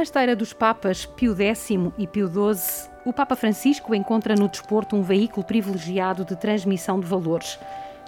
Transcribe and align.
Na 0.00 0.04
esteira 0.04 0.34
dos 0.34 0.54
Papas 0.54 1.04
Pio 1.04 1.36
X 1.38 1.68
e 1.98 2.06
Pio 2.06 2.26
XII, 2.26 2.90
o 3.04 3.12
Papa 3.12 3.36
Francisco 3.36 3.94
encontra 3.94 4.34
no 4.34 4.48
desporto 4.48 4.96
um 4.96 5.02
veículo 5.02 5.44
privilegiado 5.44 6.24
de 6.24 6.34
transmissão 6.36 6.98
de 6.98 7.04
valores. 7.04 7.58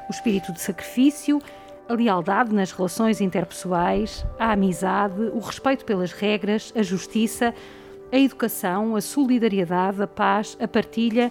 O 0.08 0.10
espírito 0.10 0.54
de 0.54 0.60
sacrifício, 0.62 1.38
a 1.86 1.92
lealdade 1.92 2.54
nas 2.54 2.72
relações 2.72 3.20
interpessoais, 3.20 4.24
a 4.38 4.52
amizade, 4.52 5.20
o 5.34 5.38
respeito 5.38 5.84
pelas 5.84 6.12
regras, 6.12 6.72
a 6.74 6.82
justiça, 6.82 7.54
a 8.10 8.16
educação, 8.16 8.96
a 8.96 9.02
solidariedade, 9.02 10.02
a 10.02 10.06
paz, 10.06 10.56
a 10.58 10.66
partilha, 10.66 11.30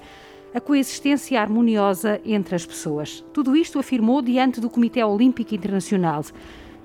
a 0.53 0.62
coexistência 0.62 1.41
harmoniosa 1.41 2.21
entre 2.23 2.53
as 2.53 2.67
pessoas. 2.67 3.25
Tudo 3.34 3.55
isto 3.55 3.79
afirmou 3.79 4.21
diante 4.21 4.62
do 4.62 4.70
Comitê 4.70 5.03
Olímpico 5.03 5.55
Internacional. 5.55 6.23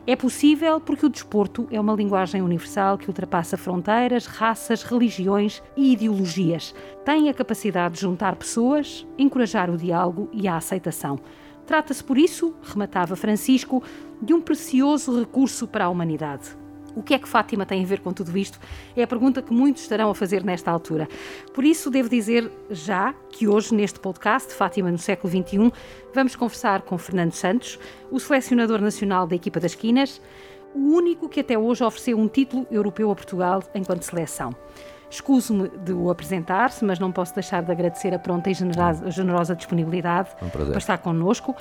É 0.09 0.15
possível 0.15 0.81
porque 0.81 1.05
o 1.05 1.09
desporto 1.09 1.67
é 1.69 1.81
uma 1.81 1.93
linguagem 1.93 2.41
universal 2.41 2.97
que 2.97 3.09
ultrapassa 3.09 3.57
fronteiras, 3.57 4.27
raças, 4.27 4.85
religiões 4.85 5.61
e 5.77 5.93
ideologias. 5.95 6.73
Tem 7.05 7.29
a 7.29 7.35
capacidade 7.35 7.95
de 7.95 8.03
juntar 8.03 8.37
pessoas, 8.37 9.05
encorajar 9.19 9.69
o 9.69 9.77
diálogo 9.77 10.29
e 10.33 10.47
a 10.47 10.57
aceitação. 10.57 11.19
Trata-se, 11.67 12.05
por 12.05 12.17
isso, 12.17 12.55
rematava 12.63 13.17
Francisco, 13.17 13.83
de 14.23 14.33
um 14.33 14.41
precioso 14.41 15.19
recurso 15.19 15.67
para 15.67 15.87
a 15.87 15.89
humanidade. 15.89 16.57
O 16.97 17.03
que 17.03 17.13
é 17.13 17.19
que 17.19 17.29
Fátima 17.29 17.67
tem 17.67 17.85
a 17.85 17.87
ver 17.87 18.01
com 18.01 18.11
tudo 18.11 18.37
isto? 18.39 18.59
É 18.97 19.03
a 19.03 19.07
pergunta 19.07 19.43
que 19.43 19.53
muitos 19.53 19.83
estarão 19.83 20.11
a 20.11 20.15
fazer 20.15 20.43
nesta 20.43 20.71
altura. 20.71 21.07
Por 21.53 21.63
isso, 21.63 21.91
devo 21.91 22.09
dizer 22.09 22.51
já 22.71 23.13
que 23.31 23.47
hoje, 23.47 23.75
neste 23.75 24.01
podcast, 24.01 24.55
Fátima 24.55 24.91
no 24.91 24.97
século 24.97 25.31
XXI, 25.31 25.71
vamos 26.15 26.35
conversar 26.35 26.81
com 26.81 26.97
Fernando 26.97 27.33
Santos, 27.33 27.79
o 28.11 28.19
selecionador 28.19 28.81
nacional 28.81 29.27
da 29.27 29.37
equipa 29.37 29.61
das 29.61 29.75
Quinas, 29.75 30.23
o 30.75 30.79
único 30.79 31.29
que 31.29 31.41
até 31.41 31.59
hoje 31.59 31.85
ofereceu 31.85 32.19
um 32.19 32.29
título 32.29 32.67
europeu 32.71 33.11
a 33.11 33.15
Portugal 33.15 33.63
enquanto 33.75 34.03
seleção. 34.03 34.57
Escuso-me 35.09 35.69
de 35.69 35.93
o 35.93 36.11
apresentar-se, 36.11 36.85
mas 36.85 36.99
não 36.99 37.13
posso 37.13 37.35
deixar 37.35 37.63
de 37.63 37.71
agradecer 37.71 38.13
a 38.13 38.19
pronta 38.19 38.51
e 38.51 38.55
generosa, 38.55 39.11
generosa 39.11 39.55
disponibilidade 39.55 40.31
um 40.43 40.49
para 40.49 40.79
estar 40.79 40.99
connosco 40.99 41.55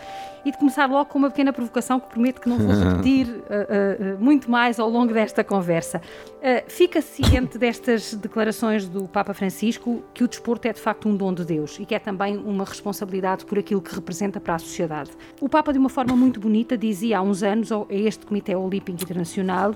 e 0.44 0.52
de 0.52 0.58
começar 0.58 0.90
logo 0.90 1.06
com 1.10 1.20
uma 1.20 1.30
pequena 1.30 1.54
provocação 1.54 2.00
que 2.00 2.08
prometo 2.08 2.42
que 2.42 2.50
não 2.50 2.58
vou 2.58 2.74
repetir 2.74 3.28
uh, 3.28 4.16
uh, 4.16 4.24
muito 4.24 4.50
mais 4.50 4.80
ao 4.80 4.90
longo 4.90 5.14
desta 5.14 5.44
conversa. 5.44 6.02
Uh, 6.38 6.70
fica 6.70 7.02
ciente 7.02 7.58
destas 7.58 8.14
declarações 8.16 8.88
do 8.88 9.08
Papa 9.08 9.34
Francisco 9.34 10.04
que 10.14 10.24
o 10.24 10.28
desporto 10.28 10.68
é 10.68 10.74
de 10.74 10.80
facto 10.80 11.08
um 11.08 11.16
dom 11.16 11.34
de 11.34 11.46
Deus 11.46 11.80
e 11.80 11.86
que 11.86 11.94
é 11.94 12.00
também 12.00 12.38
uma 12.38 12.66
responsabilidade 12.66 13.46
por 13.46 13.60
aquilo 13.60 13.82
que 13.82 13.94
representa 13.94 14.40
para 14.40 14.56
a 14.56 14.60
sociedade. 14.60 15.12
O 15.40 15.48
Papa, 15.48 15.72
de 15.72 15.80
uma 15.80 15.90
forma 15.90 16.16
muito 16.16 16.40
bonita, 16.40 16.78
dizia 16.78 17.20
há 17.20 17.22
uns 17.22 17.44
anos 17.44 17.72
a 17.72 17.86
este 17.90 18.26
Comitê 18.26 18.56
Olímpico 18.56 18.92
Internacional 19.04 19.76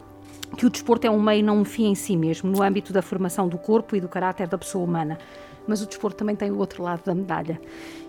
que 0.58 0.66
o 0.66 0.70
desporto 0.70 1.06
é 1.06 1.10
um 1.10 1.22
meio, 1.22 1.44
não 1.44 1.60
um 1.60 1.66
fim 1.66 1.88
em 1.88 1.96
si 1.96 2.18
mesmo, 2.18 2.50
no 2.50 2.62
âmbito 2.62 2.92
da 2.92 3.02
formação 3.02 3.48
do 3.48 3.58
corpo 3.58 3.96
e 3.96 4.02
do 4.02 4.08
caráter 4.08 4.48
da 4.48 4.58
pessoa 4.58 4.84
humana. 4.84 5.18
Mas 5.68 5.82
o 5.82 5.86
desporto 5.86 6.18
também 6.18 6.36
tem 6.36 6.50
o 6.50 6.58
outro 6.58 6.82
lado 6.82 7.04
da 7.06 7.14
medalha. 7.14 7.62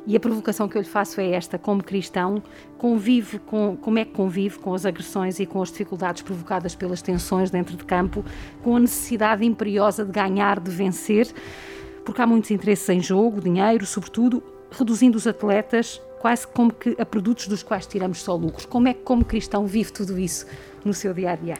E 0.07 0.17
a 0.17 0.21
provocação 0.21 0.67
que 0.67 0.79
eu 0.79 0.83
lhe 0.83 0.89
faço 0.89 1.21
é 1.21 1.33
esta: 1.33 1.59
como 1.59 1.85
cristão, 1.85 2.43
convive 2.79 3.39
com, 3.39 3.77
como 3.77 3.99
é 3.99 4.05
que 4.05 4.13
convive 4.13 4.59
com 4.59 4.73
as 4.73 4.87
agressões 4.87 5.39
e 5.39 5.47
com 5.47 5.61
as 5.61 5.71
dificuldades 5.71 6.23
provocadas 6.23 6.75
pelas 6.75 7.03
tensões 7.03 7.51
dentro 7.51 7.77
de 7.77 7.85
campo, 7.85 8.25
com 8.63 8.77
a 8.77 8.81
necessidade 8.81 9.45
imperiosa 9.45 10.05
de 10.05 10.13
ganhar, 10.13 10.59
de 10.59 10.71
vencer, 10.71 11.31
porque 12.05 12.23
há 12.23 12.27
muitos 12.27 12.51
interesses 12.51 12.89
em 12.89 13.01
jogo, 13.01 13.41
dinheiro, 13.41 13.85
sobretudo, 13.85 14.43
reduzindo 14.71 15.19
os 15.19 15.27
atletas 15.27 16.01
quase 16.21 16.47
como 16.47 16.73
que 16.73 16.95
a 16.99 17.07
produtos 17.07 17.47
dos 17.47 17.63
quais 17.63 17.87
tiramos 17.87 18.23
só 18.23 18.37
lucros. 18.37 18.67
Como 18.67 18.87
é 18.89 18.95
que, 18.95 19.01
como 19.01 19.25
cristão, 19.25 19.67
vive 19.67 19.91
tudo 19.91 20.19
isso 20.19 20.47
no 20.85 20.93
seu 20.93 21.15
dia 21.15 21.33
a 21.33 21.37
dia? 21.37 21.57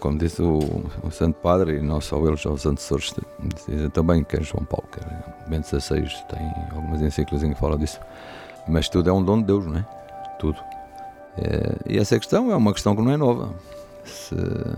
Como 0.00 0.18
disse 0.18 0.42
o, 0.42 0.58
o, 1.02 1.10
Santo 1.10 1.36
Padre, 1.40 1.78
e 1.78 1.80
não 1.80 2.00
só 2.00 2.18
ele, 2.26 2.36
já 2.36 2.50
os 2.50 2.66
antecessores 2.66 3.14
dizem 3.66 3.90
também 3.90 4.22
que 4.22 4.36
é 4.36 4.42
João 4.42 4.64
Paulo, 4.64 4.86
que 4.92 5.00
é 5.00 5.48
Bento 5.48 5.66
XVI, 5.68 6.02
tem 6.28 6.52
algumas 6.74 7.00
encíclicas 7.00 7.42
em 7.42 7.52
que 7.52 7.60
fala 7.60 7.78
disso. 7.78 7.98
Mas 8.68 8.88
tudo 8.88 9.08
é 9.08 9.12
um 9.12 9.22
dom 9.22 9.38
de 9.38 9.44
Deus, 9.44 9.66
não 9.66 9.76
é? 9.76 9.86
Tudo. 10.38 10.58
É, 11.36 11.94
e 11.94 11.98
essa 11.98 12.18
questão 12.18 12.50
é 12.50 12.56
uma 12.56 12.72
questão 12.72 12.94
que 12.94 13.02
não 13.02 13.10
é 13.10 13.16
nova. 13.16 13.54
Se 14.04 14.34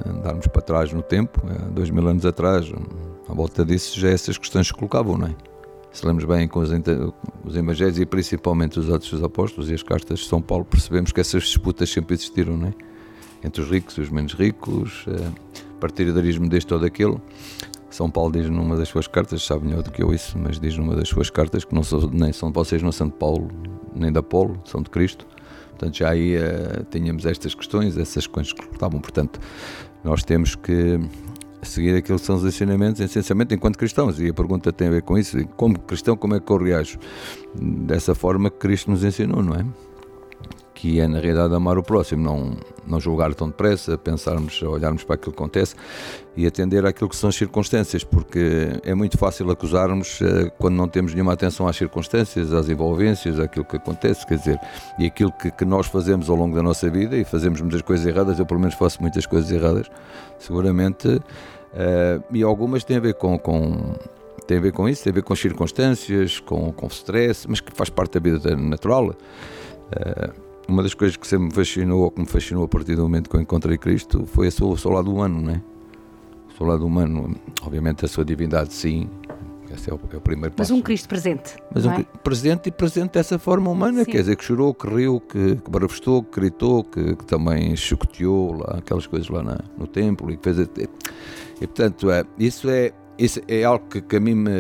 andarmos 0.07 0.47
para 0.47 0.63
trás 0.63 0.93
no 0.93 1.03
tempo, 1.03 1.41
é, 1.49 1.71
dois 1.71 1.91
mil 1.91 2.07
anos 2.07 2.25
atrás, 2.25 2.71
à 3.29 3.35
volta 3.35 3.65
disso, 3.65 3.99
já 3.99 4.09
essas 4.09 4.39
questões 4.39 4.69
se 4.69 4.75
colocavam, 4.75 5.19
não 5.19 5.27
é? 5.27 5.35
Se 5.93 6.05
lemos 6.05 6.25
bem 6.25 6.49
com 6.49 6.61
os, 6.61 6.71
os 7.45 7.57
evangelhos 7.57 7.99
e 7.99 8.07
principalmente 8.07 8.79
os 8.79 8.91
Atos 8.91 9.11
dos 9.11 9.23
Apóstolos 9.23 9.71
e 9.71 9.75
as 9.75 9.83
cartas 9.83 10.21
de 10.21 10.27
São 10.27 10.43
Paulo, 10.43 10.65
percebemos 10.65 11.13
que 11.13 11.21
essas 11.21 11.45
disputas 11.45 11.89
sempre 11.89 12.15
existiram, 12.15 12.57
não 12.57 12.69
é? 12.69 12.94
Entre 13.45 13.63
os 13.63 13.71
ricos 13.71 13.97
e 13.99 14.01
os 14.01 14.11
menos 14.11 14.35
ricos, 14.35 15.07
uh, 15.07 15.79
partidarismo 15.79 16.49
deste 16.49 16.73
ou 16.73 16.81
daquele. 16.81 17.19
São 17.91 18.11
Paulo 18.11 18.33
diz 18.33 18.49
numa 18.49 18.77
das 18.77 18.89
suas 18.89 19.07
cartas, 19.07 19.45
sabe 19.45 19.67
melhor 19.67 19.83
do 19.83 19.93
que 19.93 20.03
eu 20.03 20.13
isso, 20.13 20.37
mas 20.37 20.59
diz 20.59 20.77
numa 20.77 20.97
das 20.97 21.09
suas 21.09 21.31
cartas 21.31 21.65
que 21.65 21.75
não 21.75 21.85
sou, 21.85 22.11
nem 22.11 22.33
são 22.33 22.51
vocês 22.51 22.83
não 22.83 22.91
são 22.91 23.07
de 23.07 23.15
Paulo 23.15 23.49
nem 23.95 24.11
de 24.11 24.19
Apolo, 24.19 24.61
são 24.65 24.83
de 24.83 24.91
Cristo. 24.91 25.27
Portanto, 25.71 25.97
já 25.97 26.11
aí 26.11 26.37
uh, 26.37 26.85
tínhamos 26.91 27.27
estas 27.27 27.55
questões, 27.55 27.97
essas 27.97 28.27
coisas 28.27 28.53
que 28.53 28.65
estavam. 28.73 29.01
Portanto, 29.01 29.41
nós 30.03 30.25
temos 30.25 30.55
que 30.55 30.99
seguir 31.63 31.97
aquilo 31.97 32.19
que 32.19 32.25
são 32.25 32.37
os 32.37 32.45
ensinamentos, 32.45 33.01
essencialmente 33.01 33.55
enquanto 33.55 33.77
cristãos. 33.77 34.21
E 34.21 34.29
a 34.29 34.35
pergunta 34.35 34.73
tem 34.73 34.89
a 34.89 34.91
ver 34.91 35.03
com 35.03 35.19
isso. 35.19 35.45
Como 35.57 35.79
cristão, 35.81 36.17
como 36.17 36.35
é 36.35 36.41
que 36.41 36.51
eu 36.51 36.57
reajo? 36.57 36.99
Dessa 37.55 38.15
forma 38.15 38.51
que 38.51 38.59
Cristo 38.59 38.91
nos 38.91 39.03
ensinou, 39.03 39.43
não 39.43 39.55
é? 39.55 39.65
Que 40.85 41.01
é 41.01 41.09
na 41.09 41.19
realidade 41.19 41.55
amar 41.55 41.79
o 41.79 41.83
próximo, 41.83 42.23
não, 42.23 42.59
não 42.87 43.01
julgar 43.01 43.35
tão 43.35 43.49
depressa, 43.49 43.97
pensarmos, 43.97 44.61
olharmos 44.63 45.03
para 45.03 45.15
aquilo 45.15 45.33
que 45.33 45.39
acontece 45.39 45.75
e 46.37 46.47
atender 46.47 46.85
àquilo 46.85 47.09
que 47.09 47.17
são 47.17 47.31
as 47.31 47.37
circunstâncias, 47.37 48.05
porque 48.05 48.79
é 48.85 48.95
muito 48.95 49.17
fácil 49.17 49.51
acusarmos 49.51 50.21
uh, 50.21 50.53
quando 50.59 50.75
não 50.75 50.87
temos 50.87 51.15
nenhuma 51.15 51.33
atenção 51.33 51.67
às 51.67 51.75
circunstâncias, 51.75 52.53
às 52.53 52.69
envolvências, 52.69 53.41
àquilo 53.41 53.65
que 53.65 53.79
acontece, 53.79 54.27
quer 54.27 54.37
dizer, 54.37 54.61
e 54.99 55.07
aquilo 55.07 55.33
que, 55.33 55.51
que 55.51 55.65
nós 55.65 55.87
fazemos 55.87 56.29
ao 56.29 56.37
longo 56.37 56.55
da 56.55 56.63
nossa 56.63 56.91
vida, 56.91 57.17
e 57.17 57.25
fazemos 57.25 57.63
muitas 57.63 57.81
coisas 57.81 58.05
erradas, 58.05 58.39
eu 58.39 58.45
pelo 58.45 58.61
menos 58.61 58.75
faço 58.75 59.01
muitas 59.01 59.25
coisas 59.25 59.51
erradas, 59.51 59.91
seguramente, 60.39 61.09
uh, 61.09 62.23
e 62.31 62.43
algumas 62.43 62.85
têm 62.85 62.99
a 62.99 63.01
ver 63.01 63.15
com, 63.15 63.39
com 63.39 63.95
tem 64.47 64.59
a 64.59 64.61
ver 64.61 64.73
com 64.73 64.87
isso, 64.87 65.03
tem 65.03 65.13
a 65.13 65.15
ver 65.15 65.23
com 65.23 65.35
circunstâncias, 65.35 66.41
com, 66.41 66.71
com 66.73 66.89
stress, 66.89 67.49
mas 67.49 67.63
que 67.63 67.73
faz 67.73 67.89
parte 67.89 68.21
da 68.21 68.21
vida 68.21 68.55
natural. 68.55 69.09
Uh, 69.09 70.44
uma 70.69 70.83
das 70.83 70.95
coisas 70.95 71.17
que 71.17 71.27
sempre 71.27 71.47
me 71.47 71.53
fascinou, 71.53 72.03
ou 72.03 72.11
que 72.11 72.21
me 72.21 72.27
fascinou 72.27 72.65
a 72.65 72.69
partir 72.69 72.97
do 72.97 73.03
momento 73.03 73.29
que 73.29 73.37
eu 73.37 73.41
encontrei 73.41 73.77
Cristo, 73.77 74.27
foi 74.27 74.49
o 74.49 74.53
seu, 74.53 74.69
o 74.71 74.79
seu 74.79 74.91
lado 74.91 75.13
humano, 75.13 75.41
né? 75.41 75.63
O 76.49 76.57
seu 76.57 76.67
lado 76.67 76.87
humano, 76.87 77.35
obviamente 77.63 78.05
a 78.05 78.09
sua 78.09 78.25
divindade, 78.25 78.73
sim. 78.73 79.09
Esse 79.71 79.91
é 79.91 79.95
o, 79.95 80.01
é 80.13 80.17
o 80.17 80.21
primeiro 80.21 80.55
passo. 80.55 80.73
Mas 80.73 80.79
um 80.79 80.81
Cristo 80.81 81.09
presente. 81.09 81.57
Mas 81.75 81.85
um 81.85 81.93
é? 81.93 82.05
presente 82.23 82.69
e 82.69 82.73
presente 82.73 83.13
dessa 83.13 83.39
forma 83.39 83.71
humana, 83.71 84.05
sim. 84.05 84.11
quer 84.11 84.19
dizer, 84.19 84.37
que 84.37 84.45
chorou, 84.45 84.73
que 84.73 84.87
riu, 84.87 85.21
que, 85.21 85.57
que 85.57 85.71
barafestou, 85.71 86.23
que 86.23 86.41
gritou, 86.41 86.85
que, 86.85 87.17
que 87.17 87.25
também 87.25 87.75
chocoteou 87.77 88.59
lá, 88.59 88.79
aquelas 88.79 89.07
coisas 89.07 89.29
lá 89.29 89.43
na, 89.43 89.59
no 89.77 89.87
templo 89.87 90.31
e 90.31 90.37
que 90.37 90.45
fez. 90.45 90.59
E, 90.59 90.89
e 91.61 91.67
portanto, 91.67 92.11
é, 92.11 92.25
isso, 92.39 92.71
é, 92.71 92.93
isso 93.19 93.41
é 93.49 93.65
algo 93.65 93.87
que, 93.89 94.01
que 94.01 94.17
a 94.17 94.21
mim 94.21 94.35
me, 94.35 94.51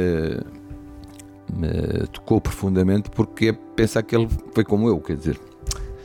me 1.52 2.06
tocou 2.12 2.40
profundamente 2.40 3.08
porque 3.10 3.48
é 3.48 3.52
pensar 3.52 4.02
que 4.02 4.16
ele 4.16 4.28
foi 4.52 4.64
como 4.64 4.88
eu, 4.88 4.98
quer 5.00 5.16
dizer 5.16 5.38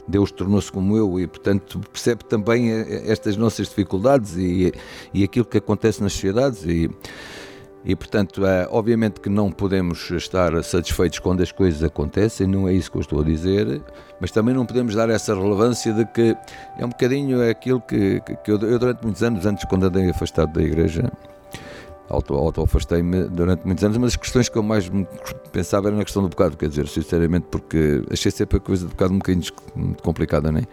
Deus 0.09 0.31
tornou-se 0.31 0.71
como 0.71 0.97
eu 0.97 1.19
e, 1.19 1.27
portanto, 1.27 1.79
percebe 1.91 2.25
também 2.25 2.71
eh, 2.71 3.03
estas 3.05 3.37
nossas 3.37 3.67
dificuldades 3.67 4.35
e, 4.35 4.73
e 5.13 5.23
aquilo 5.23 5.45
que 5.45 5.57
acontece 5.57 6.01
nas 6.01 6.13
sociedades 6.13 6.65
e, 6.65 6.89
e 7.85 7.95
portanto, 7.95 8.45
é, 8.45 8.67
obviamente 8.69 9.21
que 9.21 9.29
não 9.29 9.51
podemos 9.51 10.09
estar 10.11 10.61
satisfeitos 10.63 11.19
quando 11.19 11.41
as 11.41 11.51
coisas 11.51 11.83
acontecem, 11.83 12.47
não 12.47 12.67
é 12.67 12.73
isso 12.73 12.91
que 12.91 12.97
eu 12.97 13.01
estou 13.01 13.21
a 13.21 13.23
dizer, 13.23 13.81
mas 14.19 14.31
também 14.31 14.53
não 14.53 14.65
podemos 14.65 14.95
dar 14.95 15.09
essa 15.09 15.33
relevância 15.33 15.93
de 15.93 16.05
que 16.05 16.35
é 16.77 16.85
um 16.85 16.89
bocadinho 16.89 17.47
aquilo 17.47 17.79
que, 17.79 18.19
que 18.43 18.51
eu, 18.51 18.59
eu 18.59 18.79
durante 18.79 19.03
muitos 19.03 19.23
anos, 19.23 19.45
antes 19.45 19.63
quando 19.65 19.85
andei 19.85 20.09
afastado 20.09 20.51
da 20.53 20.61
igreja, 20.61 21.09
auto-afastei-me 22.09 23.25
durante 23.25 23.65
muitos 23.65 23.83
anos. 23.83 23.97
Uma 23.97 24.07
das 24.07 24.15
questões 24.15 24.49
que 24.49 24.57
eu 24.57 24.63
mais 24.63 24.91
pensava 25.51 25.89
era 25.89 25.97
na 25.97 26.03
questão 26.03 26.23
do 26.23 26.29
bocado, 26.29 26.57
quer 26.57 26.69
dizer, 26.69 26.87
sinceramente, 26.87 27.47
porque 27.49 28.03
achei 28.11 28.31
sempre 28.31 28.57
a 28.57 28.59
coisa 28.59 28.85
do 28.85 28.89
bocado 28.89 29.13
um 29.13 29.17
bocadinho 29.17 29.45
complicada, 30.01 30.51
não 30.51 30.59
é? 30.59 30.63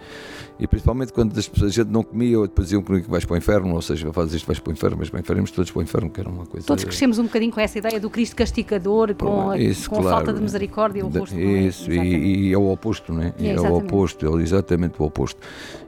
E 0.59 0.67
principalmente 0.67 1.13
quando 1.13 1.39
as 1.39 1.47
pessoas, 1.47 1.73
a 1.73 1.75
gente 1.75 1.91
não 1.91 2.03
comia, 2.03 2.39
ou 2.39 2.47
depois 2.47 2.69
diziam 2.69 2.83
comigo 2.83 3.05
que 3.05 3.11
vais 3.11 3.25
para 3.27 3.35
o 3.35 3.37
inferno, 3.37 3.75
ou 3.75 3.83
seja, 3.83 4.11
fazes 4.13 4.35
isto, 4.37 4.47
vais 4.47 4.59
para 4.59 4.71
o 4.71 4.73
inferno, 4.73 4.97
mas 4.99 5.11
para 5.11 5.19
o 5.19 5.21
inferno, 5.21 5.47
todos 5.55 5.71
para 5.71 5.81
o 5.81 5.83
inferno, 5.83 6.11
que 6.11 6.21
era 6.21 6.31
uma 6.31 6.47
coisa. 6.47 6.67
Todos 6.67 6.85
crescemos 6.85 7.19
um 7.19 7.25
bocadinho 7.25 7.53
com 7.53 7.61
essa 7.61 7.79
ideia 7.79 8.01
do 8.01 8.09
Cristo 8.09 8.35
castigador, 8.35 9.15
com, 9.15 9.51
a, 9.51 9.59
isso, 9.59 9.91
com 9.91 9.97
claro. 9.97 10.09
a 10.09 10.13
falta 10.13 10.33
de 10.33 10.41
misericórdia, 10.41 11.05
o 11.05 11.09
oposto. 11.09 11.39
Isso, 11.39 11.91
é? 11.91 11.97
e, 11.97 12.49
e, 12.49 12.53
é 12.55 12.59
o 12.59 12.73
oposto, 12.73 13.13
não 13.13 13.23
é? 13.23 13.35
é, 13.39 13.51
é 13.51 13.61
o 13.61 13.75
oposto, 13.75 14.39
é 14.39 14.43
exatamente 14.43 14.95
o 14.99 15.05
oposto. 15.05 15.39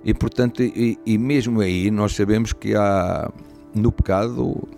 E 0.04 0.12
portanto, 0.12 0.62
e, 0.62 0.98
e 1.06 1.16
mesmo 1.16 1.60
aí 1.60 1.90
nós 1.90 2.14
sabemos 2.14 2.52
que 2.52 2.74
há 2.74 3.30
no 3.74 3.90
pecado 3.90 4.68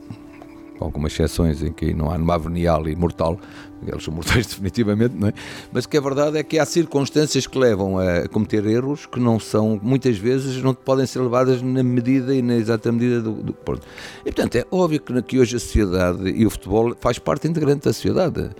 com 0.80 0.86
algumas 0.86 1.12
exceções 1.12 1.62
em 1.62 1.70
que 1.70 1.92
não 1.92 2.10
há 2.10 2.16
numa 2.16 2.38
venial 2.38 2.88
e 2.88 2.96
mortal, 2.96 3.38
eles 3.86 4.02
são 4.02 4.14
mortais 4.14 4.46
definitivamente, 4.48 5.14
não 5.14 5.28
é? 5.28 5.34
Mas 5.70 5.84
que 5.84 5.98
a 5.98 6.00
verdade 6.00 6.38
é 6.38 6.42
que 6.42 6.58
há 6.58 6.64
circunstâncias 6.64 7.46
que 7.46 7.58
levam 7.58 7.98
a 7.98 8.26
cometer 8.28 8.64
erros 8.64 9.04
que 9.04 9.20
não 9.20 9.38
são, 9.38 9.78
muitas 9.82 10.16
vezes, 10.16 10.62
não 10.62 10.72
podem 10.72 11.04
ser 11.04 11.20
levadas 11.20 11.60
na 11.60 11.82
medida 11.82 12.34
e 12.34 12.40
na 12.40 12.54
exata 12.54 12.90
medida 12.90 13.20
do, 13.20 13.32
do 13.32 13.52
Porto. 13.52 13.86
E 14.20 14.32
portanto 14.32 14.56
é 14.56 14.64
óbvio 14.70 15.00
que, 15.00 15.22
que 15.22 15.38
hoje 15.38 15.56
a 15.56 15.60
sociedade 15.60 16.30
e 16.30 16.46
o 16.46 16.50
futebol 16.50 16.96
faz 16.98 17.18
parte 17.18 17.46
integrante 17.46 17.84
da 17.84 17.92
sociedade. 17.92 18.50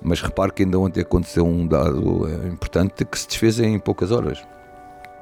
Mas 0.00 0.20
repare 0.20 0.52
que 0.52 0.62
ainda 0.62 0.78
ontem 0.78 1.00
aconteceu 1.00 1.44
um 1.44 1.66
dado 1.66 2.28
eh, 2.28 2.46
importante 2.46 3.04
que 3.04 3.18
se 3.18 3.26
desfez 3.26 3.58
em 3.58 3.80
poucas 3.80 4.12
horas 4.12 4.38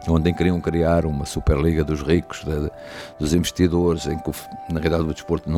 onde 0.08 0.32
queriam 0.32 0.60
criar 0.60 1.04
uma 1.06 1.24
Superliga 1.24 1.84
dos 1.84 2.02
ricos, 2.02 2.44
de, 2.44 2.70
dos 3.18 3.34
investidores, 3.34 4.06
em 4.06 4.18
que 4.18 4.30
na 4.72 4.80
realidade 4.80 5.10
o 5.10 5.14
desporto, 5.14 5.50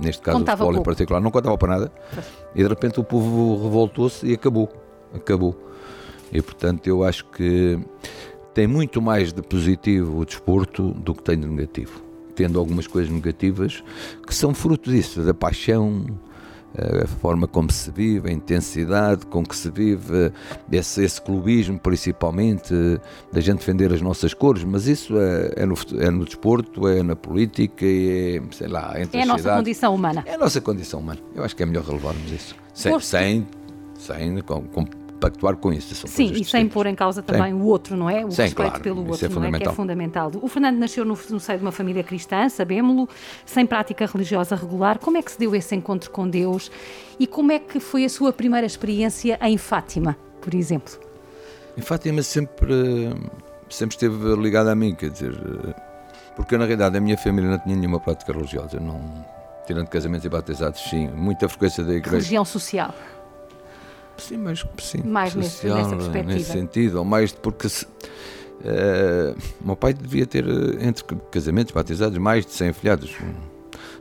neste 0.00 0.22
caso 0.22 0.38
contava 0.38 0.64
o 0.64 0.66
futebol 0.66 0.82
em 0.82 0.84
particular, 0.84 1.20
não 1.20 1.30
contava 1.30 1.58
para 1.58 1.68
nada, 1.68 1.92
e 2.54 2.62
de 2.62 2.68
repente 2.68 3.00
o 3.00 3.04
povo 3.04 3.62
revoltou-se 3.62 4.26
e 4.26 4.34
acabou, 4.34 4.70
acabou. 5.14 5.56
E 6.32 6.40
portanto 6.40 6.86
eu 6.86 7.04
acho 7.04 7.24
que 7.26 7.78
tem 8.54 8.66
muito 8.66 9.00
mais 9.00 9.32
de 9.32 9.42
positivo 9.42 10.20
o 10.20 10.24
desporto 10.24 10.92
do 10.92 11.14
que 11.14 11.22
tem 11.22 11.38
de 11.38 11.46
negativo, 11.46 12.02
tendo 12.34 12.58
algumas 12.58 12.86
coisas 12.86 13.10
negativas 13.10 13.82
que 14.26 14.34
são 14.34 14.54
fruto 14.54 14.90
disso, 14.90 15.22
da 15.22 15.34
paixão, 15.34 16.04
a 17.02 17.06
forma 17.06 17.46
como 17.46 17.70
se 17.70 17.90
vive, 17.90 18.30
a 18.30 18.32
intensidade 18.32 19.26
com 19.26 19.44
que 19.44 19.54
se 19.54 19.70
vive, 19.70 20.32
esse, 20.70 21.04
esse 21.04 21.20
clubismo 21.20 21.78
principalmente, 21.78 22.74
da 23.32 23.40
gente 23.40 23.58
defender 23.58 23.92
as 23.92 24.00
nossas 24.00 24.32
cores, 24.32 24.64
mas 24.64 24.86
isso 24.86 25.18
é, 25.18 25.52
é, 25.56 25.66
no, 25.66 25.74
é 25.98 26.10
no 26.10 26.24
desporto, 26.24 26.88
é 26.88 27.02
na 27.02 27.14
política, 27.14 27.84
é, 27.84 28.40
sei 28.52 28.68
lá, 28.68 28.94
entre 29.00 29.18
É 29.18 29.22
a 29.22 29.26
nossa 29.26 29.54
condição 29.54 29.94
humana. 29.94 30.22
É 30.26 30.34
a 30.34 30.38
nossa 30.38 30.60
condição 30.60 31.00
humana. 31.00 31.20
Eu 31.34 31.44
acho 31.44 31.54
que 31.54 31.62
é 31.62 31.66
melhor 31.66 31.84
relevarmos 31.84 32.30
isso. 32.30 32.54
Sem, 32.72 32.98
sem, 33.00 33.46
sem 33.98 34.40
com, 34.40 34.62
com 34.62 35.01
pactuar 35.22 35.56
com 35.56 35.72
isso. 35.72 35.94
Sim, 36.08 36.32
e 36.32 36.44
sem 36.44 36.68
pôr 36.68 36.86
em 36.86 36.96
causa 36.96 37.22
também 37.22 37.52
Sim. 37.52 37.60
o 37.60 37.64
outro, 37.64 37.96
não 37.96 38.10
é? 38.10 38.24
O 38.24 38.32
Sim, 38.32 38.42
respeito 38.42 38.70
claro, 38.70 38.82
pelo 38.82 39.08
outro, 39.08 39.24
é 39.24 39.28
não 39.28 39.44
é? 39.44 39.60
Que 39.60 39.68
é 39.68 39.72
fundamental. 39.72 40.32
O 40.42 40.48
Fernando 40.48 40.78
nasceu 40.78 41.04
no, 41.04 41.16
no 41.30 41.38
seio 41.38 41.58
de 41.58 41.64
uma 41.64 41.70
família 41.70 42.02
cristã, 42.02 42.48
sabemos-lo, 42.48 43.08
sem 43.46 43.64
prática 43.64 44.04
religiosa 44.04 44.56
regular. 44.56 44.98
Como 44.98 45.16
é 45.16 45.22
que 45.22 45.30
se 45.30 45.38
deu 45.38 45.54
esse 45.54 45.76
encontro 45.76 46.10
com 46.10 46.28
Deus 46.28 46.72
e 47.20 47.26
como 47.26 47.52
é 47.52 47.60
que 47.60 47.78
foi 47.78 48.04
a 48.04 48.08
sua 48.08 48.32
primeira 48.32 48.66
experiência 48.66 49.38
em 49.40 49.56
Fátima, 49.56 50.16
por 50.40 50.54
exemplo? 50.54 50.98
Em 51.76 51.80
Fátima 51.80 52.22
sempre, 52.22 53.10
sempre 53.70 53.94
esteve 53.94 54.34
ligada 54.34 54.72
a 54.72 54.74
mim, 54.74 54.94
quer 54.94 55.10
dizer, 55.10 55.32
porque 56.34 56.56
na 56.58 56.64
realidade 56.64 56.96
a 56.96 57.00
minha 57.00 57.16
família 57.16 57.48
não 57.48 57.58
tinha 57.60 57.76
nenhuma 57.76 58.00
prática 58.00 58.32
religiosa, 58.32 58.80
não, 58.80 59.24
tirando 59.66 59.86
casamentos 59.86 60.26
e 60.26 60.28
batizados, 60.28 60.82
sim, 60.82 61.08
muita 61.08 61.48
frequência 61.48 61.84
da 61.84 61.94
igreja. 61.94 62.16
Religião 62.16 62.44
social. 62.44 62.92
Sim, 64.22 64.38
mas 64.38 64.64
sim, 64.78 65.02
mais 65.04 65.32
social, 65.32 65.76
nessa 65.76 65.96
perspectiva. 65.96 66.34
nesse 66.34 66.52
sentido, 66.52 66.98
ou 66.98 67.04
mais 67.04 67.32
porque 67.32 67.68
se, 67.68 67.84
uh, 67.84 69.36
meu 69.64 69.76
pai 69.76 69.92
devia 69.92 70.26
ter 70.26 70.44
eh, 70.44 70.86
entre 70.86 71.04
casamentos 71.30 71.72
batizados 71.72 72.16
mais 72.18 72.46
de 72.46 72.52
100 72.52 72.68
afilhados. 72.68 73.16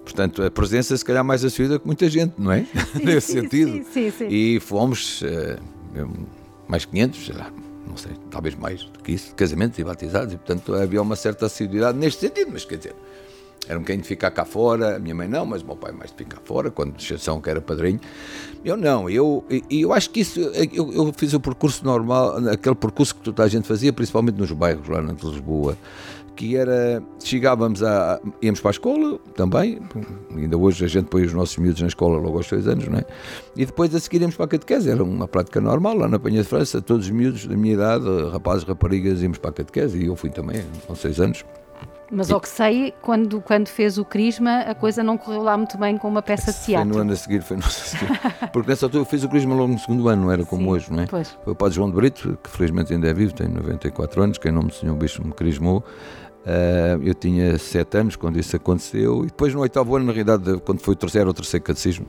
Portanto, 0.04 0.44
a 0.44 0.50
presença 0.50 0.98
se 0.98 1.06
calhar 1.06 1.24
mais 1.24 1.46
assumida 1.46 1.80
que 1.80 1.86
muita 1.86 2.10
gente, 2.10 2.34
não 2.38 2.52
é? 2.52 2.66
Sim, 2.66 3.04
Nesse 3.06 3.34
sim, 3.34 3.42
sentido. 3.42 3.86
Sim. 3.86 4.28
E 4.30 4.60
fomos 4.60 5.22
uh, 5.22 5.60
mais 6.68 6.86
500, 6.86 7.26
sei 7.26 7.36
lá, 7.36 7.52
não 7.88 7.98
sei, 7.98 8.14
talvez 8.30 8.56
mais 8.56 8.84
do 8.84 9.00
que 9.00 9.14
isso, 9.14 9.36
casamentos 9.36 9.78
e 9.78 9.84
batizados, 9.84 10.34
e 10.34 10.38
portanto 10.38 10.74
havia 10.74 11.02
uma 11.02 11.16
certa 11.16 11.46
assiduidade 11.46 11.98
neste 11.98 12.22
sentido, 12.22 12.50
mas 12.54 12.66
quer 12.66 12.78
dizer, 12.78 12.96
era 13.68 13.78
um 13.78 13.81
bocadinho 13.81 14.02
de 14.02 14.08
ficar 14.08 14.31
cá 14.31 14.44
fora, 14.44 14.96
a 14.96 15.00
minha 15.00 15.13
mãe 15.13 15.28
não, 15.28 15.46
mas 15.46 15.62
o 15.62 15.66
meu 15.66 15.75
pai 15.75 15.92
mais 15.92 16.10
de 16.12 16.18
ficar 16.18 16.42
fora, 16.44 16.72
quando 16.72 17.00
exceção 17.00 17.40
que 17.40 17.50
era 17.50 17.62
padrinho. 17.62 18.00
Eu 18.66 18.75
não, 18.75 19.10
eu, 19.10 19.46
eu 19.69 19.94
acho 19.94 20.10
que 20.10 20.22
isso, 20.22 20.40
eu, 20.40 20.92
eu, 20.92 21.13
fiz 21.16 21.34
o 21.34 21.40
percurso 21.40 21.86
normal, 21.86 22.38
aquele 22.50 22.75
percurso 22.75 23.16
que 23.16 23.22
toda 23.22 23.44
a 23.44 23.48
gente 23.48 23.68
fazia, 23.68 23.94
principalmente 23.94 24.36
nos 24.36 24.52
bairros 24.52 24.88
lá 24.88 25.02
na 25.02 25.13
Lisboa, 25.13 25.78
que 26.36 26.56
era, 26.56 27.04
chegávamos 27.24 27.84
a, 27.84 28.19
íamos 28.42 28.60
para 28.60 28.69
a 28.69 28.74
escola 28.74 29.19
também, 29.36 29.80
ainda 30.36 30.58
hoje 30.58 30.84
a 30.84 30.88
gente 30.88 31.06
põe 31.06 31.24
os 31.24 31.34
nossos 31.34 31.58
miúdos 31.58 31.81
na 31.81 31.88
escola 31.88 32.18
logo 32.18 32.38
aos 32.38 32.48
seis 32.48 32.68
anos, 32.68 32.88
não 32.88 32.98
é? 32.98 33.06
E 33.56 33.66
depois 33.66 33.94
a 33.94 34.00
seguir 34.00 34.22
íamos 34.22 34.36
para 34.36 34.46
a 34.46 34.50
catequese, 34.50 34.90
era 34.90 35.04
uma 35.04 35.28
prática 35.28 35.62
normal, 35.62 35.96
lá 35.96 36.08
na 36.08 36.18
Penha 36.18 36.42
de 36.42 36.48
França, 36.48 36.81
todos 36.81 37.06
os 37.06 37.12
miúdos 37.12 37.46
da 37.46 37.56
minha 37.56 37.75
idade, 37.75 38.06
rapazes, 38.31 38.63
raparigas, 38.63 39.22
íamos 39.22 39.38
para 39.38 39.52
a 39.52 39.54
catequese, 39.54 40.00
e 40.00 40.08
eu 40.08 40.16
fui 40.16 40.31
também, 40.31 40.63
com 40.88 40.96
seis 40.96 41.19
anos. 41.19 41.46
Mas 42.12 42.30
ao 42.30 42.42
que 42.42 42.50
sei, 42.50 42.94
quando, 43.02 43.40
quando 43.40 43.69
fez 43.69 43.98
o 43.98 44.04
Crisma, 44.04 44.60
a 44.62 44.75
coisa 44.75 45.02
não 45.02 45.18
correu 45.18 45.42
lá 45.42 45.56
muito 45.56 45.78
bem 45.78 45.98
com 45.98 46.10
uma 46.10 46.22
peça 46.22 46.52
de 46.52 46.60
teatro. 46.66 46.90
Foi 46.90 46.98
no 46.98 47.02
ano 47.02 47.13
a 47.13 47.16
seguir, 47.16 47.42
foi 47.42 47.56
no 47.56 47.63
ano 47.63 47.72
a 47.72 47.74
seguir. 47.74 48.19
Porque 48.52 48.69
nessa 48.69 48.86
altura 48.86 49.04
eu 49.04 49.06
fiz 49.06 49.24
o 49.24 49.30
Crisma 49.30 49.56
logo 49.56 49.72
no 49.72 49.80
segundo 49.80 50.10
ano, 50.10 50.24
não 50.24 50.31
era 50.31 50.44
como 50.44 50.63
Sim, 50.63 50.69
hoje, 50.69 50.92
não 50.92 51.04
é? 51.04 51.08
Pois. 51.08 51.38
Foi 51.44 51.54
o 51.54 51.56
Padre 51.56 51.75
João 51.75 51.90
de 51.90 51.96
Brito, 51.96 52.38
que 52.44 52.50
felizmente 52.50 52.94
ainda 52.94 53.08
é 53.08 53.13
vivo, 53.13 53.34
tem 53.34 53.48
94 53.48 54.24
anos, 54.24 54.38
que 54.38 54.50
em 54.50 54.52
nome 54.52 54.68
do 54.68 54.74
Senhor 54.74 54.96
Bispo 54.96 55.25
me 55.25 55.34
crismou. 55.34 55.84
Uh, 56.42 57.02
eu 57.04 57.13
tinha 57.13 57.58
7 57.58 57.98
anos 57.98 58.16
quando 58.16 58.38
isso 58.38 58.56
aconteceu, 58.56 59.24
e 59.24 59.28
depois 59.28 59.54
no 59.54 59.62
oitavo 59.62 59.96
ano, 59.96 60.08
na 60.08 60.12
realidade, 60.12 60.60
quando 60.66 60.80
foi 60.80 60.94
o 60.96 60.98
terceiro 60.98 61.28
ou 61.28 61.34
terceiro 61.34 61.63
catecismo, 61.63 62.08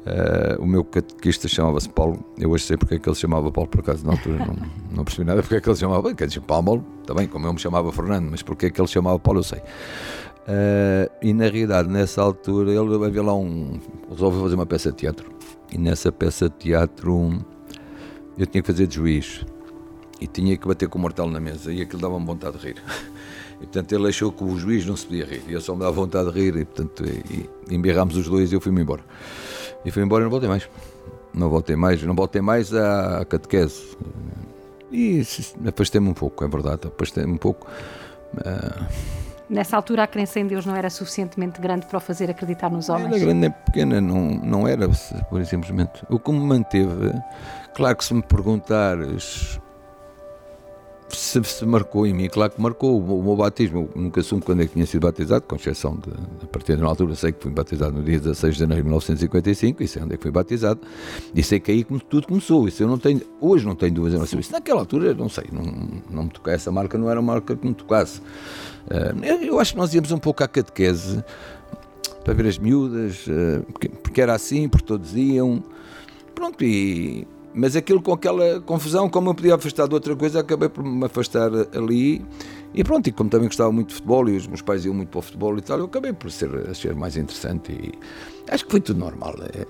Uh, 0.00 0.62
o 0.62 0.66
meu 0.66 0.82
catequista 0.82 1.46
chamava-se 1.46 1.88
Paulo. 1.88 2.24
Eu 2.38 2.50
hoje 2.50 2.64
sei 2.64 2.76
porque 2.76 2.94
é 2.94 2.98
que 2.98 3.08
ele 3.08 3.16
chamava 3.16 3.50
Paulo, 3.52 3.68
por 3.68 3.80
acaso, 3.80 4.04
na 4.06 4.12
altura 4.12 4.38
não, 4.38 4.56
não 4.90 5.04
percebi 5.04 5.26
nada 5.26 5.42
porque 5.42 5.56
é 5.56 5.60
que 5.60 5.68
ele 5.68 5.76
chamava. 5.76 6.14
Quer 6.14 6.26
dizer, 6.26 6.40
Paulo, 6.40 6.84
também, 7.06 7.26
como 7.26 7.46
eu 7.46 7.52
me 7.52 7.58
chamava 7.58 7.92
Fernando, 7.92 8.30
mas 8.30 8.42
porque 8.42 8.66
é 8.66 8.70
que 8.70 8.80
ele 8.80 8.88
chamava 8.88 9.18
Paulo, 9.18 9.40
eu 9.40 9.44
sei. 9.44 9.58
Uh, 9.58 11.10
e 11.20 11.34
na 11.34 11.44
realidade, 11.44 11.88
nessa 11.88 12.22
altura, 12.22 12.70
ele 12.70 13.04
havia 13.04 13.22
lá 13.22 13.34
um. 13.34 13.78
resolveu 14.10 14.40
fazer 14.40 14.54
uma 14.54 14.66
peça 14.66 14.90
de 14.90 14.96
teatro. 14.96 15.30
E 15.70 15.76
nessa 15.76 16.10
peça 16.10 16.48
de 16.48 16.56
teatro, 16.56 17.38
eu 18.38 18.46
tinha 18.46 18.62
que 18.62 18.72
fazer 18.72 18.86
de 18.86 18.94
juiz. 18.94 19.44
E 20.18 20.26
tinha 20.26 20.56
que 20.56 20.66
bater 20.66 20.88
com 20.88 20.98
o 20.98 21.02
mortal 21.02 21.28
na 21.28 21.40
mesa. 21.40 21.72
E 21.72 21.82
aquilo 21.82 22.00
dava-me 22.00 22.24
vontade 22.24 22.58
de 22.58 22.66
rir. 22.66 22.82
E 23.60 23.64
portanto 23.64 23.92
ele 23.92 24.08
achou 24.08 24.32
que 24.32 24.42
o 24.42 24.56
juiz 24.58 24.86
não 24.86 24.96
se 24.96 25.04
podia 25.06 25.26
rir. 25.26 25.42
E 25.46 25.52
eu 25.52 25.60
só 25.60 25.74
me 25.74 25.80
dava 25.80 25.92
vontade 25.92 26.32
de 26.32 26.40
rir. 26.40 26.56
E 26.56 26.64
portanto, 26.64 27.04
e, 27.04 27.48
e 27.70 28.18
os 28.18 28.26
dois 28.28 28.50
e 28.50 28.54
eu 28.54 28.60
fui-me 28.60 28.80
embora. 28.80 29.04
E 29.84 29.90
fui 29.90 30.02
embora 30.02 30.22
e 30.22 30.24
não 30.24 30.30
voltei 30.30 30.48
mais. 30.48 30.68
Não 31.32 31.48
voltei 31.48 31.76
mais, 31.76 32.02
não 32.02 32.14
voltei 32.14 32.42
mais 32.42 32.74
à 32.74 33.24
catequese. 33.24 33.96
E 34.90 35.22
afastei-me 35.66 36.08
um 36.08 36.14
pouco, 36.14 36.44
é 36.44 36.48
verdade, 36.48 36.88
afastei-me 36.88 37.32
um 37.32 37.38
pouco. 37.38 37.66
Uh... 38.34 39.20
Nessa 39.48 39.76
altura 39.76 40.04
a 40.04 40.06
crença 40.06 40.38
em 40.38 40.46
Deus 40.46 40.64
não 40.64 40.76
era 40.76 40.88
suficientemente 40.90 41.60
grande 41.60 41.86
para 41.86 41.98
o 41.98 42.00
fazer 42.00 42.30
acreditar 42.30 42.70
nos 42.70 42.88
homens? 42.88 43.08
Era 43.08 43.18
grande 43.18 43.40
nem 43.40 43.50
pequena, 43.50 44.00
não, 44.00 44.28
não 44.28 44.68
era, 44.68 44.88
por 45.28 45.44
simplesmente. 45.44 46.04
O 46.08 46.18
que 46.18 46.30
me 46.30 46.40
manteve, 46.40 47.12
claro 47.74 47.96
que 47.96 48.04
se 48.04 48.14
me 48.14 48.22
perguntares 48.22 49.60
se, 51.16 51.42
se, 51.44 51.66
marcou 51.66 52.06
em 52.06 52.12
mim, 52.12 52.28
claro 52.28 52.52
que 52.52 52.60
marcou 52.60 53.00
o, 53.00 53.20
o 53.20 53.22
meu 53.22 53.36
batismo. 53.36 53.90
Eu 53.94 54.02
nunca 54.02 54.20
assumo 54.20 54.42
quando 54.42 54.62
é 54.62 54.66
que 54.66 54.72
tinha 54.72 54.86
sido 54.86 55.02
batizado, 55.02 55.44
com 55.46 55.56
exceção 55.56 55.96
de, 55.96 56.10
a 56.42 56.46
partir 56.46 56.76
de 56.76 56.82
uma 56.82 56.90
altura, 56.90 57.14
sei 57.14 57.32
que 57.32 57.42
fui 57.42 57.52
batizado 57.52 57.92
no 57.92 58.02
dia 58.02 58.18
16 58.18 58.54
de 58.54 58.60
janeiro 58.60 58.82
de 58.82 58.88
1955, 58.88 59.82
e 59.82 59.88
sei 59.88 60.02
onde 60.02 60.14
é 60.14 60.16
que 60.16 60.22
fui 60.22 60.30
batizado, 60.30 60.80
e 61.34 61.42
sei 61.42 61.60
que 61.60 61.70
aí 61.70 61.84
tudo 62.08 62.26
começou. 62.26 62.68
Isso 62.68 62.82
eu 62.82 62.88
não 62.88 62.98
tenho, 62.98 63.20
hoje 63.40 63.66
não 63.66 63.74
tenho 63.74 63.92
dúvidas 63.92 64.28
sobre 64.28 64.40
isso. 64.40 64.52
Naquela 64.52 64.80
altura, 64.80 65.14
não 65.14 65.28
sei, 65.28 65.44
não, 65.52 65.62
não 66.10 66.24
me 66.24 66.30
essa 66.46 66.72
marca 66.72 66.96
não 66.96 67.10
era 67.10 67.20
uma 67.20 67.34
marca 67.34 67.54
que 67.54 67.66
me 67.66 67.74
tocasse. 67.74 68.20
Uh, 68.20 69.24
eu 69.42 69.60
acho 69.60 69.72
que 69.72 69.78
nós 69.78 69.94
íamos 69.94 70.10
um 70.10 70.18
pouco 70.18 70.42
à 70.42 70.48
catequese 70.48 71.22
para 72.24 72.34
ver 72.34 72.46
as 72.46 72.58
miúdas, 72.58 73.24
porque, 73.72 73.88
porque 73.88 74.20
era 74.20 74.34
assim, 74.34 74.68
porque 74.68 74.86
todos 74.86 75.14
iam. 75.16 75.62
Pronto, 76.34 76.62
e 76.64 77.26
mas 77.54 77.74
aquilo 77.74 78.00
com 78.00 78.12
aquela 78.12 78.60
confusão, 78.60 79.08
como 79.08 79.30
eu 79.30 79.34
podia 79.34 79.54
afastar 79.54 79.88
de 79.88 79.94
outra 79.94 80.14
coisa, 80.14 80.40
acabei 80.40 80.68
por 80.68 80.84
me 80.84 81.04
afastar 81.04 81.50
ali. 81.74 82.24
E 82.72 82.84
pronto, 82.84 83.08
e 83.08 83.12
como 83.12 83.28
também 83.28 83.48
gostava 83.48 83.72
muito 83.72 83.88
de 83.88 83.94
futebol 83.94 84.28
e 84.28 84.36
os 84.36 84.46
meus 84.46 84.62
pais 84.62 84.84
iam 84.84 84.94
muito 84.94 85.08
para 85.08 85.18
o 85.18 85.22
futebol 85.22 85.58
e 85.58 85.60
tal, 85.60 85.78
eu 85.80 85.86
acabei 85.86 86.12
por 86.12 86.30
ser, 86.30 86.74
ser 86.74 86.94
mais 86.94 87.16
interessante 87.16 87.72
e 87.72 87.92
acho 88.48 88.64
que 88.64 88.70
foi 88.70 88.80
tudo 88.80 89.00
normal. 89.00 89.34
É. 89.54 89.66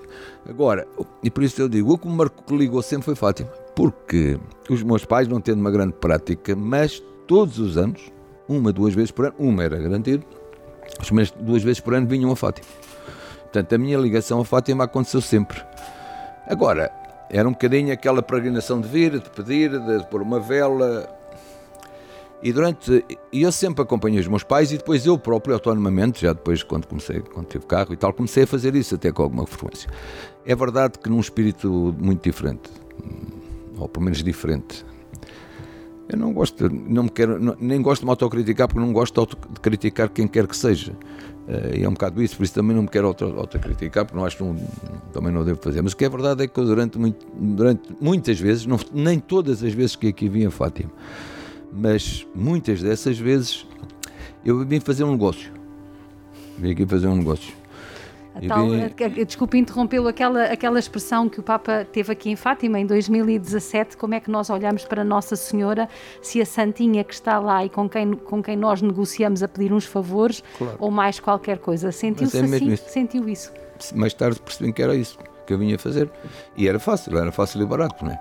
Agora, 0.47 0.87
e 1.23 1.31
por 1.31 1.43
isso 1.43 1.59
eu 1.61 1.67
digo, 1.67 1.93
o 1.93 1.97
que 1.97 2.07
me 2.07 2.29
ligou 2.51 2.81
sempre 2.83 3.05
foi 3.05 3.15
Fátima, 3.15 3.49
porque 3.75 4.39
os 4.69 4.83
meus 4.83 5.03
pais, 5.03 5.27
não 5.27 5.41
tendo 5.41 5.59
uma 5.59 5.71
grande 5.71 5.93
prática, 5.93 6.55
mas 6.55 7.01
todos 7.25 7.57
os 7.57 7.75
anos, 7.75 8.11
uma, 8.47 8.71
duas 8.71 8.93
vezes 8.93 9.09
por 9.09 9.25
ano, 9.25 9.35
uma 9.39 9.63
era 9.63 9.77
garantido, 9.77 10.23
mas 11.11 11.31
duas 11.31 11.63
vezes 11.63 11.79
por 11.79 11.95
ano 11.95 12.05
vinham 12.05 12.31
a 12.31 12.35
Fátima. 12.35 12.67
Portanto, 13.41 13.73
a 13.73 13.77
minha 13.77 13.97
ligação 13.97 14.39
a 14.39 14.45
Fátima 14.45 14.83
aconteceu 14.83 15.21
sempre. 15.21 15.61
Agora, 16.47 16.91
era 17.31 17.47
um 17.47 17.53
bocadinho 17.53 17.93
aquela 17.93 18.21
peregrinação 18.21 18.81
de 18.81 18.89
vir, 18.89 19.11
de 19.17 19.29
pedir, 19.29 19.71
de, 19.71 20.05
pôr 20.07 20.21
uma 20.21 20.39
vela. 20.39 21.09
E 22.43 22.51
durante. 22.51 23.05
E 23.31 23.41
eu 23.41 23.51
sempre 23.51 23.81
acompanhei 23.81 24.19
os 24.19 24.27
meus 24.27 24.43
pais 24.43 24.71
e 24.73 24.77
depois 24.77 25.05
eu 25.05 25.17
próprio, 25.17 25.53
autonomamente, 25.53 26.23
já 26.23 26.33
depois, 26.33 26.61
quando 26.61 26.87
comecei, 26.87 27.21
quando 27.21 27.47
tive 27.47 27.65
carro 27.65 27.93
e 27.93 27.97
tal, 27.97 28.11
comecei 28.11 28.43
a 28.43 28.47
fazer 28.47 28.75
isso 28.75 28.95
até 28.95 29.11
com 29.11 29.23
alguma 29.23 29.47
frequência. 29.47 29.89
É 30.45 30.53
verdade 30.53 30.99
que 30.99 31.09
num 31.09 31.19
espírito 31.19 31.95
muito 31.97 32.23
diferente, 32.23 32.69
ou 33.77 33.87
pelo 33.87 34.03
menos 34.03 34.21
diferente. 34.21 34.85
Eu 36.09 36.17
não 36.17 36.33
gosto, 36.33 36.69
não 36.69 37.03
me 37.03 37.09
quero, 37.09 37.55
nem 37.57 37.81
gosto 37.81 38.01
de 38.01 38.05
me 38.05 38.11
autocriticar 38.11 38.67
porque 38.67 38.81
não 38.81 38.91
gosto 38.91 39.25
de 39.25 39.59
criticar 39.61 40.09
quem 40.09 40.27
quer 40.27 40.45
que 40.45 40.57
seja. 40.57 40.93
Uh, 41.47 41.75
e 41.75 41.83
é 41.83 41.89
um 41.89 41.93
bocado 41.93 42.21
isso, 42.21 42.37
por 42.37 42.43
isso 42.43 42.53
também 42.53 42.75
não 42.75 42.83
me 42.83 42.87
quero 42.87 43.07
auto, 43.07 43.25
autocriticar 43.25 44.05
porque 44.05 44.17
não 44.17 44.25
acho 44.25 44.37
que 44.37 44.43
não, 44.43 44.55
também 45.11 45.33
não 45.33 45.43
devo 45.43 45.59
fazer. 45.61 45.81
Mas 45.81 45.93
o 45.93 45.97
que 45.97 46.05
é 46.05 46.09
verdade 46.09 46.43
é 46.43 46.47
que 46.47 46.59
eu 46.59 46.65
durante, 46.65 46.99
muito, 46.99 47.25
durante 47.35 47.81
muitas 47.99 48.39
vezes, 48.39 48.65
não, 48.65 48.79
nem 48.93 49.19
todas 49.19 49.63
as 49.63 49.73
vezes 49.73 49.95
que 49.95 50.07
aqui 50.07 50.29
vim 50.29 50.45
a 50.45 50.51
Fátima, 50.51 50.91
mas 51.71 52.25
muitas 52.35 52.81
dessas 52.81 53.17
vezes 53.17 53.65
eu 54.45 54.65
vim 54.65 54.79
fazer 54.79 55.03
um 55.03 55.11
negócio. 55.11 55.51
Vim 56.57 56.71
aqui 56.71 56.85
fazer 56.85 57.07
um 57.07 57.15
negócio. 57.15 57.60
Tal, 58.47 58.67
desculpe 59.25 59.57
interrompê-lo, 59.57 60.07
aquela, 60.07 60.45
aquela 60.45 60.79
expressão 60.79 61.27
que 61.27 61.39
o 61.39 61.43
Papa 61.43 61.85
teve 61.91 62.13
aqui 62.13 62.29
em 62.29 62.35
Fátima 62.35 62.79
em 62.79 62.85
2017, 62.85 63.97
como 63.97 64.13
é 64.13 64.19
que 64.19 64.31
nós 64.31 64.49
olhamos 64.49 64.85
para 64.85 65.03
Nossa 65.03 65.35
Senhora, 65.35 65.89
se 66.21 66.41
a 66.41 66.45
Santinha 66.45 67.03
que 67.03 67.13
está 67.13 67.39
lá 67.39 67.65
e 67.65 67.69
com 67.69 67.89
quem, 67.89 68.13
com 68.13 68.41
quem 68.41 68.55
nós 68.55 68.81
negociamos 68.81 69.43
a 69.43 69.47
pedir 69.47 69.73
uns 69.73 69.85
favores 69.85 70.41
claro. 70.57 70.77
ou 70.79 70.89
mais 70.89 71.19
qualquer 71.19 71.57
coisa, 71.57 71.91
sentiu-se 71.91 72.37
é 72.37 72.41
assim? 72.41 72.71
Isso. 72.71 72.89
Sentiu 72.89 73.27
isso? 73.27 73.51
Mais 73.93 74.13
tarde 74.13 74.39
percebi 74.39 74.71
que 74.71 74.81
era 74.81 74.95
isso 74.95 75.19
que 75.45 75.53
eu 75.53 75.57
vinha 75.57 75.77
fazer 75.77 76.09
e 76.55 76.67
era 76.67 76.79
fácil, 76.79 77.17
era 77.17 77.31
fácil 77.31 77.61
e 77.61 77.65
barato, 77.65 78.05
não 78.05 78.11
é? 78.11 78.19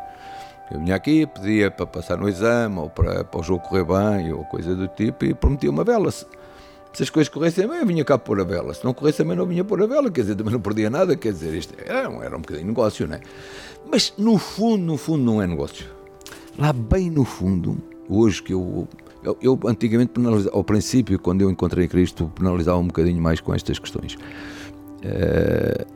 Eu 0.71 0.79
vinha 0.79 0.95
aqui, 0.95 1.27
pedia 1.27 1.71
para 1.71 1.87
passar 1.87 2.17
no 2.17 2.29
exame 2.29 2.79
ou 2.79 2.89
para, 2.89 3.25
para 3.25 3.41
o 3.41 3.43
jogo 3.43 3.61
correr 3.61 3.85
bem 3.85 4.33
ou 4.33 4.45
coisa 4.45 4.75
do 4.75 4.87
tipo 4.87 5.25
e 5.25 5.35
prometia 5.35 5.71
uma 5.71 5.83
vela. 5.83 6.11
Se 6.93 7.05
as 7.05 7.11
coisas 7.11 7.29
corressem 7.29 7.69
bem, 7.69 7.79
eu 7.79 7.87
vinha 7.87 8.05
cá 8.05 8.19
pôr 8.19 8.41
a 8.41 8.45
vela. 8.45 8.75
Se 8.75 8.85
não 8.85 8.93
corressem 8.93 9.25
bem, 9.25 9.37
não 9.37 9.47
vinha 9.47 9.65
pôr 9.65 9.83
a 9.83 9.87
vela. 9.87 10.11
Quer 10.11 10.23
dizer, 10.23 10.35
também 10.35 10.53
não 10.53 10.61
perdia 10.61 10.91
nada. 10.91 11.17
Quer 11.17 11.33
dizer, 11.33 11.55
isto 11.55 11.75
era, 11.79 12.09
era 12.25 12.37
um 12.37 12.41
bocadinho 12.41 12.67
negócio, 12.67 13.07
não 13.07 13.17
é? 13.17 13.21
Mas 13.91 14.13
no 14.19 14.39
fundo, 14.39 14.85
no 14.85 14.97
fundo, 14.97 15.23
não 15.25 15.41
é 15.41 15.47
negócio. 15.47 15.87
Lá 16.59 16.73
bem 16.73 17.11
no 17.11 17.25
fundo, 17.25 17.79
hoje 18.09 18.43
que 18.43 18.53
eu. 18.53 18.89
Eu, 19.23 19.37
eu 19.43 19.61
antigamente, 19.67 20.13
ao 20.51 20.65
princípio, 20.65 21.19
quando 21.19 21.43
eu 21.43 21.51
encontrei 21.51 21.87
Cristo, 21.87 22.33
penalizava 22.35 22.79
um 22.79 22.87
bocadinho 22.87 23.21
mais 23.21 23.39
com 23.39 23.55
estas 23.55 23.79
questões. 23.79 24.15
Uh, 24.15 25.87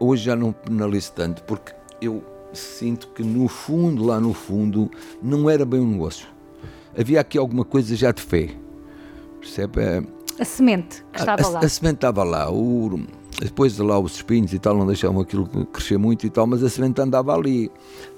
hoje 0.00 0.24
já 0.24 0.34
não 0.34 0.50
penalizo 0.50 1.12
tanto, 1.12 1.44
porque 1.44 1.72
eu 2.02 2.24
sinto 2.52 3.06
que 3.08 3.22
no 3.22 3.46
fundo, 3.46 4.04
lá 4.04 4.18
no 4.18 4.34
fundo, 4.34 4.90
não 5.22 5.48
era 5.48 5.64
bem 5.64 5.78
um 5.78 5.92
negócio. 5.92 6.26
Havia 6.98 7.20
aqui 7.20 7.38
alguma 7.38 7.64
coisa 7.64 7.94
já 7.94 8.10
de 8.10 8.20
fé 8.20 8.50
percebe? 9.40 9.80
É, 9.80 10.02
a 10.38 10.44
semente 10.44 11.04
que 11.12 11.20
estava 11.20 11.42
a, 11.42 11.48
lá. 11.48 11.60
A, 11.60 11.64
a 11.64 11.68
semente 11.68 11.96
estava 11.96 12.24
lá. 12.24 12.50
O, 12.50 13.00
depois 13.40 13.76
de 13.76 13.82
lá 13.82 13.98
os 13.98 14.16
espinhos 14.16 14.52
e 14.52 14.58
tal 14.58 14.76
não 14.76 14.86
deixavam 14.86 15.20
aquilo 15.20 15.46
crescer 15.66 15.98
muito 15.98 16.26
e 16.26 16.30
tal, 16.30 16.46
mas 16.46 16.62
a 16.62 16.68
semente 16.68 17.00
andava 17.00 17.34
ali. 17.34 17.70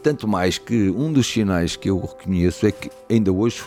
Tanto 0.02 0.26
mais 0.26 0.58
que 0.58 0.90
um 0.90 1.12
dos 1.12 1.26
sinais 1.26 1.76
que 1.76 1.90
eu 1.90 1.98
reconheço 1.98 2.66
é 2.66 2.72
que 2.72 2.90
ainda 3.10 3.32
hoje 3.32 3.64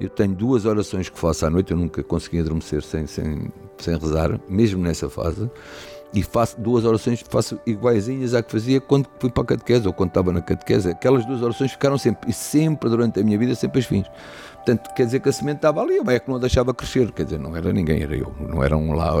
eu 0.00 0.08
tenho 0.08 0.34
duas 0.34 0.64
orações 0.64 1.08
que 1.08 1.18
faço 1.18 1.46
à 1.46 1.50
noite, 1.50 1.72
eu 1.72 1.76
nunca 1.76 2.02
consegui 2.02 2.40
adormecer 2.40 2.82
sem, 2.82 3.06
sem, 3.06 3.50
sem 3.78 3.98
rezar, 3.98 4.38
mesmo 4.48 4.82
nessa 4.82 5.08
fase. 5.08 5.50
E 6.14 6.22
faço 6.22 6.60
duas 6.60 6.84
orações, 6.84 7.22
faço 7.28 7.58
iguaizinhas 7.66 8.32
à 8.34 8.42
que 8.42 8.50
fazia 8.50 8.80
quando 8.80 9.08
fui 9.18 9.30
para 9.30 9.42
a 9.42 9.46
catequese 9.46 9.86
ou 9.86 9.92
quando 9.92 10.10
estava 10.10 10.32
na 10.32 10.40
catequese. 10.40 10.88
Aquelas 10.88 11.26
duas 11.26 11.42
orações 11.42 11.72
ficaram 11.72 11.98
sempre, 11.98 12.30
e 12.30 12.32
sempre 12.32 12.88
durante 12.88 13.20
a 13.20 13.24
minha 13.24 13.36
vida, 13.36 13.54
sempre 13.54 13.80
as 13.80 13.86
fins. 13.86 14.06
Portanto, 14.66 14.92
quer 14.94 15.06
dizer 15.06 15.20
que 15.20 15.28
a 15.28 15.32
semente 15.32 15.58
estava 15.58 15.80
ali, 15.80 16.00
o 16.00 16.10
é 16.10 16.18
que 16.18 16.28
não 16.28 16.38
a 16.38 16.40
deixava 16.40 16.74
crescer, 16.74 17.12
quer 17.12 17.22
dizer, 17.22 17.38
não 17.38 17.54
era 17.54 17.72
ninguém, 17.72 18.02
era 18.02 18.16
eu, 18.16 18.34
não 18.40 18.64
era 18.64 18.76
um 18.76 18.94
lá, 18.94 19.14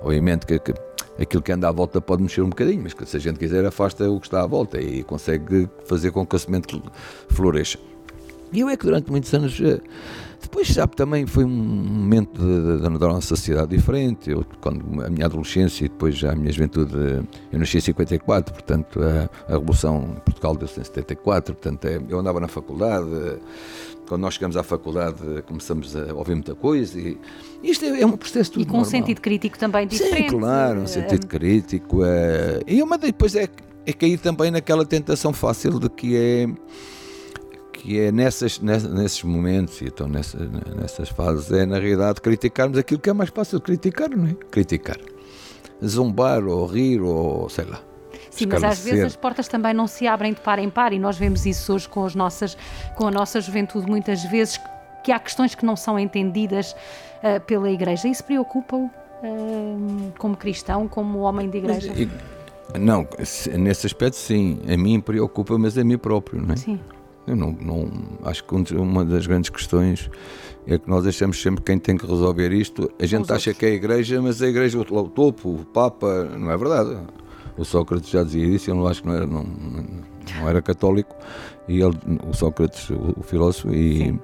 obviamente 0.00 0.46
que, 0.46 0.58
que 0.58 0.72
aquilo 1.20 1.42
que 1.42 1.52
anda 1.52 1.68
à 1.68 1.70
volta 1.70 2.00
pode 2.00 2.22
mexer 2.22 2.40
um 2.40 2.48
bocadinho, 2.48 2.80
mas 2.82 2.94
que 2.94 3.04
se 3.04 3.18
a 3.18 3.20
gente 3.20 3.38
quiser 3.38 3.66
afasta 3.66 4.10
o 4.10 4.18
que 4.18 4.28
está 4.28 4.42
à 4.42 4.46
volta 4.46 4.80
e 4.80 5.02
consegue 5.02 5.68
fazer 5.84 6.10
com 6.10 6.24
que 6.24 6.36
a 6.36 6.38
semente 6.38 6.82
floresça. 7.28 7.76
E 8.50 8.60
eu 8.60 8.68
é 8.70 8.78
que 8.78 8.86
durante 8.86 9.10
muitos 9.10 9.34
anos, 9.34 9.60
eh, 9.60 9.78
depois 10.40 10.72
sabe, 10.72 10.96
também 10.96 11.26
foi 11.26 11.44
um 11.44 11.48
momento 11.48 12.40
da 12.78 12.88
nossa 12.88 13.36
sociedade 13.36 13.76
diferente, 13.76 14.30
eu, 14.30 14.42
quando 14.58 15.02
a 15.04 15.10
minha 15.10 15.26
adolescência 15.26 15.84
e 15.84 15.88
depois 15.90 16.16
já 16.16 16.32
a 16.32 16.34
minha 16.34 16.50
juventude, 16.50 16.94
eu 17.52 17.58
nasci 17.58 17.76
em 17.76 17.80
54, 17.80 18.54
portanto 18.54 19.00
a, 19.02 19.28
a 19.52 19.58
Revolução 19.58 20.14
em 20.16 20.20
Portugal 20.20 20.56
deu-se 20.56 20.80
em 20.80 20.84
74, 20.84 21.54
portanto 21.54 21.84
é, 21.84 22.00
eu 22.08 22.18
andava 22.18 22.40
na 22.40 22.48
faculdade, 22.48 23.38
quando 24.08 24.22
nós 24.22 24.34
chegamos 24.34 24.56
à 24.56 24.62
faculdade 24.62 25.18
começamos 25.46 25.94
a 25.94 26.12
ouvir 26.14 26.34
muita 26.34 26.54
coisa 26.54 26.98
e 26.98 27.18
isto 27.62 27.84
é, 27.84 28.00
é 28.00 28.06
um 28.06 28.16
processo 28.16 28.52
tudo 28.52 28.62
E 28.62 28.66
com 28.66 28.72
normal. 28.72 28.86
um 28.88 28.90
sentido 28.90 29.20
crítico 29.20 29.58
também 29.58 29.86
diferente. 29.86 30.30
Sim, 30.30 30.38
claro, 30.38 30.80
um 30.80 30.86
sentido 30.86 31.26
crítico. 31.26 32.04
É, 32.04 32.60
e 32.66 32.82
uma 32.82 32.96
depois 32.98 33.34
é, 33.34 33.48
é 33.86 33.92
cair 33.92 34.18
também 34.18 34.50
naquela 34.50 34.84
tentação 34.84 35.32
fácil 35.32 35.78
de 35.78 35.88
que 35.88 36.16
é 36.16 36.46
que 37.72 37.98
é 38.00 38.10
nessas, 38.10 38.58
nesses 38.58 39.22
momentos 39.22 39.80
e 39.80 39.84
então 39.84 40.08
nessas, 40.08 40.50
nessas 40.76 41.08
fases 41.10 41.50
é 41.52 41.64
na 41.64 41.78
realidade 41.78 42.20
criticarmos 42.20 42.76
aquilo 42.76 43.00
que 43.00 43.08
é 43.08 43.12
mais 43.12 43.30
fácil 43.30 43.58
de 43.58 43.64
criticar, 43.64 44.10
não 44.10 44.26
é? 44.26 44.34
Criticar. 44.50 44.98
Zombar 45.84 46.44
ou 46.44 46.66
rir 46.66 47.00
ou 47.00 47.48
sei 47.48 47.66
lá. 47.66 47.80
Sim, 48.38 48.46
mas 48.46 48.64
às 48.64 48.78
vezes 48.78 49.04
as 49.04 49.16
portas 49.16 49.48
também 49.48 49.74
não 49.74 49.86
se 49.86 50.06
abrem 50.06 50.32
de 50.32 50.40
par 50.40 50.58
em 50.58 50.70
par 50.70 50.92
e 50.92 50.98
nós 50.98 51.16
vemos 51.16 51.46
isso 51.46 51.72
hoje 51.74 51.88
com, 51.88 52.04
as 52.04 52.14
nossas, 52.14 52.56
com 52.94 53.06
a 53.06 53.10
nossa 53.10 53.40
juventude 53.40 53.86
muitas 53.86 54.22
vezes, 54.24 54.60
que 55.02 55.12
há 55.12 55.18
questões 55.18 55.54
que 55.54 55.64
não 55.64 55.76
são 55.76 55.98
entendidas 55.98 56.72
uh, 56.72 57.40
pela 57.46 57.70
Igreja. 57.70 58.08
Isso 58.08 58.24
preocupa-o 58.24 58.84
uh, 58.86 60.12
como 60.18 60.36
cristão, 60.36 60.86
como 60.86 61.20
homem 61.20 61.48
de 61.48 61.58
Igreja? 61.58 61.92
Mas, 61.94 62.80
não, 62.80 63.06
nesse 63.58 63.86
aspecto 63.86 64.16
sim, 64.16 64.60
a 64.68 64.76
mim 64.76 65.00
preocupa, 65.00 65.56
mas 65.58 65.78
a 65.78 65.84
mim 65.84 65.96
próprio, 65.96 66.42
não 66.42 66.52
é? 66.52 66.56
Sim. 66.56 66.78
Eu 67.26 67.36
não, 67.36 67.52
não, 67.52 67.90
acho 68.24 68.42
que 68.44 68.74
uma 68.74 69.04
das 69.04 69.26
grandes 69.26 69.50
questões 69.50 70.10
é 70.66 70.78
que 70.78 70.88
nós 70.88 71.06
achamos 71.06 71.40
sempre 71.40 71.62
quem 71.62 71.78
tem 71.78 71.96
que 71.96 72.06
resolver 72.06 72.52
isto. 72.52 72.90
A 72.98 73.04
gente 73.04 73.24
acha 73.24 73.50
outros. 73.50 73.58
que 73.58 73.66
é 73.66 73.68
a 73.68 73.72
igreja, 73.72 74.20
mas 74.22 74.40
a 74.40 74.48
igreja, 74.48 74.78
o 74.78 75.08
topo, 75.08 75.50
o 75.50 75.64
Papa, 75.66 76.24
não 76.24 76.50
é 76.50 76.56
verdade 76.56 76.98
o 77.58 77.64
Sócrates 77.64 78.08
já 78.08 78.22
dizia 78.22 78.46
isso, 78.46 78.70
ele 78.70 78.78
não 78.78 78.86
acho 78.86 79.02
que 79.02 79.08
não 79.08 79.14
era, 79.14 79.26
não, 79.26 79.44
não 80.38 80.48
era 80.48 80.62
católico, 80.62 81.14
e 81.68 81.80
ele, 81.80 81.98
o 82.26 82.32
Sócrates, 82.32 82.88
o, 82.90 83.14
o 83.18 83.22
filósofo, 83.22 83.74
e, 83.74 84.18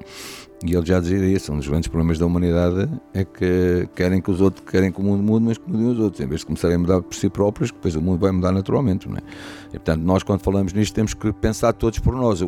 e 0.65 0.75
ele 0.75 0.87
já 0.87 1.01
dizia 1.01 1.19
isso, 1.27 1.53
um 1.53 1.59
dos 1.59 1.69
grandes 1.69 1.89
problemas 1.89 2.19
da 2.19 2.25
humanidade 2.25 2.89
é 3.13 3.25
que 3.25 3.89
querem 3.95 4.21
que 4.21 4.31
os 4.31 4.41
outros, 4.41 4.65
querem 4.71 4.91
que 4.91 5.01
o 5.01 5.03
mundo 5.03 5.23
mude, 5.23 5.45
mas 5.45 5.59
que 5.59 5.69
mudem 5.69 5.89
os 5.89 5.99
outros, 5.99 6.23
em 6.23 6.27
vez 6.27 6.41
de 6.41 6.47
começarem 6.47 6.77
a 6.77 6.79
mudar 6.79 7.03
por 7.03 7.15
si 7.15 7.29
próprios, 7.29 7.71
que 7.71 7.77
depois 7.77 7.97
o 7.97 8.01
mundo 8.01 8.21
vai 8.21 8.31
mudar 8.31 8.53
naturalmente, 8.53 9.09
não 9.09 9.17
é? 9.17 9.21
E, 9.69 9.73
portanto, 9.73 10.03
nós 10.03 10.23
quando 10.23 10.41
falamos 10.41 10.73
nisto 10.73 10.95
temos 10.95 11.13
que 11.13 11.33
pensar 11.33 11.73
todos 11.75 11.99
por 11.99 12.15
nós. 12.15 12.41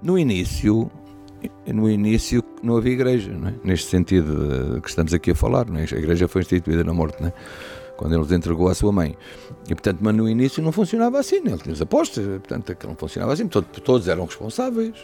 No 0.00 0.18
início, 0.18 0.90
no 1.66 1.90
início 1.90 2.44
não 2.62 2.76
havia 2.76 2.92
igreja, 2.92 3.32
não 3.32 3.48
é? 3.48 3.54
neste 3.64 3.90
sentido 3.90 4.80
que 4.80 4.88
estamos 4.88 5.12
aqui 5.12 5.32
a 5.32 5.34
falar, 5.34 5.66
é? 5.74 5.80
a 5.80 5.98
igreja 5.98 6.28
foi 6.28 6.42
instituída 6.42 6.84
na 6.84 6.92
morte, 6.92 7.20
não 7.20 7.28
é? 7.28 7.32
Quando 7.98 8.12
ele 8.12 8.22
os 8.22 8.30
entregou 8.30 8.68
à 8.68 8.74
sua 8.74 8.92
mãe. 8.92 9.18
E, 9.64 9.74
portanto, 9.74 9.98
mas 10.00 10.14
no 10.14 10.28
início 10.28 10.62
não 10.62 10.70
funcionava 10.70 11.18
assim, 11.18 11.40
né? 11.40 11.50
ele 11.50 11.58
tinha 11.58 11.72
as 11.74 11.82
apostas, 11.82 12.24
portanto, 12.24 12.72
aquilo 12.72 12.92
não 12.92 12.96
funcionava 12.96 13.32
assim, 13.32 13.48
todos, 13.48 13.68
todos 13.82 14.08
eram 14.08 14.24
responsáveis. 14.24 14.94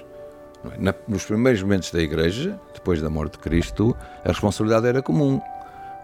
É? 0.65 0.95
Nos 1.09 1.25
primeiros 1.25 1.61
momentos 1.61 1.91
da 1.91 2.01
Igreja, 2.01 2.59
depois 2.73 3.03
da 3.03 3.11
morte 3.11 3.33
de 3.33 3.39
Cristo, 3.41 3.95
a 4.25 4.29
responsabilidade 4.29 4.87
era 4.87 5.03
comum. 5.03 5.41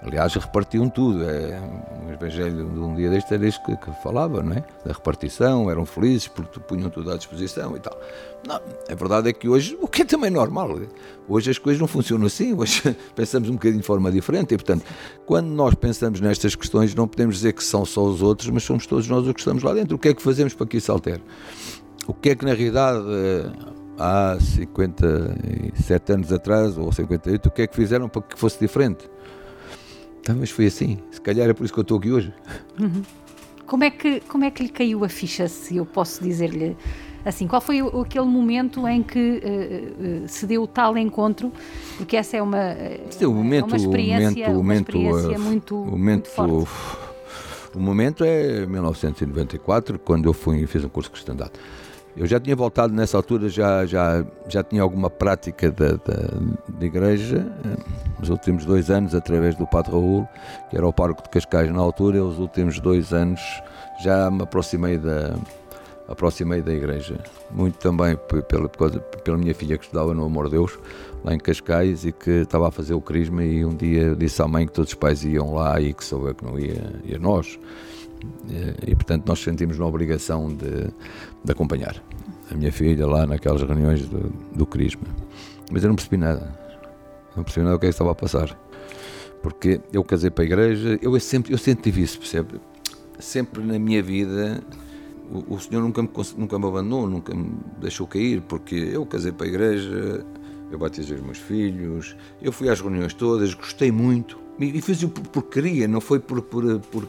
Aliás, 0.03 0.35
repartiam 0.35 0.89
tudo. 0.89 1.23
É, 1.25 1.61
o 2.07 2.13
Evangelho 2.13 2.69
de 2.71 2.79
um 2.79 2.95
dia 2.95 3.11
deste 3.11 3.35
era 3.35 3.47
isso 3.47 3.63
que, 3.65 3.77
que, 3.77 3.91
falava, 4.03 4.43
não 4.43 4.53
é? 4.53 4.65
Da 4.85 4.93
repartição, 4.93 5.71
eram 5.71 5.85
felizes 5.85 6.27
porque 6.27 6.59
punham 6.61 6.89
tudo 6.89 7.13
à 7.13 7.17
disposição 7.17 7.77
e 7.77 7.81
tal. 7.81 7.99
Não, 8.47 8.57
a 8.57 8.95
verdade 8.95 9.29
é 9.29 9.33
que 9.33 9.47
hoje, 9.47 9.77
o 9.81 9.87
que 9.87 10.03
é 10.03 10.05
também 10.05 10.31
normal, 10.31 10.79
hoje 11.29 11.51
as 11.51 11.59
coisas 11.59 11.79
não 11.79 11.87
funcionam 11.87 12.27
assim, 12.27 12.55
hoje 12.55 12.97
pensamos 13.15 13.51
um 13.51 13.55
bocadinho 13.55 13.83
de 13.83 13.87
forma 13.87 14.11
diferente 14.11 14.55
e, 14.55 14.57
portanto, 14.57 14.85
quando 15.27 15.49
nós 15.49 15.75
pensamos 15.75 16.21
nestas 16.21 16.55
questões, 16.55 16.95
não 16.95 17.07
podemos 17.07 17.37
dizer 17.37 17.53
que 17.53 17.63
são 17.63 17.85
só 17.85 18.03
os 18.03 18.23
outros, 18.23 18.49
mas 18.49 18.63
somos 18.63 18.87
todos 18.87 19.07
nós 19.07 19.27
os 19.27 19.33
que 19.35 19.41
estamos 19.41 19.63
lá 19.63 19.75
dentro. 19.75 19.97
O 19.97 19.99
que 19.99 20.09
é 20.09 20.15
que 20.15 20.23
fazemos 20.23 20.55
para 20.55 20.67
que 20.67 20.79
isso 20.79 20.91
altere? 20.91 21.23
O 22.07 22.15
que 22.15 22.31
é 22.31 22.35
que, 22.35 22.45
na 22.45 22.55
realidade, 22.55 23.05
há 23.99 24.39
57 24.41 26.13
anos 26.13 26.33
atrás, 26.33 26.79
ou 26.79 26.91
58, 26.91 27.47
o 27.47 27.51
que 27.51 27.63
é 27.63 27.67
que 27.67 27.77
fizeram 27.77 28.09
para 28.09 28.23
que 28.23 28.39
fosse 28.39 28.59
diferente? 28.59 29.09
Talvez 30.23 30.51
foi 30.51 30.67
assim. 30.67 30.99
Se 31.11 31.21
calhar 31.21 31.49
é 31.49 31.53
por 31.53 31.65
isso 31.65 31.73
que 31.73 31.79
eu 31.79 31.83
estou 31.83 31.99
aqui 31.99 32.11
hoje. 32.11 32.33
Uhum. 32.79 33.03
Como, 33.67 33.85
é 33.85 33.91
que, 33.91 34.21
como 34.21 34.45
é 34.45 34.51
que 34.51 34.63
lhe 34.63 34.69
caiu 34.69 35.05
a 35.05 35.09
ficha, 35.09 35.49
se 35.49 35.77
eu 35.77 35.87
posso 35.87 36.23
dizer-lhe 36.23 36.77
assim? 37.25 37.47
Qual 37.47 37.61
foi 37.61 37.83
o, 37.83 38.01
aquele 38.01 38.27
momento 38.27 38.87
em 38.87 39.03
que 39.03 39.43
uh, 39.43 40.25
uh, 40.25 40.29
se 40.29 40.47
deu 40.47 40.67
tal 40.67 40.97
encontro? 40.99 41.53
Porque 41.97 42.17
essa 42.17 42.37
é 42.37 42.43
uma, 42.43 42.59
é 42.59 43.01
o 43.23 43.33
momento, 43.33 43.65
é 43.65 43.69
uma 43.69 43.77
experiência, 43.77 44.49
o 44.49 44.55
momento, 44.55 44.61
uma 44.61 44.75
experiência 44.75 45.39
uh, 45.39 45.41
muito, 45.41 45.77
o 45.77 45.87
momento, 45.87 46.01
muito 46.07 46.29
forte. 46.29 46.69
O 47.75 47.79
momento 47.79 48.25
é 48.25 48.67
1994, 48.67 49.99
quando 50.01 50.29
eu 50.29 50.33
fui 50.33 50.59
e 50.61 50.67
fiz 50.67 50.85
um 50.85 50.89
curso 50.89 51.09
de 51.09 51.13
cristandade. 51.13 51.53
Eu 52.17 52.27
já 52.27 52.41
tinha 52.41 52.57
voltado 52.57 52.93
nessa 52.93 53.17
altura, 53.17 53.49
já, 53.49 53.87
já, 53.87 54.25
já 54.49 54.63
tinha 54.63 54.83
alguma 54.83 55.09
prática 55.09 55.71
da, 55.71 55.93
da, 55.93 56.85
igreja, 56.85 57.47
eh, 57.65 57.77
nos 58.19 58.29
últimos 58.29 58.65
dois 58.65 58.91
anos, 58.91 59.15
através 59.15 59.55
do 59.55 59.67
Padre 59.67 59.93
Raul, 59.93 60.29
que 60.69 60.77
era 60.77 60.87
o 60.87 60.93
pároco 60.93 61.23
de 61.23 61.29
Cascais 61.29 61.71
na 61.73 61.81
altura, 61.81 62.23
os 62.25 62.39
últimos 62.39 62.81
dois 62.81 63.13
anos 63.13 63.41
já 64.03 64.31
me 64.31 64.43
aproximei 64.43 64.99
da, 64.99 65.37
aproximei 66.09 66.61
da 66.61 66.73
igreja. 66.73 67.17
Muito 67.51 67.79
também 67.79 68.19
pela, 68.49 68.69
pela 68.69 69.39
minha 69.39 69.55
filha 69.55 69.79
que 69.79 69.85
estudava 69.85 70.13
no 70.13 70.25
Amor 70.25 70.47
de 70.47 70.53
Deus, 70.53 70.79
lá 71.25 71.33
em 71.33 71.39
Cascais, 71.39 72.05
e 72.05 72.13
que 72.13 72.31
estava 72.31 72.69
a 72.69 72.71
fazer 72.71 72.95
o 72.95 73.01
crisma. 73.01 73.45
E 73.45 73.65
um 73.65 73.75
dia 73.75 74.17
disse 74.17 74.43
à 74.43 74.49
mãe 74.49 74.67
que 74.67 74.73
todos 74.73 74.91
os 74.91 74.95
pais 74.95 75.25
iam 75.25 75.55
lá 75.55 75.81
e 75.81 75.95
que 75.95 76.05
sou 76.05 76.27
eu 76.27 76.35
que 76.35 76.45
não 76.45 76.59
ia, 76.59 76.93
e 77.05 77.17
nós. 77.17 77.59
E, 78.49 78.91
e 78.93 78.95
portanto 78.95 79.27
nós 79.27 79.41
sentimos 79.41 79.79
na 79.79 79.87
obrigação 79.87 80.49
de, 80.49 80.89
de, 81.45 81.53
acompanhar 81.53 82.03
a 82.51 82.55
minha 82.55 82.73
filha 82.73 83.07
lá 83.07 83.27
naquelas 83.27 83.63
reuniões 83.63 84.07
do, 84.09 84.33
do 84.55 84.67
crisma. 84.67 85.07
Mas 85.71 85.83
eu 85.83 85.89
não 85.89 85.97
percebi 85.97 86.17
nada. 86.17 86.59
Não 87.37 87.45
percebi 87.45 87.65
nada 87.65 87.77
o 87.77 87.79
que 87.79 87.87
é 87.87 87.89
que 87.89 87.95
estava 87.95 88.11
a 88.11 88.15
passar. 88.15 88.59
Porque 89.43 89.81
eu 89.93 90.05
casei 90.05 90.31
para 90.31 90.45
a 90.45 90.47
igreja, 90.47 90.99
eu 91.01 91.19
sempre, 91.21 91.53
eu 91.53 91.59
sempre 91.59 91.85
tive 91.85 92.03
isso, 92.03 92.19
percebe? 92.19 92.61
Sempre 93.19 93.63
na 93.63 93.79
minha 93.79 94.03
vida 94.03 94.63
o, 95.31 95.55
o 95.55 95.61
Senhor 95.61 95.81
nunca 95.81 96.03
me, 96.03 96.11
nunca 96.37 96.59
me 96.59 96.67
abandonou, 96.67 97.09
nunca 97.09 97.35
me 97.35 97.53
deixou 97.81 98.07
cair, 98.07 98.43
porque 98.43 98.75
eu 98.75 99.07
casei 99.07 99.33
para 99.33 99.47
a 99.47 99.49
igreja, 99.49 100.27
eu 100.71 100.79
batizei 100.79 101.17
os 101.17 101.23
meus 101.23 101.39
filhos, 101.39 102.17
eu 102.43 102.53
fui 102.53 102.69
às 102.69 102.81
reuniões 102.81 103.15
todas, 103.15 103.55
gostei 103.55 103.93
muito 103.93 104.39
e, 104.59 104.81
fiz-o 104.83 105.09
por, 105.09 105.23
por 105.29 105.43
queria, 105.45 105.89
não 105.89 106.01
foi 106.01 106.19
por, 106.19 106.43
por, 106.43 106.81
por, 106.81 107.09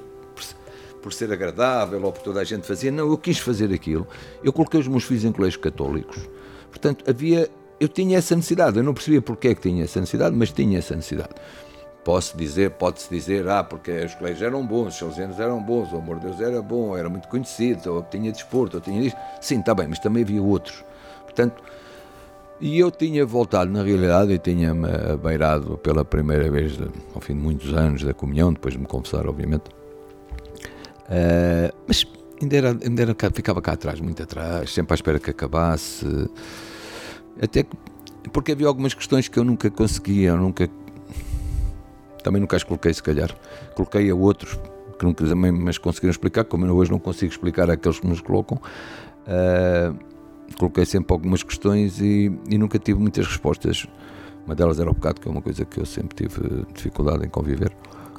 por 1.01 1.13
ser 1.13 1.31
agradável 1.31 2.03
ou 2.03 2.11
por 2.11 2.21
toda 2.21 2.39
a 2.39 2.43
gente 2.43 2.65
fazia, 2.67 2.91
não, 2.91 3.09
eu 3.09 3.17
quis 3.17 3.39
fazer 3.39 3.73
aquilo. 3.73 4.07
Eu 4.43 4.53
coloquei 4.53 4.79
os 4.79 4.87
meus 4.87 5.03
filhos 5.03 5.25
em 5.25 5.31
colégios 5.31 5.61
católicos, 5.61 6.29
portanto 6.69 7.03
havia, 7.09 7.49
eu 7.79 7.87
tinha 7.87 8.17
essa 8.17 8.35
necessidade, 8.35 8.77
eu 8.77 8.83
não 8.83 8.93
percebia 8.93 9.21
porque 9.21 9.49
é 9.49 9.55
que 9.55 9.61
tinha 9.61 9.83
essa 9.83 9.99
necessidade, 9.99 10.35
mas 10.35 10.51
tinha 10.51 10.77
essa 10.77 10.95
necessidade. 10.95 11.33
Posso 12.03 12.35
dizer, 12.35 12.71
pode-se 12.71 13.07
dizer, 13.09 13.47
ah, 13.47 13.63
porque 13.63 13.91
os 13.91 14.15
colégios 14.15 14.41
eram 14.41 14.65
bons, 14.65 14.87
os 14.87 14.95
salesianos 14.95 15.39
eram 15.39 15.61
bons, 15.61 15.93
o 15.93 15.97
amor 15.97 16.19
de 16.19 16.25
Deus 16.25 16.41
era 16.41 16.59
bom, 16.59 16.97
era 16.97 17.07
muito 17.07 17.27
conhecido, 17.27 17.93
ou 17.93 18.01
tinha 18.01 18.31
desporto, 18.31 18.77
ou 18.77 18.81
tinha 18.81 19.01
isto. 19.01 19.17
Sim, 19.39 19.59
está 19.59 19.75
bem, 19.75 19.87
mas 19.87 19.99
também 19.99 20.23
havia 20.23 20.41
outros. 20.41 20.83
Portanto, 21.23 21.61
e 22.59 22.79
eu 22.79 22.89
tinha 22.89 23.23
voltado, 23.23 23.71
na 23.71 23.83
realidade, 23.83 24.33
e 24.33 24.39
tinha-me 24.39 24.87
beirado 25.21 25.77
pela 25.77 26.03
primeira 26.03 26.49
vez, 26.49 26.77
ao 27.13 27.21
fim 27.21 27.33
de 27.33 27.39
muitos 27.39 27.71
anos, 27.73 28.03
da 28.03 28.15
comunhão, 28.15 28.51
depois 28.51 28.73
de 28.73 28.79
me 28.79 28.87
confessar, 28.87 29.27
obviamente. 29.27 29.65
Uh, 31.05 31.75
mas 31.87 32.05
ainda, 32.41 32.55
era, 32.55 32.69
ainda 32.69 33.01
era, 33.01 33.15
ficava 33.33 33.61
cá 33.61 33.73
atrás, 33.73 33.99
muito 33.99 34.21
atrás, 34.21 34.71
sempre 34.73 34.93
à 34.93 34.95
espera 34.95 35.19
que 35.19 35.29
acabasse. 35.29 36.05
Até 37.41 37.63
que, 37.63 37.75
porque 38.31 38.51
havia 38.51 38.67
algumas 38.67 38.93
questões 38.93 39.27
que 39.27 39.37
eu 39.37 39.43
nunca 39.43 39.69
conseguia, 39.69 40.29
eu 40.29 40.37
nunca 40.37 40.69
também 42.23 42.39
nunca 42.39 42.55
as 42.55 42.63
coloquei, 42.63 42.93
se 42.93 43.01
calhar. 43.01 43.35
Coloquei 43.75 44.09
a 44.09 44.15
outros 44.15 44.57
que 44.97 45.05
nunca 45.05 45.25
também 45.25 45.51
mas 45.51 45.79
conseguiram 45.79 46.11
explicar, 46.11 46.43
como 46.43 46.65
eu 46.65 46.75
hoje 46.75 46.91
não 46.91 46.99
consigo 46.99 47.31
explicar 47.31 47.69
àqueles 47.71 47.99
que 47.99 48.07
nos 48.07 48.21
colocam. 48.21 48.61
Uh, 49.25 49.97
coloquei 50.57 50.85
sempre 50.85 51.11
algumas 51.11 51.41
questões 51.41 51.99
e, 51.99 52.31
e, 52.49 52.57
nunca 52.57 52.77
tive 52.77 52.99
muitas 52.99 53.25
respostas. 53.25 53.87
Uma 54.45 54.55
delas 54.55 54.79
era 54.79 54.89
o 54.89 54.93
pecado, 54.93 55.19
que 55.19 55.27
é 55.27 55.31
uma 55.31 55.41
coisa 55.41 55.65
que 55.65 55.79
eu 55.79 55.85
sempre 55.85 56.15
tive 56.15 56.65
dificuldade 56.73 57.25
em 57.25 57.29
conviver, 57.29 57.71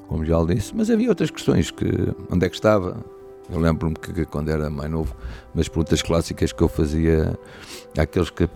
como 0.08 0.24
já 0.24 0.42
disse. 0.44 0.74
Mas 0.74 0.90
havia 0.90 1.08
outras 1.08 1.30
questões, 1.30 1.70
que 1.70 1.86
onde 2.30 2.46
é 2.46 2.48
que 2.48 2.54
estava? 2.54 2.96
Eu 3.50 3.58
lembro-me 3.58 3.94
que, 3.94 4.24
quando 4.24 4.50
era 4.50 4.70
mais 4.70 4.90
novo, 4.90 5.14
as 5.56 5.68
perguntas 5.68 6.00
clássicas 6.00 6.52
que 6.52 6.62
eu 6.62 6.68
fazia 6.68 7.38
àqueles 7.98 8.30
que, 8.30 8.48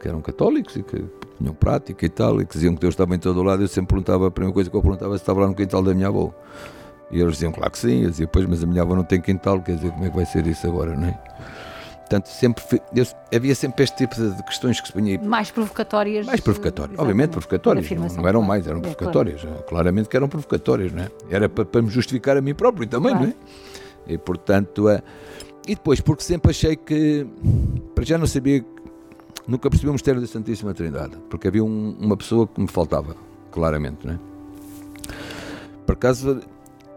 que 0.00 0.08
eram 0.08 0.20
católicos 0.20 0.76
e 0.76 0.82
que 0.82 1.04
tinham 1.38 1.54
prática 1.54 2.06
e 2.06 2.08
tal, 2.08 2.40
e 2.40 2.46
que 2.46 2.54
diziam 2.54 2.74
que 2.74 2.80
Deus 2.80 2.94
estava 2.94 3.14
em 3.14 3.18
todo 3.18 3.40
o 3.40 3.42
lado, 3.42 3.62
eu 3.62 3.68
sempre 3.68 3.90
perguntava, 3.90 4.28
a 4.28 4.30
primeira 4.30 4.54
coisa 4.54 4.70
que 4.70 4.76
eu 4.76 4.82
perguntava 4.82 5.16
se 5.16 5.22
estava 5.22 5.40
lá 5.40 5.48
no 5.48 5.54
quintal 5.54 5.82
da 5.82 5.94
minha 5.94 6.08
avó. 6.08 6.32
E 7.10 7.20
eles 7.20 7.34
diziam, 7.34 7.52
claro 7.52 7.70
que 7.70 7.78
sim, 7.78 8.02
eu 8.02 8.10
dizia, 8.10 8.26
pois, 8.26 8.46
mas 8.46 8.62
a 8.62 8.66
minha 8.66 8.82
avó 8.82 8.94
não 8.94 9.04
tem 9.04 9.20
quintal, 9.20 9.60
quer 9.60 9.76
dizer, 9.76 9.90
como 9.92 10.04
é 10.04 10.10
que 10.10 10.16
vai 10.16 10.26
ser 10.26 10.46
isso 10.46 10.66
agora, 10.66 10.94
não 10.94 11.08
é? 11.08 11.18
Portanto, 12.08 12.28
sempre 12.28 12.64
eu, 12.96 13.06
havia 13.34 13.54
sempre 13.54 13.84
este 13.84 13.98
tipo 13.98 14.14
de, 14.14 14.34
de, 14.34 14.42
questões 14.44 14.80
que 14.80 14.86
se 14.86 14.92
punha 14.94 15.20
Mais 15.22 15.50
provocatórias. 15.50 16.24
Mais 16.24 16.40
provocatórias, 16.40 16.98
obviamente 16.98 17.30
provocatórias. 17.32 17.90
Não, 17.90 18.08
não, 18.08 18.28
eram 18.28 18.40
mais, 18.40 18.66
eram 18.66 18.78
é, 18.78 18.80
provocatórias. 18.80 19.42
Claro. 19.42 19.62
Claramente 19.64 20.08
que 20.08 20.16
eram 20.16 20.26
provocatórias, 20.26 20.90
não 20.90 21.02
é? 21.02 21.10
Era 21.28 21.50
para, 21.50 21.66
para 21.66 21.82
me 21.82 21.90
justificar 21.90 22.38
a 22.38 22.40
mim 22.40 22.54
próprio 22.54 22.88
também, 22.88 23.10
claro. 23.10 23.26
não 23.26 23.32
é? 24.06 24.12
E 24.14 24.16
portanto, 24.16 24.88
uh, 24.88 25.02
e 25.66 25.74
depois, 25.74 26.00
porque 26.00 26.22
sempre 26.22 26.50
achei 26.50 26.76
que, 26.76 27.26
para 27.94 28.04
já 28.04 28.16
não 28.16 28.26
sabia 28.26 28.64
nunca 29.46 29.68
percebi 29.68 29.90
o 29.90 29.92
mistério 29.92 30.18
da 30.18 30.26
Santíssima 30.26 30.72
Trindade, 30.72 31.18
porque 31.28 31.46
havia 31.46 31.62
um, 31.62 31.94
uma 32.00 32.16
pessoa 32.16 32.46
que 32.46 32.58
me 32.58 32.68
faltava, 32.68 33.14
claramente, 33.52 34.06
não 34.06 34.14
é? 34.14 34.18
Por 35.84 35.92
acaso 35.92 36.40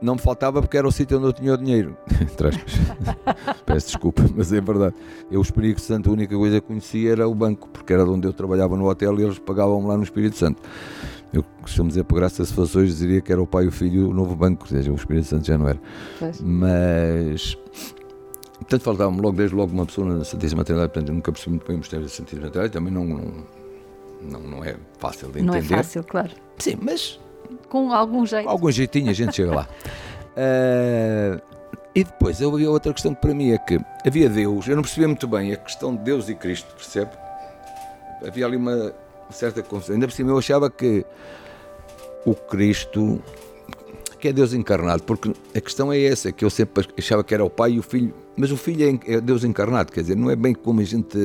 não 0.02 0.16
me 0.16 0.22
faltava 0.22 0.62
porque 0.62 0.78
era 0.78 0.88
o 0.88 0.92
sítio 0.92 1.18
onde 1.18 1.28
eu 1.28 1.34
tinha 1.34 1.54
o 1.54 1.58
dinheiro. 1.58 1.96
Peço 3.66 3.88
desculpa, 3.88 4.24
mas 4.36 4.52
é 4.52 4.62
verdade. 4.62 4.96
Eu, 5.30 5.40
o 5.40 5.44
Espírito 5.44 5.82
Santo, 5.82 6.10
a 6.10 6.14
única 6.14 6.36
coisa 6.36 6.60
que 6.60 6.68
conhecia 6.68 7.12
era 7.12 7.28
o 7.28 7.36
banco, 7.36 7.70
porque 7.70 7.94
era 7.94 8.04
de 8.04 8.10
onde 8.10 8.28
eu 8.28 8.34
trabalhava 8.34 8.76
no 8.76 8.90
hotel 8.90 9.20
e 9.20 9.24
eles 9.24 9.40
pagavam 9.40 9.86
lá 9.88 9.98
no 9.98 10.04
Espírito 10.04 10.38
Santo. 10.38 10.62
Eu 11.34 11.44
costumo 11.62 11.88
dizer, 11.88 12.04
por 12.04 12.16
graça 12.16 12.44
se 12.44 12.54
fosse 12.54 12.78
hoje, 12.78 12.94
diria 12.94 13.22
que 13.22 13.32
era 13.32 13.42
o 13.42 13.48
pai 13.48 13.66
e 13.66 13.68
o 13.68 13.72
filho, 13.72 14.10
o 14.10 14.14
novo 14.14 14.36
banco, 14.36 14.64
ou 14.64 14.68
seja, 14.68 14.92
o 14.92 14.96
Espírito 14.96 15.28
Santo 15.28 15.46
já 15.46 15.58
não 15.58 15.70
era. 15.70 15.80
Pois. 16.20 16.42
Mas 16.42 17.58
Portanto, 18.62 18.84
faltava-me 18.84 19.22
logo, 19.22 19.36
desde 19.36 19.56
logo, 19.56 19.74
uma 19.74 19.86
pessoa 19.86 20.08
na 20.08 20.24
Santíssima 20.24 20.64
Trindade, 20.64 20.90
portanto, 20.90 21.10
eu 21.10 21.16
nunca 21.16 21.32
percebi 21.32 21.52
muito 21.52 21.68
bem 21.68 21.76
o 21.76 21.80
mistério 21.80 22.06
da 22.06 22.12
Santíssima 22.12 22.50
Trindade, 22.50 22.72
também 22.72 22.94
não, 22.94 23.06
não, 24.22 24.40
não 24.40 24.64
é 24.64 24.76
fácil 25.00 25.32
de 25.32 25.40
entender. 25.40 25.46
Não 25.48 25.56
é 25.56 25.62
fácil, 25.62 26.04
claro. 26.04 26.32
Sim, 26.58 26.78
mas... 26.82 27.20
Com 27.70 27.94
algum 27.94 28.26
jeito. 28.26 28.46
Com 28.46 28.50
algum 28.50 28.72
jeitinho 28.72 29.10
a 29.10 29.14
gente 29.14 29.36
chega 29.36 29.56
lá. 29.56 29.68
Uh, 30.32 31.42
e 31.96 32.04
depois, 32.04 32.42
havia 32.42 32.70
outra 32.70 32.94
questão 32.94 33.14
que 33.14 33.22
para 33.22 33.34
mim 33.34 33.52
é 33.52 33.58
que 33.58 33.80
havia 34.06 34.30
Deus, 34.30 34.68
eu 34.68 34.76
não 34.76 34.84
percebia 34.84 35.08
muito 35.08 35.28
bem 35.28 35.54
a 35.54 35.58
questão 35.58 35.96
de 35.96 36.04
Deus 36.04 36.30
e 36.30 36.36
Cristo, 36.36 36.74
percebe? 36.76 37.12
Havia 38.26 38.46
ali 38.46 38.56
uma 38.56 38.94
certa 39.30 39.64
confusão. 39.64 39.96
Ainda 39.96 40.08
por 40.08 40.14
cima 40.14 40.32
eu 40.32 40.38
achava 40.38 40.70
que 40.70 41.06
o 42.26 42.36
Cristo 42.36 43.22
que 44.22 44.28
é 44.28 44.34
Deus 44.34 44.54
encarnado, 44.54 45.02
porque 45.02 45.34
a 45.54 45.60
questão 45.60 45.92
é 45.92 46.00
essa, 46.00 46.32
que 46.32 46.46
eu 46.46 46.50
sempre 46.50 46.88
achava 46.96 47.24
que 47.24 47.34
era 47.34 47.44
o 47.44 47.50
Pai 47.50 47.72
e 47.72 47.80
o 47.80 47.82
Filho, 47.84 48.14
mas 48.38 48.52
o 48.52 48.56
Filho 48.56 49.02
é, 49.08 49.16
é 49.16 49.20
Deus 49.20 49.44
encarnado, 49.44 49.92
quer 49.92 50.02
dizer, 50.02 50.16
não 50.16 50.30
é 50.30 50.36
bem 50.36 50.54
como 50.54 50.80
a 50.80 50.84
gente. 50.84 51.18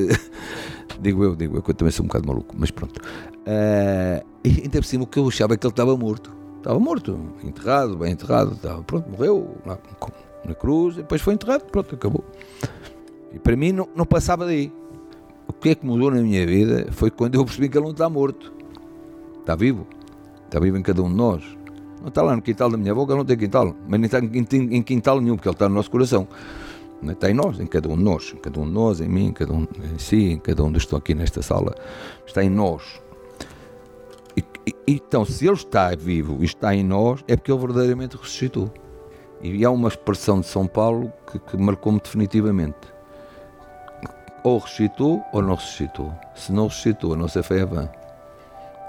Digo 1.01 1.25
eu, 1.25 1.37
digo 1.37 1.57
eu, 1.57 1.63
que 1.63 1.71
eu 1.71 1.75
também 1.75 1.93
sou 1.93 2.05
um 2.05 2.09
bocado 2.09 2.27
maluco, 2.27 2.55
mas 2.59 2.71
pronto. 2.71 2.99
Uh, 2.99 4.25
e 4.45 4.63
ainda 4.63 4.81
por 4.81 4.85
cima 4.85 5.05
o 5.05 5.07
que 5.07 5.19
eu 5.19 5.29
achava 5.29 5.55
é 5.55 5.57
que 5.57 5.67
ele 5.67 5.73
estava 5.73 5.97
morto. 5.97 6.35
Estava 6.59 6.79
morto, 6.79 7.19
enterrado, 7.45 7.97
bem 7.97 8.13
enterrado, 8.13 8.55
estava, 8.55 8.83
pronto, 8.83 9.09
morreu 9.09 9.57
lá 9.65 9.79
na 10.45 10.55
cruz, 10.55 10.97
depois 10.97 11.21
foi 11.21 11.35
enterrado, 11.35 11.65
pronto, 11.67 11.95
acabou. 11.95 12.25
E 13.33 13.39
para 13.39 13.57
mim 13.57 13.73
não, 13.73 13.89
não 13.95 14.05
passava 14.05 14.45
daí. 14.45 14.73
O 15.47 15.53
que 15.53 15.71
é 15.71 15.75
que 15.75 15.87
mudou 15.87 16.11
na 16.11 16.21
minha 16.21 16.45
vida 16.47 16.89
foi 16.91 17.11
quando 17.11 17.37
eu 17.37 17.45
percebi 17.45 17.69
que 17.69 17.79
ele 17.79 17.85
não 17.85 17.93
está 17.93 18.09
morto. 18.09 18.53
Está 19.41 19.55
vivo. 19.55 19.87
Está 20.45 20.59
vivo 20.59 20.77
em 20.77 20.83
cada 20.83 21.03
um 21.03 21.09
de 21.09 21.15
nós. 21.15 21.45
Não 22.01 22.09
está 22.09 22.23
lá 22.23 22.35
no 22.35 22.43
quintal 22.43 22.71
da 22.71 22.77
minha 22.77 22.93
avó, 22.93 23.07
não 23.07 23.25
tem 23.25 23.37
quintal, 23.37 23.75
mas 23.89 24.01
nem 24.01 24.07
está 24.07 24.19
em 24.19 24.83
quintal 24.83 25.21
nenhum, 25.21 25.37
porque 25.37 25.49
ele 25.49 25.55
está 25.55 25.69
no 25.69 25.75
nosso 25.75 25.91
coração. 25.91 26.29
Está 27.03 27.31
em 27.31 27.35
nós, 27.35 27.61
em 27.61 27.67
cada 27.67 27.89
um 27.89 27.97
de 27.97 28.03
nós, 28.03 28.33
em 28.35 28.39
cada 28.39 28.61
um 28.61 28.67
de 28.67 28.73
nós, 28.73 29.01
em 29.01 29.09
mim, 29.09 29.27
em 29.27 29.33
cada 29.33 29.53
um 29.53 29.67
em 29.93 29.99
si, 29.99 30.33
em 30.33 30.39
cada 30.39 30.65
um 30.65 30.73
dos 30.73 30.83
que 30.83 30.87
estão 30.87 30.99
aqui 30.99 31.15
nesta 31.15 31.43
sala. 31.43 31.75
Está 32.27 32.43
em 32.43 32.51
nós. 32.51 33.01
E, 34.37 34.45
e, 34.67 34.75
então, 34.87 35.25
se 35.25 35.47
ele 35.47 35.55
está 35.55 35.95
vivo 35.95 36.39
e 36.41 36.45
está 36.45 36.75
em 36.75 36.83
nós, 36.83 37.23
é 37.29 37.37
porque 37.37 37.53
ele 37.53 37.61
verdadeiramente 37.61 38.17
ressuscitou. 38.17 38.71
E 39.43 39.65
há 39.65 39.71
uma 39.71 39.89
expressão 39.89 40.41
de 40.41 40.47
São 40.47 40.67
Paulo 40.67 41.13
que, 41.31 41.39
que 41.39 41.57
marcou-me 41.57 42.01
definitivamente. 42.01 42.95
Ou 44.43 44.59
ressuscitou 44.59 45.23
ou 45.33 45.43
não 45.43 45.55
ressuscitou. 45.55 46.13
Se 46.35 46.53
não 46.53 46.69
ressuscitou, 46.69 47.13
a 47.13 47.17
nossa 47.17 47.43
fé 47.43 47.61
é 47.61 47.67
vã. 47.67 47.89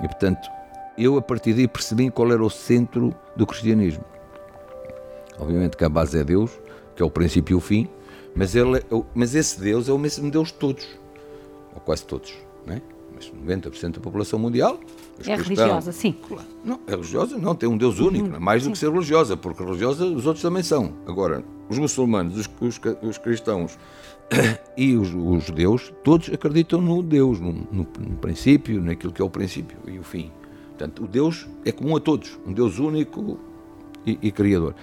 E 0.02 0.08
portanto, 0.08 0.50
eu 0.98 1.18
a 1.18 1.22
partir 1.22 1.54
daí 1.54 1.68
percebi 1.68 2.10
qual 2.10 2.32
era 2.32 2.44
o 2.44 2.50
centro 2.50 3.14
do 3.36 3.46
cristianismo. 3.46 4.04
Obviamente 5.40 5.78
que 5.78 5.84
a 5.84 5.90
base 5.90 6.20
é 6.20 6.24
Deus, 6.24 6.52
que 6.96 7.04
é 7.04 7.06
o 7.06 7.12
princípio 7.12 7.54
e 7.54 7.58
o 7.58 7.60
fim, 7.60 7.88
mas, 8.38 8.56
ele, 8.56 8.78
é 8.78 8.84
mas 9.16 9.36
esse 9.36 9.60
Deus 9.60 9.90
é 9.90 9.92
o 9.92 9.98
mesmo 9.98 10.30
Deus 10.30 10.50
de 10.50 10.54
todos, 10.56 10.88
ou 11.74 11.82
quase 11.82 12.06
todos, 12.06 12.34
não 12.66 12.76
é? 12.76 12.82
Mas 13.14 13.32
90% 13.32 13.96
da 13.96 14.00
população 14.00 14.38
mundial 14.38 14.80
é 15.26 15.36
religiosa, 15.36 15.92
sim. 15.92 16.16
Claro, 16.28 16.48
não, 16.64 16.80
é 16.86 16.92
religiosa, 16.92 17.38
não, 17.38 17.56
tem 17.56 17.68
um 17.68 17.78
Deus 17.78 18.00
único, 18.00 18.28
uhum, 18.28 18.40
mais 18.40 18.64
do 18.64 18.72
que 18.72 18.78
ser 18.78 18.92
religiosa, 18.92 19.36
porque 19.36 19.64
religiosa 19.64 20.06
os 20.06 20.28
outros 20.28 20.44
também 20.44 20.62
são. 20.62 20.94
Agora, 21.08 21.44
os 21.68 21.80
muçulmanos, 21.80 22.38
os, 22.38 22.50
os, 22.62 22.80
os 23.02 23.18
cristãos 23.18 23.78
e 24.78 24.96
os, 24.96 25.12
os, 25.14 25.46
judeus, 25.46 25.92
todos 26.04 26.30
acreditam 26.32 26.80
no 26.80 27.02
Deus, 27.02 27.40
no, 27.40 27.52
no, 27.52 27.88
no 28.00 28.18
princípio, 28.22 28.82
naquilo 28.82 29.12
que 29.12 29.22
é 29.22 29.26
o 29.26 29.30
princípio 29.30 29.78
e 29.88 29.98
o 29.98 30.04
fim. 30.04 30.32
Portanto, 30.70 31.04
o 31.06 31.08
Deus 31.08 31.48
é 31.66 31.72
comum 31.72 31.96
a 31.96 32.00
todos, 32.00 32.38
um 32.46 32.54
Deus 32.54 32.78
único 32.78 33.40
e, 34.06 34.20
e 34.22 34.32
criador. 34.32 34.76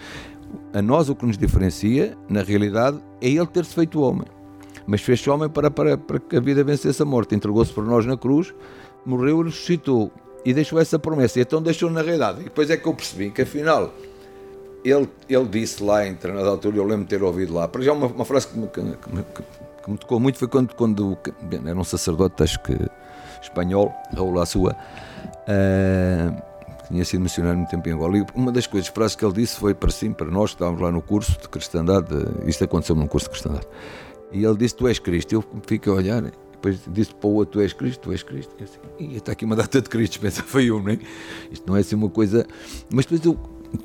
A 0.72 0.82
nós 0.82 1.08
o 1.08 1.14
que 1.14 1.26
nos 1.26 1.38
diferencia, 1.38 2.16
na 2.28 2.42
realidade, 2.42 2.98
é 3.20 3.28
Ele 3.28 3.46
ter-se 3.46 3.74
feito 3.74 4.00
homem. 4.00 4.26
Mas 4.86 5.00
fez-se 5.00 5.28
homem 5.30 5.48
para, 5.48 5.70
para, 5.70 5.96
para 5.96 6.18
que 6.18 6.36
a 6.36 6.40
vida 6.40 6.62
vencesse 6.62 7.02
a 7.02 7.04
morte. 7.04 7.34
Entregou-se 7.34 7.72
por 7.72 7.84
nós 7.84 8.04
na 8.04 8.16
cruz, 8.16 8.54
morreu 9.04 9.40
e 9.40 9.44
ressuscitou. 9.44 10.10
E 10.44 10.52
deixou 10.52 10.78
essa 10.78 10.98
promessa. 10.98 11.38
E 11.38 11.42
então 11.42 11.62
deixou 11.62 11.90
na 11.90 12.02
realidade. 12.02 12.40
E 12.40 12.44
depois 12.44 12.68
é 12.68 12.76
que 12.76 12.86
eu 12.86 12.94
percebi 12.94 13.30
que 13.30 13.42
afinal 13.42 13.92
ele, 14.84 15.08
ele 15.28 15.46
disse 15.46 15.82
lá 15.82 16.06
em 16.06 16.14
treinador 16.14 16.50
altura, 16.50 16.76
eu 16.76 16.84
lembro 16.84 17.04
de 17.04 17.10
ter 17.10 17.22
ouvido 17.22 17.54
lá, 17.54 17.66
para 17.66 17.80
já 17.82 17.92
uma, 17.92 18.06
uma 18.06 18.24
frase 18.24 18.48
que 18.48 18.58
me, 18.58 18.68
que, 18.68 18.82
que, 18.82 19.42
que 19.82 19.90
me 19.90 19.96
tocou 19.96 20.20
muito 20.20 20.38
foi 20.38 20.46
quando, 20.46 20.74
quando 20.74 21.16
era 21.66 21.78
um 21.78 21.84
sacerdote, 21.84 22.42
acho 22.42 22.62
que 22.62 22.76
espanhol, 23.42 23.92
Raul 24.14 24.38
Assua, 24.40 24.76
uh, 25.48 26.42
tinha 26.94 27.04
sido 27.04 27.20
missionário 27.20 27.58
muito 27.58 27.70
tempo 27.70 27.88
em 27.88 27.92
Angola. 27.92 28.18
E 28.18 28.26
uma 28.34 28.52
das 28.52 28.66
coisas, 28.66 28.88
frases 28.88 29.16
que 29.16 29.24
ele 29.24 29.34
disse 29.34 29.58
foi 29.58 29.74
para 29.74 29.90
sim, 29.90 30.12
para 30.12 30.30
nós 30.30 30.50
que 30.50 30.56
estávamos 30.56 30.80
lá 30.80 30.92
no 30.92 31.02
curso 31.02 31.32
de 31.40 31.48
cristandade, 31.48 32.08
isto 32.46 32.62
aconteceu 32.62 32.94
num 32.94 33.08
curso 33.08 33.26
de 33.26 33.30
cristandade. 33.30 33.66
E 34.32 34.44
ele 34.44 34.56
disse: 34.56 34.76
Tu 34.76 34.86
és 34.86 34.98
Cristo. 34.98 35.34
Eu 35.34 35.44
fiquei 35.66 35.92
a 35.92 35.96
olhar, 35.96 36.22
depois 36.22 36.80
disse 36.86 37.12
para 37.14 37.28
o 37.28 37.34
outro: 37.34 37.58
Tu 37.58 37.62
és 37.62 37.72
Cristo, 37.72 38.00
tu 38.00 38.12
és 38.12 38.22
Cristo. 38.22 38.54
E, 38.60 38.62
assim, 38.62 39.16
está 39.16 39.32
aqui 39.32 39.44
uma 39.44 39.56
data 39.56 39.82
de 39.82 39.88
Cristo, 39.88 40.18
pensa, 40.20 40.42
foi 40.42 40.70
um, 40.70 40.80
não 40.80 40.92
é? 40.92 40.98
Isto 41.50 41.66
não 41.66 41.76
é 41.76 41.80
assim 41.80 41.96
uma 41.96 42.08
coisa. 42.08 42.46
Mas 42.92 43.06
depois 43.06 43.24
eu, 43.24 43.34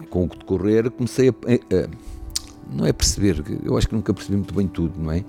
com 0.09 0.25
o 0.25 0.27
decorrer, 0.27 0.89
comecei 0.91 1.29
a, 1.29 1.31
a, 1.31 1.85
a. 1.85 1.89
Não 2.71 2.85
é 2.85 2.93
perceber, 2.93 3.43
eu 3.63 3.75
acho 3.75 3.87
que 3.87 3.95
nunca 3.95 4.13
percebi 4.13 4.37
muito 4.37 4.53
bem 4.53 4.67
tudo, 4.67 4.99
não 4.99 5.11
é? 5.11 5.25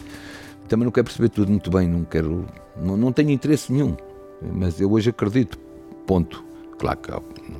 Também 0.69 0.85
não 0.85 0.93
quero 0.93 1.07
perceber 1.07 1.31
tudo 1.31 1.51
muito 1.51 1.71
bem, 1.71 1.89
não 1.89 2.05
quero. 2.05 2.45
Não, 2.77 2.99
não 2.99 3.13
tenho 3.13 3.31
interesse 3.31 3.73
nenhum. 3.73 3.97
Mas 4.43 4.79
eu 4.79 4.93
hoje 4.93 5.09
acredito. 5.09 5.59
Ponto. 6.07 6.50
Claro 6.81 6.99
que 6.99 7.13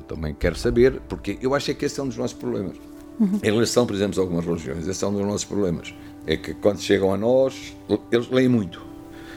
também 0.07 0.33
quero 0.33 0.57
saber, 0.57 0.99
porque 1.07 1.37
eu 1.43 1.53
acho 1.53 1.75
que 1.75 1.85
esse 1.85 1.99
é 1.99 2.03
um 2.03 2.07
dos 2.07 2.17
nossos 2.17 2.35
problemas. 2.35 2.75
Uhum. 3.19 3.39
Em 3.43 3.51
relação, 3.51 3.85
por 3.85 3.95
exemplo, 3.95 4.19
a 4.19 4.23
algumas 4.23 4.43
religiões, 4.43 4.87
esse 4.87 5.03
é 5.03 5.07
um 5.07 5.13
dos 5.13 5.21
nossos 5.21 5.45
problemas. 5.45 5.93
É 6.25 6.35
que 6.35 6.55
quando 6.55 6.79
chegam 6.79 7.13
a 7.13 7.17
nós, 7.17 7.77
eles 8.11 8.27
leem 8.31 8.49
muito. 8.49 8.81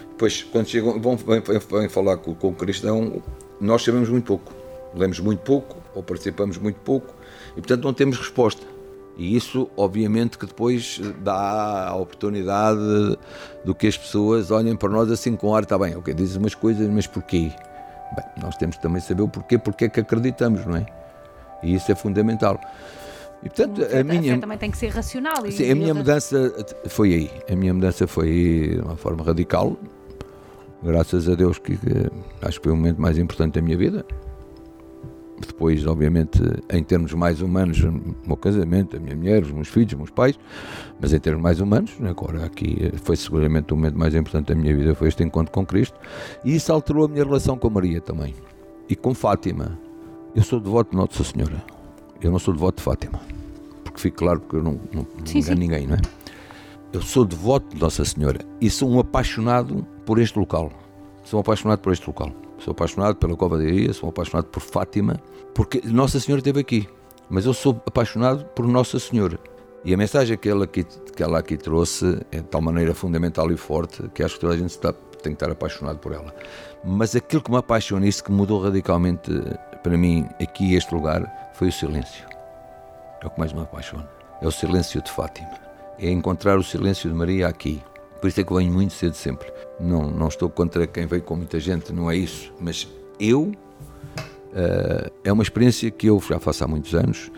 Depois, 0.08 0.42
quando 0.42 0.68
chegam, 0.68 0.98
vão, 0.98 1.18
vêm, 1.18 1.42
vêm 1.70 1.88
falar 1.90 2.16
com, 2.16 2.34
com 2.34 2.48
o 2.48 2.54
cristão, 2.54 3.22
nós 3.60 3.82
sabemos 3.82 4.08
muito 4.08 4.24
pouco. 4.24 4.54
Lemos 4.94 5.20
muito 5.20 5.40
pouco, 5.40 5.76
ou 5.94 6.02
participamos 6.02 6.56
muito 6.56 6.76
pouco, 6.76 7.12
e 7.50 7.56
portanto 7.56 7.84
não 7.84 7.92
temos 7.92 8.16
resposta. 8.16 8.64
E 9.18 9.36
isso, 9.36 9.68
obviamente, 9.76 10.38
que 10.38 10.46
depois 10.46 10.98
dá 11.22 11.88
a 11.88 11.96
oportunidade 11.96 13.18
do 13.66 13.74
que 13.74 13.86
as 13.86 13.98
pessoas 13.98 14.50
olhem 14.50 14.74
para 14.74 14.88
nós 14.88 15.10
assim 15.10 15.36
com 15.36 15.54
ar, 15.54 15.64
está 15.64 15.78
bem, 15.78 15.94
ok, 15.94 16.14
dizes 16.14 16.36
umas 16.36 16.54
coisas, 16.54 16.88
mas 16.88 17.06
porquê? 17.06 17.52
Bem, 18.14 18.24
nós 18.42 18.56
temos 18.56 18.76
que 18.76 18.82
também 18.82 19.00
saber 19.00 19.22
o 19.22 19.28
porquê, 19.28 19.58
porque 19.58 19.86
é 19.86 19.88
que 19.88 20.00
acreditamos, 20.00 20.64
não 20.64 20.76
é? 20.76 20.86
E 21.62 21.74
isso 21.74 21.90
é 21.90 21.94
fundamental. 21.94 22.60
E, 23.42 23.48
portanto, 23.48 23.82
a, 23.82 24.00
a 24.00 24.04
minha. 24.04 24.38
Também 24.38 24.58
tem 24.58 24.70
que 24.70 24.78
ser 24.78 24.88
racional. 24.88 25.50
Sim, 25.50 25.70
a 25.70 25.74
minha 25.74 25.94
mudança 25.94 26.52
foi 26.88 27.14
aí. 27.14 27.30
A 27.50 27.56
minha 27.56 27.74
mudança 27.74 28.06
foi 28.06 28.28
aí 28.28 28.68
de 28.76 28.80
uma 28.80 28.96
forma 28.96 29.24
radical. 29.24 29.76
Graças 30.82 31.28
a 31.28 31.34
Deus, 31.34 31.58
que, 31.58 31.76
que 31.76 32.10
acho 32.42 32.58
que 32.58 32.64
foi 32.64 32.72
o 32.72 32.76
momento 32.76 33.00
mais 33.00 33.18
importante 33.18 33.54
da 33.54 33.62
minha 33.62 33.76
vida. 33.76 34.04
Depois, 35.46 35.86
obviamente, 35.86 36.40
em 36.70 36.82
termos 36.82 37.12
mais 37.12 37.40
humanos, 37.40 37.82
o 37.82 37.92
meu 38.26 38.36
casamento, 38.36 38.96
a 38.96 39.00
minha 39.00 39.16
mulher, 39.16 39.42
os 39.42 39.50
meus 39.50 39.68
filhos, 39.68 39.92
os 39.92 39.98
meus 39.98 40.10
pais, 40.10 40.38
mas 41.00 41.12
em 41.12 41.18
termos 41.18 41.42
mais 41.42 41.60
humanos, 41.60 41.92
agora 42.02 42.44
aqui 42.44 42.92
foi 43.02 43.16
seguramente 43.16 43.72
o 43.72 43.76
momento 43.76 43.98
mais 43.98 44.14
importante 44.14 44.48
da 44.48 44.54
minha 44.54 44.74
vida, 44.76 44.94
foi 44.94 45.08
este 45.08 45.22
encontro 45.22 45.52
com 45.52 45.64
Cristo, 45.64 45.98
e 46.44 46.54
isso 46.56 46.72
alterou 46.72 47.04
a 47.04 47.08
minha 47.08 47.24
relação 47.24 47.56
com 47.56 47.70
Maria 47.70 48.00
também. 48.00 48.34
E 48.88 48.96
com 48.96 49.14
Fátima. 49.14 49.78
Eu 50.34 50.42
sou 50.42 50.60
devoto 50.60 50.90
de 50.90 50.96
Nossa 50.96 51.24
Senhora. 51.24 51.62
Eu 52.20 52.30
não 52.30 52.38
sou 52.38 52.52
devoto 52.52 52.78
de 52.78 52.82
Fátima. 52.82 53.20
Porque 53.84 54.00
fique 54.00 54.16
claro, 54.16 54.40
porque 54.40 54.56
eu 54.56 54.62
não, 54.62 54.80
não, 54.92 55.06
sim, 55.24 55.38
engano 55.38 55.56
sim. 55.56 55.60
ninguém, 55.60 55.86
não 55.86 55.94
é? 55.94 56.00
Eu 56.92 57.02
sou 57.02 57.24
devoto 57.24 57.74
de 57.74 57.80
Nossa 57.80 58.04
Senhora 58.04 58.40
e 58.60 58.70
sou 58.70 58.88
um 58.88 58.98
apaixonado 58.98 59.86
por 60.04 60.20
este 60.20 60.38
local. 60.38 60.72
Sou 61.24 61.38
um 61.38 61.40
apaixonado 61.40 61.80
por 61.80 61.92
este 61.92 62.06
local. 62.06 62.30
Sou 62.58 62.72
apaixonado 62.72 63.16
pela 63.16 63.36
Cova 63.36 63.58
de 63.58 63.64
Iria, 63.64 63.92
sou 63.92 64.08
apaixonado 64.08 64.46
por 64.46 64.60
Fátima, 64.60 65.20
porque 65.54 65.80
Nossa 65.84 66.18
Senhora 66.20 66.40
esteve 66.40 66.60
aqui. 66.60 66.88
Mas 67.30 67.46
eu 67.46 67.54
sou 67.54 67.80
apaixonado 67.86 68.44
por 68.46 68.66
Nossa 68.66 68.98
Senhora. 68.98 69.38
E 69.84 69.92
a 69.92 69.96
mensagem 69.96 70.36
que 70.36 70.48
ela 70.48 70.64
aqui, 70.64 70.84
que 70.84 71.22
ela 71.22 71.38
aqui 71.38 71.56
trouxe 71.56 72.20
é 72.32 72.38
de 72.38 72.44
tal 72.44 72.60
maneira 72.60 72.94
fundamental 72.94 73.50
e 73.52 73.56
forte 73.56 74.02
que 74.14 74.22
acho 74.22 74.34
que 74.34 74.40
toda 74.40 74.54
a 74.54 74.56
gente 74.56 74.70
está, 74.70 74.92
tem 74.92 75.32
que 75.32 75.42
estar 75.42 75.50
apaixonado 75.50 75.98
por 75.98 76.12
ela. 76.12 76.34
Mas 76.82 77.14
aquilo 77.14 77.42
que 77.42 77.50
me 77.50 77.56
apaixona, 77.56 78.06
isso 78.06 78.24
que 78.24 78.32
mudou 78.32 78.60
radicalmente 78.60 79.30
para 79.82 79.96
mim 79.96 80.26
aqui, 80.40 80.74
este 80.74 80.94
lugar, 80.94 81.50
foi 81.54 81.68
o 81.68 81.72
silêncio. 81.72 82.26
É 83.22 83.26
o 83.26 83.30
que 83.30 83.38
mais 83.38 83.52
me 83.52 83.60
apaixona. 83.60 84.08
É 84.40 84.46
o 84.46 84.50
silêncio 84.50 85.02
de 85.02 85.10
Fátima. 85.10 85.50
É 85.98 86.10
encontrar 86.10 86.58
o 86.58 86.62
silêncio 86.62 87.08
de 87.08 87.14
Maria 87.14 87.48
aqui. 87.48 87.82
Por 88.20 88.28
isso 88.28 88.40
é 88.40 88.44
que 88.44 88.52
eu 88.52 88.56
venho 88.56 88.72
muito 88.72 88.94
cedo 88.94 89.14
sempre. 89.14 89.52
Não, 89.78 90.10
não 90.10 90.28
estou 90.28 90.48
contra 90.48 90.86
quem 90.86 91.06
veio 91.06 91.22
com 91.22 91.36
muita 91.36 91.60
gente, 91.60 91.92
não 91.92 92.10
é 92.10 92.16
isso. 92.16 92.52
Mas 92.58 92.88
eu, 93.20 93.52
uh, 94.54 95.10
é 95.22 95.32
uma 95.32 95.42
experiência 95.42 95.90
que 95.90 96.06
eu 96.06 96.20
já 96.20 96.38
faço 96.38 96.64
há 96.64 96.66
muitos 96.66 96.94
anos, 96.94 97.30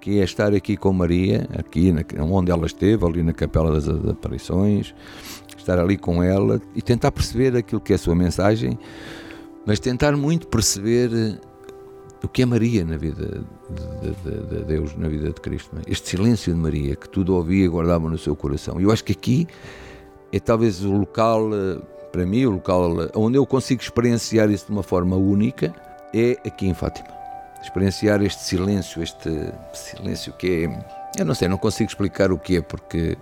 que 0.00 0.20
é 0.20 0.24
estar 0.24 0.54
aqui 0.54 0.76
com 0.76 0.92
Maria, 0.92 1.48
aqui 1.58 1.92
na, 1.92 2.02
onde 2.22 2.50
ela 2.50 2.66
esteve, 2.66 3.04
ali 3.04 3.22
na 3.22 3.32
Capela 3.32 3.72
das 3.72 3.88
Aparições, 3.88 4.94
estar 5.56 5.78
ali 5.78 5.96
com 5.96 6.22
ela 6.22 6.60
e 6.74 6.82
tentar 6.82 7.10
perceber 7.10 7.56
aquilo 7.56 7.80
que 7.80 7.92
é 7.92 7.96
a 7.96 7.98
sua 7.98 8.14
mensagem, 8.14 8.78
mas 9.66 9.80
tentar 9.80 10.16
muito 10.16 10.46
perceber 10.46 11.38
o 12.22 12.28
que 12.28 12.42
é 12.42 12.46
Maria 12.46 12.84
na 12.84 12.96
vida 12.96 13.44
de, 13.70 14.10
de, 14.10 14.46
de 14.46 14.64
Deus, 14.64 14.96
na 14.96 15.08
vida 15.08 15.28
de 15.28 15.40
Cristo. 15.40 15.76
É? 15.76 15.90
Este 15.90 16.08
silêncio 16.10 16.52
de 16.52 16.58
Maria, 16.58 16.96
que 16.96 17.08
tudo 17.08 17.34
ouvia 17.34 17.64
e 17.64 17.68
guardava 17.68 18.08
no 18.08 18.18
seu 18.18 18.34
coração. 18.34 18.80
E 18.80 18.84
eu 18.84 18.90
acho 18.90 19.04
que 19.04 19.12
aqui 19.12 19.46
é 20.32 20.40
talvez 20.40 20.82
o 20.84 20.92
local, 20.92 21.50
eh, 21.54 21.78
para 22.10 22.26
mim, 22.26 22.44
o 22.46 22.50
local 22.50 23.02
eh, 23.02 23.10
onde 23.14 23.38
eu 23.38 23.46
consigo 23.46 23.82
experienciar 23.82 24.50
isso 24.50 24.66
de 24.66 24.72
uma 24.72 24.82
forma 24.82 25.16
única, 25.16 25.74
é 26.14 26.48
aqui 26.48 26.66
em 26.66 26.74
Fátima. 26.74 27.08
Experienciar 27.62 28.22
este 28.22 28.42
silêncio, 28.42 29.02
este 29.02 29.52
silêncio 29.72 30.32
que 30.34 30.64
é. 30.64 31.20
Eu 31.20 31.24
não 31.24 31.34
sei, 31.34 31.48
não 31.48 31.58
consigo 31.58 31.90
explicar 31.90 32.30
o 32.30 32.38
que 32.38 32.56
é, 32.56 32.60
porque 32.60 33.16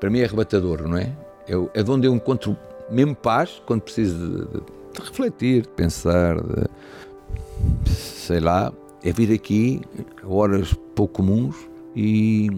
para 0.00 0.10
mim 0.10 0.20
é 0.20 0.24
arrebatador, 0.24 0.88
não 0.88 0.96
é? 0.96 1.12
É, 1.46 1.80
é 1.80 1.82
de 1.82 1.90
onde 1.90 2.06
eu 2.06 2.14
encontro 2.14 2.56
mesmo 2.90 3.14
paz 3.14 3.62
quando 3.66 3.82
preciso 3.82 4.16
de, 4.16 4.44
de, 4.46 4.60
de 4.60 5.00
refletir, 5.00 5.62
de 5.62 5.68
pensar, 5.68 6.36
de, 6.40 7.90
sei 7.90 8.40
lá, 8.40 8.72
é 9.02 9.12
vir 9.12 9.32
aqui 9.32 9.80
horas 10.24 10.74
pouco 10.94 11.14
comuns 11.14 11.56
e, 11.94 12.48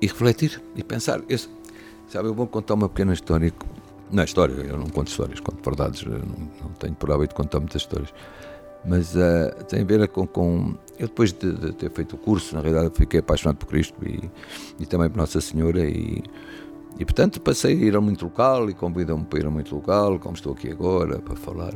e 0.00 0.06
refletir 0.06 0.62
e 0.76 0.82
pensar. 0.82 1.20
Eu, 1.28 1.38
Sabe, 2.10 2.26
eu 2.26 2.34
vou 2.34 2.48
contar 2.48 2.74
uma 2.74 2.88
pequena 2.88 3.12
história. 3.12 3.52
Não 4.10 4.22
é 4.22 4.24
história, 4.24 4.52
eu 4.52 4.76
não 4.76 4.88
conto 4.88 5.06
histórias, 5.06 5.38
conto 5.38 5.62
verdades, 5.62 6.02
não, 6.02 6.18
não, 6.18 6.70
tenho 6.80 6.92
por 6.96 7.12
hábito 7.12 7.36
contar 7.36 7.60
muitas 7.60 7.82
histórias. 7.82 8.12
Mas 8.84 9.14
uh, 9.14 9.64
tem 9.68 9.82
a 9.82 9.84
ver 9.84 10.08
com, 10.08 10.26
com. 10.26 10.74
Eu, 10.98 11.08
depois 11.08 11.32
de, 11.32 11.52
de, 11.52 11.72
ter 11.72 11.90
feito 11.90 12.14
o 12.14 12.18
curso, 12.18 12.54
na 12.54 12.62
realidade, 12.62 12.94
fiquei 12.94 13.20
apaixonado 13.20 13.56
por 13.56 13.66
Cristo 13.66 13.94
e, 14.06 14.30
e 14.78 14.86
também 14.86 15.10
por 15.10 15.18
Nossa 15.18 15.40
Senhora. 15.40 15.84
E, 15.84 16.22
e 16.98 17.04
portanto, 17.04 17.40
passei 17.40 17.74
a 17.74 17.86
ir 17.86 17.96
a 17.96 18.00
muito 18.00 18.24
local 18.24 18.68
e 18.70 18.74
convidam-me 18.74 19.24
para 19.24 19.40
ir 19.40 19.46
a 19.46 19.50
muito 19.50 19.74
local, 19.74 20.18
como 20.18 20.34
estou 20.34 20.52
aqui 20.52 20.70
agora, 20.70 21.18
para 21.18 21.36
falar. 21.36 21.74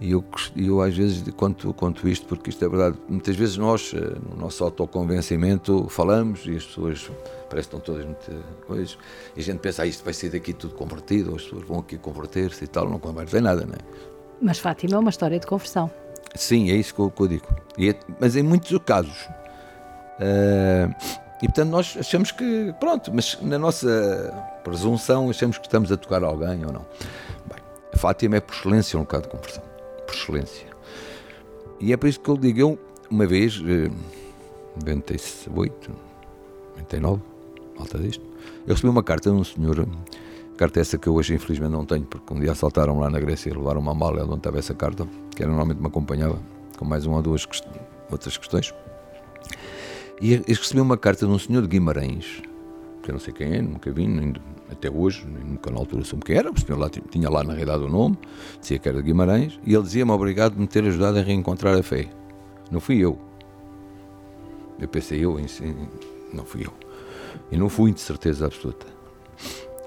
E 0.00 0.12
eu, 0.12 0.24
eu 0.56 0.80
às 0.80 0.96
vezes 0.96 1.22
conto, 1.36 1.74
conto 1.74 2.08
isto 2.08 2.26
porque 2.26 2.48
isto 2.48 2.64
é 2.64 2.68
verdade. 2.68 2.96
Muitas 3.06 3.36
vezes 3.36 3.58
nós, 3.58 3.92
eh, 3.94 4.18
no 4.30 4.34
nosso 4.34 4.64
autoconvencimento, 4.64 5.86
falamos 5.90 6.46
e 6.46 6.56
as 6.56 6.64
pessoas 6.64 7.10
parece 7.50 7.68
todas 7.68 8.06
muito 8.06 8.30
coisas. 8.66 8.96
E 9.36 9.40
a 9.40 9.42
gente 9.42 9.58
pensa, 9.58 9.82
ah, 9.82 9.86
isto 9.86 10.02
vai 10.02 10.14
ser 10.14 10.30
daqui 10.30 10.54
tudo 10.54 10.74
convertido, 10.74 11.34
as 11.34 11.42
pessoas 11.42 11.64
vão 11.64 11.80
aqui 11.80 11.98
converter-se 11.98 12.64
e 12.64 12.66
tal. 12.66 12.88
Não 12.88 12.98
converte 12.98 13.36
em 13.36 13.42
nada, 13.42 13.66
não 13.66 13.74
é? 13.74 14.10
Mas 14.40 14.58
Fátima 14.58 14.96
é 14.96 14.98
uma 14.98 15.10
história 15.10 15.38
de 15.38 15.46
conversão. 15.46 15.90
Sim, 16.34 16.70
é 16.70 16.74
isso 16.74 16.94
que 16.94 17.00
eu, 17.00 17.10
que 17.10 17.22
eu 17.22 17.28
digo. 17.28 17.46
É, 17.78 17.94
mas 18.18 18.36
em 18.36 18.42
muitos 18.42 18.76
casos. 18.84 19.28
Uh, 20.18 20.94
e 21.42 21.46
portanto 21.46 21.70
nós 21.70 21.96
achamos 21.98 22.30
que, 22.30 22.74
pronto, 22.78 23.10
mas 23.12 23.38
na 23.40 23.58
nossa 23.58 24.60
presunção 24.62 25.30
achamos 25.30 25.56
que 25.56 25.66
estamos 25.66 25.90
a 25.90 25.96
tocar 25.96 26.22
alguém 26.22 26.64
ou 26.64 26.72
não. 26.72 26.86
Bem, 27.46 27.58
Fátima 27.94 28.36
é 28.36 28.40
por 28.40 28.54
excelência 28.54 28.98
um 28.98 29.02
bocado 29.02 29.24
de 29.24 29.30
conversão 29.30 29.70
por 30.10 30.14
excelência. 30.14 30.66
E 31.78 31.92
é 31.92 31.96
por 31.96 32.08
isso 32.08 32.18
que 32.20 32.28
eu 32.28 32.36
digo, 32.36 32.60
eu, 32.60 32.78
uma 33.10 33.26
vez, 33.26 33.58
98, 33.60 35.90
99, 36.76 37.22
falta 37.76 37.98
disto, 37.98 38.22
eu 38.66 38.74
recebi 38.74 38.88
uma 38.88 39.02
carta 39.02 39.30
de 39.30 39.36
um 39.36 39.44
senhor, 39.44 39.86
carta 40.60 40.78
essa 40.78 40.98
que 40.98 41.08
eu 41.08 41.14
hoje 41.14 41.32
infelizmente 41.32 41.70
não 41.70 41.86
tenho, 41.86 42.04
porque 42.04 42.34
um 42.34 42.38
dia 42.38 42.52
assaltaram 42.52 43.00
lá 43.00 43.08
na 43.08 43.18
Grécia 43.18 43.48
e 43.48 43.54
levaram 43.54 43.80
uma 43.80 43.94
mala 43.94 44.22
onde 44.24 44.34
estava 44.34 44.58
essa 44.58 44.74
carta, 44.74 45.08
que 45.34 45.42
era 45.42 45.48
normalmente 45.48 45.80
me 45.80 45.86
acompanhava, 45.86 46.38
com 46.76 46.84
mais 46.84 47.06
uma 47.06 47.16
ou 47.16 47.22
duas 47.22 47.48
outras 48.10 48.36
questões. 48.36 48.74
E 50.20 50.36
recebi 50.36 50.82
uma 50.82 50.98
carta 50.98 51.24
de 51.24 51.32
um 51.32 51.38
senhor 51.38 51.62
de 51.62 51.68
Guimarães, 51.68 52.42
que 53.02 53.10
eu 53.10 53.14
não 53.14 53.18
sei 53.18 53.32
quem 53.32 53.54
é, 53.54 53.62
nunca 53.62 53.90
vi, 53.90 54.06
nem, 54.06 54.34
até 54.70 54.90
hoje, 54.90 55.26
nunca 55.26 55.70
na 55.70 55.78
altura 55.78 56.04
soube 56.04 56.26
quem 56.26 56.36
era, 56.36 56.50
o 56.50 56.76
lá, 56.76 56.90
tinha 56.90 57.30
lá 57.30 57.42
na 57.42 57.54
realidade 57.54 57.82
o 57.82 57.88
nome, 57.88 58.18
dizia 58.60 58.78
que 58.78 58.86
era 58.86 58.98
de 58.98 59.04
Guimarães, 59.04 59.58
e 59.64 59.72
ele 59.72 59.82
dizia-me 59.82 60.12
obrigado 60.12 60.56
de 60.56 60.60
me 60.60 60.66
ter 60.66 60.84
ajudado 60.84 61.20
a 61.20 61.22
reencontrar 61.22 61.74
a 61.74 61.82
fé. 61.82 62.10
Não 62.70 62.80
fui 62.80 62.98
eu. 62.98 63.18
Eu 64.78 64.88
pensei, 64.88 65.24
eu, 65.24 65.40
não 66.34 66.44
fui 66.44 66.66
eu. 66.66 66.72
E 67.50 67.56
não 67.56 67.70
fui, 67.70 67.92
de 67.92 68.00
certeza 68.02 68.44
absoluta. 68.44 68.99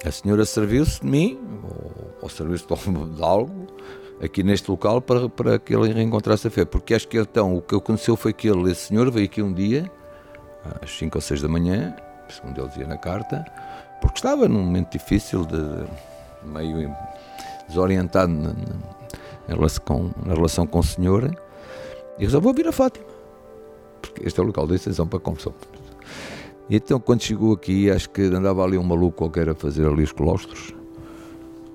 A 0.06 0.12
senhora 0.12 0.46
serviu-se 0.46 1.02
de 1.02 1.08
mim, 1.08 1.40
ou, 1.64 2.14
ou 2.24 2.30
serviu-se 2.30 2.66
de 2.66 3.24
algo, 3.24 3.68
aqui 4.22 4.44
neste 4.44 4.70
local, 4.70 5.02
para, 5.02 5.30
para 5.30 5.58
que 5.60 5.74
ele 5.76 5.94
reencontrasse 5.94 6.48
a 6.48 6.52
fé. 6.52 6.66
Porque 6.66 6.94
acho 6.94 7.08
que 7.08 7.18
então, 7.18 7.56
o 7.56 7.62
que 7.62 7.76
aconteceu 7.76 8.16
foi 8.16 8.34
que 8.34 8.50
ele, 8.50 8.72
esse 8.72 8.88
senhor, 8.88 9.10
veio 9.10 9.26
aqui 9.26 9.42
um 9.42 9.54
dia, 9.54 9.90
às 10.82 10.92
5 10.92 11.18
ou 11.18 11.22
6 11.22 11.42
da 11.42 11.48
manhã, 11.48 11.96
segundo 12.30 12.60
ele 12.60 12.68
dizia 12.68 12.88
na 12.88 12.98
carta, 12.98 13.46
porque 14.02 14.18
estava 14.18 14.48
num 14.48 14.64
momento 14.64 14.92
difícil 14.92 15.46
de, 15.46 15.58
meio 16.46 16.94
desorientado 17.68 18.32
na, 18.32 18.50
na, 18.50 19.56
relação, 19.56 19.84
com, 19.86 20.12
na 20.26 20.34
relação 20.34 20.68
com 20.68 20.80
a 20.80 20.84
senhora 20.84 21.32
e 22.18 22.24
resolveu 22.24 22.54
vir 22.54 22.68
a 22.68 22.72
Fátima, 22.72 23.06
porque 24.02 24.28
este 24.28 24.40
é 24.40 24.44
o 24.44 24.46
local 24.46 24.68
de 24.68 24.76
extensão 24.76 25.08
para 25.08 25.20
conversão. 25.20 25.54
E 26.70 26.78
então, 26.78 27.00
quando 27.00 27.22
chegou 27.22 27.54
aqui, 27.54 27.90
acho 27.90 28.10
que 28.10 28.22
andava 28.22 28.64
ali 28.64 28.78
um 28.78 28.84
maluco 28.84 29.18
qualquer 29.18 29.50
a 29.50 29.56
fazer 29.56 29.86
ali 29.86 30.04
os 30.04 30.12
claustros. 30.12 30.74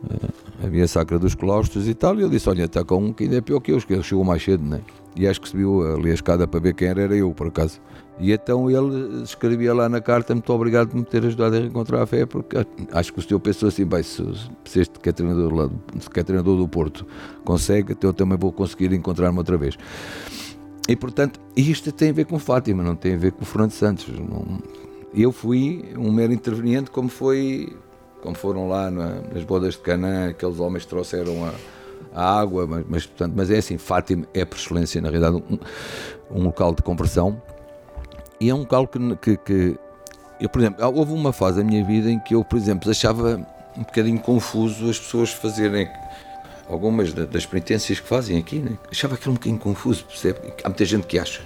Uh, 0.04 0.64
havia 0.64 0.84
a 0.84 0.88
sacra 0.88 1.18
dos 1.18 1.34
claustros 1.34 1.88
e 1.88 1.94
tal, 1.94 2.18
e 2.18 2.22
ele 2.22 2.30
disse: 2.30 2.48
Olha, 2.48 2.64
está 2.64 2.84
com 2.84 2.96
um 2.96 3.12
que 3.12 3.24
ainda 3.24 3.36
é 3.36 3.40
pior 3.40 3.60
que 3.60 3.72
eu, 3.72 3.80
que 3.80 3.92
ele 3.92 4.02
chegou 4.02 4.24
mais 4.24 4.42
cedo, 4.42 4.64
né? 4.64 4.80
E 5.16 5.26
acho 5.26 5.40
que 5.40 5.48
subiu 5.48 5.82
ali 5.94 6.10
a 6.10 6.14
escada 6.14 6.46
para 6.46 6.60
ver 6.60 6.74
quem 6.74 6.88
era, 6.88 7.02
era 7.02 7.16
eu, 7.16 7.32
por 7.32 7.48
acaso. 7.48 7.80
E 8.20 8.32
então 8.32 8.70
ele 8.70 9.22
escrevia 9.22 9.74
lá 9.74 9.88
na 9.88 10.00
carta: 10.00 10.34
Muito 10.34 10.52
obrigado 10.52 10.88
por 10.88 10.96
me 10.96 11.04
ter 11.04 11.24
ajudado 11.24 11.56
a 11.56 11.58
reencontrar 11.60 12.02
a 12.02 12.06
fé, 12.06 12.26
porque 12.26 12.56
acho 12.92 13.12
que 13.12 13.18
o 13.18 13.22
senhor 13.22 13.40
pensou 13.40 13.68
assim: 13.68 13.84
bem, 13.84 14.02
se, 14.02 14.24
se 14.64 14.80
este 14.80 14.98
que 14.98 15.08
é 15.08 15.12
treinador, 15.12 15.54
lá, 15.54 15.70
que 16.12 16.20
é 16.20 16.22
treinador 16.22 16.56
do 16.56 16.68
Porto 16.68 17.06
consegue, 17.44 17.92
então 17.92 18.10
eu 18.10 18.14
também 18.14 18.38
vou 18.38 18.52
conseguir 18.52 18.92
encontrar-me 18.92 19.38
outra 19.38 19.56
vez. 19.56 19.76
E 20.88 20.96
portanto, 20.96 21.38
isto 21.54 21.92
tem 21.92 22.08
a 22.08 22.12
ver 22.14 22.24
com 22.24 22.38
Fátima, 22.38 22.82
não 22.82 22.96
tem 22.96 23.14
a 23.14 23.18
ver 23.18 23.32
com 23.32 23.42
o 23.42 23.44
Fernando 23.44 23.72
Santos. 23.72 24.08
Não, 24.08 24.58
eu 25.14 25.30
fui 25.30 25.84
um 25.96 26.10
mero 26.10 26.32
interveniente, 26.32 26.90
como 26.90 27.10
foi, 27.10 27.76
como 28.22 28.34
foram 28.34 28.66
lá 28.66 28.90
na, 28.90 29.20
nas 29.20 29.44
bodas 29.44 29.74
de 29.74 29.80
Canaã, 29.80 30.30
aqueles 30.30 30.58
homens 30.58 30.86
trouxeram 30.86 31.44
a, 31.44 31.52
a 32.14 32.40
água, 32.40 32.66
mas, 32.66 32.84
mas, 32.88 33.06
portanto, 33.06 33.34
mas 33.36 33.50
é 33.50 33.58
assim, 33.58 33.76
Fátima 33.76 34.26
é 34.32 34.46
por 34.46 34.56
excelência, 34.56 35.00
na 35.00 35.10
realidade, 35.10 35.36
um, 35.36 35.58
um 36.30 36.44
local 36.44 36.74
de 36.74 36.82
conversão 36.82 37.40
e 38.40 38.48
é 38.48 38.54
um 38.54 38.60
local 38.60 38.86
que, 38.86 39.16
que, 39.16 39.36
que, 39.36 39.78
eu, 40.40 40.48
por 40.48 40.60
exemplo, 40.60 40.84
houve 40.94 41.12
uma 41.12 41.32
fase 41.32 41.58
da 41.58 41.64
minha 41.64 41.84
vida 41.84 42.10
em 42.10 42.18
que 42.20 42.34
eu, 42.34 42.44
por 42.44 42.56
exemplo, 42.56 42.90
achava 42.90 43.44
um 43.76 43.82
bocadinho 43.82 44.20
confuso 44.20 44.88
as 44.88 44.98
pessoas 44.98 45.32
fazerem 45.32 45.88
algumas 46.68 47.12
das 47.12 47.46
penitências 47.46 47.98
que 47.98 48.06
fazem 48.06 48.38
aqui, 48.38 48.58
né? 48.58 48.78
achava 48.90 49.14
aquilo 49.14 49.32
um 49.32 49.34
bocadinho 49.34 49.58
confuso, 49.58 50.04
percebe? 50.04 50.38
Há 50.62 50.68
muita 50.68 50.84
gente 50.84 51.06
que 51.06 51.18
acha. 51.18 51.42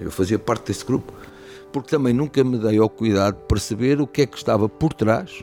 Eu 0.00 0.10
fazia 0.10 0.38
parte 0.38 0.66
desse 0.66 0.84
grupo, 0.84 1.12
porque 1.72 1.90
também 1.90 2.12
nunca 2.12 2.42
me 2.42 2.58
dei 2.58 2.78
ao 2.78 2.88
cuidado 2.88 3.36
de 3.36 3.46
perceber 3.46 4.00
o 4.00 4.06
que 4.06 4.22
é 4.22 4.26
que 4.26 4.36
estava 4.36 4.68
por 4.68 4.92
trás 4.92 5.42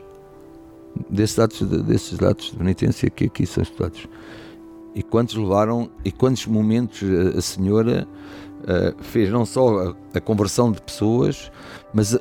desses 1.08 1.38
atos, 1.38 1.62
desses 1.62 2.22
atos 2.22 2.50
de 2.50 2.56
penitência 2.56 3.08
que 3.08 3.24
aqui 3.24 3.46
são 3.46 3.62
estudados. 3.62 4.06
E 4.94 5.02
quantos 5.02 5.34
levaram, 5.36 5.90
e 6.04 6.12
quantos 6.12 6.46
momentos 6.46 7.02
a 7.36 7.40
senhora 7.40 8.06
uh, 8.62 9.02
fez 9.02 9.30
não 9.30 9.46
só 9.46 9.88
a, 9.88 9.94
a, 10.14 10.20
conversão 10.20 10.70
de 10.70 10.82
pessoas, 10.82 11.50
mas 11.94 12.14
a, 12.14 12.20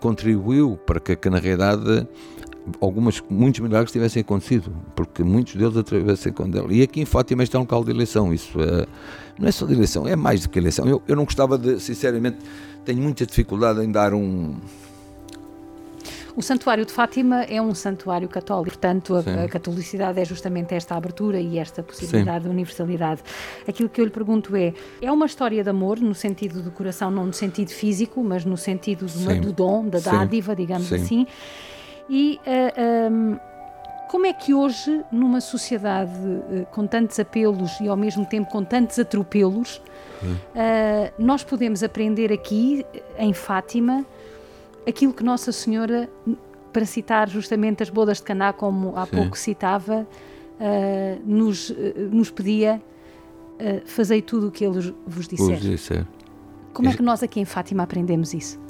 contribuiu 0.00 0.78
para 0.86 1.00
que, 1.00 1.16
que 1.16 1.28
na 1.28 1.38
realidade 1.38 2.06
algumas, 2.80 3.22
muitos 3.28 3.60
milagres 3.60 3.92
tivessem 3.92 4.20
acontecido, 4.20 4.72
porque 4.94 5.22
muitos 5.22 5.54
deles 5.54 5.76
atravessam 5.76 6.32
com 6.32 6.48
dela. 6.48 6.72
E 6.72 6.82
aqui 6.82 7.00
em 7.00 7.04
Fátima 7.04 7.42
este 7.42 7.56
é 7.56 7.58
um 7.58 7.62
local 7.62 7.84
de 7.84 7.90
eleição, 7.90 8.32
isso 8.32 8.60
é, 8.60 8.86
não 9.38 9.48
é 9.48 9.52
só 9.52 9.66
de 9.66 9.72
eleição, 9.72 10.06
é 10.06 10.16
mais 10.16 10.42
do 10.42 10.48
que 10.48 10.58
eleição. 10.58 10.86
Eu, 10.86 11.02
eu 11.06 11.16
não 11.16 11.24
gostava 11.24 11.56
de, 11.56 11.80
sinceramente, 11.80 12.38
tenho 12.84 13.02
muita 13.02 13.26
dificuldade 13.26 13.84
em 13.84 13.90
dar 13.90 14.14
um. 14.14 14.56
O 16.34 16.42
Santuário 16.42 16.86
de 16.86 16.92
Fátima 16.92 17.42
é 17.42 17.60
um 17.60 17.74
santuário 17.74 18.28
católico, 18.28 18.78
portanto, 18.78 19.16
a, 19.16 19.44
a 19.44 19.48
catolicidade 19.48 20.20
é 20.20 20.24
justamente 20.24 20.72
esta 20.72 20.94
abertura 20.94 21.40
e 21.40 21.58
esta 21.58 21.82
possibilidade 21.82 22.44
Sim. 22.44 22.44
de 22.44 22.48
universalidade. 22.48 23.22
Aquilo 23.66 23.88
que 23.88 24.00
eu 24.00 24.04
lhe 24.04 24.10
pergunto 24.10 24.54
é: 24.54 24.72
é 25.02 25.10
uma 25.10 25.26
história 25.26 25.64
de 25.64 25.68
amor, 25.68 25.98
no 25.98 26.14
sentido 26.14 26.62
do 26.62 26.70
coração, 26.70 27.10
não 27.10 27.26
no 27.26 27.32
sentido 27.32 27.70
físico, 27.70 28.22
mas 28.22 28.44
no 28.44 28.56
sentido 28.56 29.06
do, 29.06 29.40
do 29.40 29.52
dom, 29.52 29.88
da 29.88 29.98
dádiva, 29.98 30.54
digamos 30.54 30.86
Sim. 30.86 30.94
assim 30.94 31.26
e 32.08 32.40
uh, 32.40 32.40
eh, 32.46 33.08
um, 33.10 33.32
ehm, 33.32 33.40
como 34.08 34.24
é 34.24 34.32
que 34.32 34.54
hoje, 34.54 35.04
numa 35.12 35.40
sociedade 35.40 36.12
uh, 36.16 36.66
com 36.70 36.86
tantos 36.86 37.18
apelos 37.18 37.78
e 37.80 37.88
ao 37.88 37.96
mesmo 37.96 38.24
tempo 38.24 38.50
com 38.50 38.64
tantos 38.64 38.98
atropelos, 38.98 39.82
uh, 40.22 41.12
nós 41.18 41.44
podemos 41.44 41.82
aprender 41.82 42.32
aqui, 42.32 42.86
em 43.18 43.34
Fátima, 43.34 44.06
aquilo 44.86 45.12
que 45.12 45.22
Nossa 45.22 45.52
Senhora, 45.52 46.08
para 46.72 46.86
citar 46.86 47.28
justamente 47.28 47.82
as 47.82 47.90
bodas 47.90 48.16
de 48.16 48.22
Caná, 48.22 48.52
como 48.52 48.96
há 48.96 49.04
Sim. 49.04 49.16
pouco 49.16 49.36
citava, 49.36 50.06
nos, 51.24 51.72
nos 52.10 52.30
pedia: 52.30 52.80
fazei 53.84 54.20
tudo 54.20 54.48
o 54.48 54.50
que 54.50 54.64
Ele 54.64 54.94
vos 55.06 55.28
disser. 55.28 55.58
disser. 55.58 56.06
Como 56.72 56.88
é 56.88 56.94
que 56.94 57.02
nós 57.02 57.22
aqui 57.22 57.40
em 57.40 57.44
Fátima 57.44 57.82
aprendemos 57.82 58.34
isso? 58.34 58.60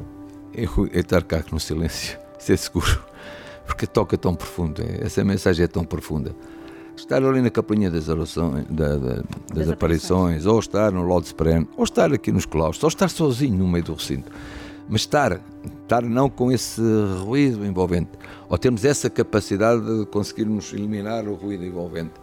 É, 0.55 0.62
é 0.62 1.01
estar 1.01 1.22
cá 1.22 1.42
no 1.53 1.61
silêncio, 1.61 2.18
isso 2.38 2.53
é 2.53 2.57
seguro 2.57 3.09
porque 3.69 3.87
toca 3.87 4.17
tão 4.17 4.35
profundo, 4.35 4.83
é, 4.83 5.05
essa 5.05 5.23
mensagem 5.23 5.65
é 5.65 5.69
tão 5.69 5.85
profunda. 5.85 6.35
Estar 6.97 7.23
ali 7.23 7.41
na 7.41 7.51
capelinha 7.51 7.91
das, 7.91 8.09
orações, 8.09 8.65
da, 8.69 8.97
da, 8.97 8.97
das, 8.97 9.25
das 9.55 9.69
aparições, 9.69 10.47
ou 10.47 10.59
estar 10.59 10.91
no 10.91 11.03
Lorde 11.03 11.29
Supremo, 11.29 11.69
ou 11.77 11.85
estar 11.85 12.13
aqui 12.13 12.33
nos 12.33 12.47
claustros, 12.47 12.83
ou 12.83 12.89
estar 12.89 13.09
sozinho 13.09 13.59
no 13.59 13.69
meio 13.69 13.85
do 13.85 13.95
recinto. 13.95 14.33
Mas 14.89 15.03
estar, 15.03 15.39
estar 15.83 16.03
não 16.03 16.31
com 16.31 16.51
esse 16.51 16.81
ruído 17.25 17.65
envolvente, 17.65 18.11
ou 18.49 18.57
termos 18.59 18.85
essa 18.85 19.09
capacidade 19.11 19.83
de 19.83 20.07
conseguirmos 20.07 20.73
eliminar 20.73 21.29
o 21.29 21.35
ruído 21.35 21.65
envolvente. 21.65 22.15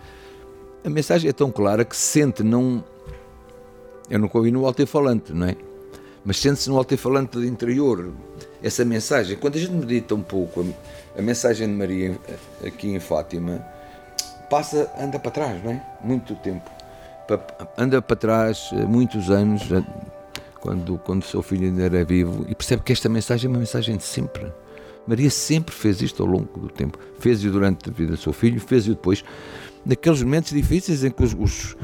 A 0.83 0.89
mensagem 0.89 1.29
é 1.29 1.33
tão 1.33 1.51
clara 1.51 1.85
que 1.85 1.95
se 1.95 2.19
sente 2.19 2.43
não. 2.43 2.83
Eu 4.09 4.19
nunca 4.19 4.37
ouvi 4.37 4.51
no 4.51 4.65
alto-falante, 4.65 5.31
não 5.31 5.47
é? 5.47 5.55
Mas 6.25 6.37
sente-se 6.37 6.69
no 6.69 6.77
alto-falante 6.77 7.37
interior 7.37 8.11
essa 8.61 8.83
mensagem. 8.83 9.37
Quando 9.37 9.55
a 9.55 9.59
gente 9.59 9.73
medita 9.73 10.15
um 10.15 10.21
pouco 10.21 10.65
a, 11.17 11.21
mensagem 11.21 11.67
de 11.67 11.73
Maria 11.73 12.17
aqui 12.65 12.89
em 12.89 12.99
Fátima, 12.99 13.65
passa, 14.49 14.91
anda 14.99 15.19
para 15.19 15.31
trás, 15.31 15.63
não 15.63 15.71
é? 15.71 15.81
Muito 16.03 16.35
tempo. 16.35 16.69
Anda 17.77 18.01
para 18.01 18.15
trás 18.15 18.69
eh, 18.73 18.85
muitos 18.85 19.31
anos, 19.31 19.63
eh, 19.71 19.83
quando, 20.59 20.97
quando 20.99 21.23
seu 21.23 21.41
filho 21.41 21.65
ainda 21.65 21.83
era 21.83 22.05
vivo, 22.05 22.45
e 22.47 22.53
percebe 22.53 22.83
que 22.83 22.93
esta 22.93 23.09
mensagem 23.09 23.47
é 23.47 23.51
uma 23.51 23.59
mensagem 23.59 23.97
de 23.97 24.03
sempre. 24.03 24.51
Maria 25.07 25.29
sempre 25.29 25.73
fez 25.73 26.01
isto 26.01 26.23
ao 26.23 26.29
longo 26.29 26.59
do 26.59 26.69
tempo. 26.69 26.99
Fez-o 27.19 27.51
durante 27.51 27.89
a 27.89 27.93
vida 27.93 28.11
do 28.11 28.17
seu 28.17 28.33
filho, 28.33 28.59
fez-o 28.59 28.91
depois, 28.91 29.23
naqueles 29.85 30.21
momentos 30.21 30.51
difíceis 30.51 31.03
em 31.03 31.11
que 31.11 31.23
os, 31.23 31.33
os, 31.33 31.75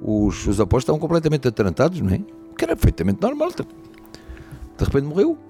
os, 0.00 0.46
os 0.46 0.60
apóstolos 0.60 0.82
estavam 0.82 0.98
completamente 0.98 1.48
atarantados, 1.48 2.00
não 2.00 2.14
é? 2.14 2.20
Que 2.56 2.64
era 2.64 2.76
perfeitamente 2.76 3.20
normal. 3.20 3.50
De 3.50 4.84
repente 4.84 5.04
morreu. 5.04 5.49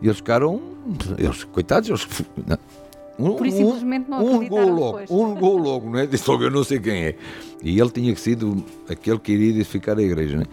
E 0.00 0.06
eles 0.06 0.18
ficaram, 0.18 0.60
eles, 1.18 1.44
coitados, 1.44 1.88
eles, 1.88 2.06
não, 2.46 2.58
um, 3.18 3.34
Por 3.34 3.46
isso 3.46 3.56
simplesmente 3.56 4.10
não 4.10 4.24
um 4.24 4.46
gol 4.46 4.68
logo, 4.68 4.98
um 5.08 5.34
gol 5.34 5.56
logo, 5.56 5.90
não 5.90 5.98
é? 5.98 6.06
Disse 6.06 6.28
logo, 6.28 6.44
eu 6.44 6.50
não 6.50 6.62
sei 6.62 6.78
quem 6.78 7.06
é. 7.06 7.16
E 7.62 7.80
ele 7.80 7.90
tinha 7.90 8.14
sido 8.14 8.62
aquele 8.88 9.18
que 9.18 9.32
iria 9.32 9.50
edificar 9.50 9.98
a 9.98 10.02
igreja, 10.02 10.36
não 10.36 10.42
é? 10.42 10.46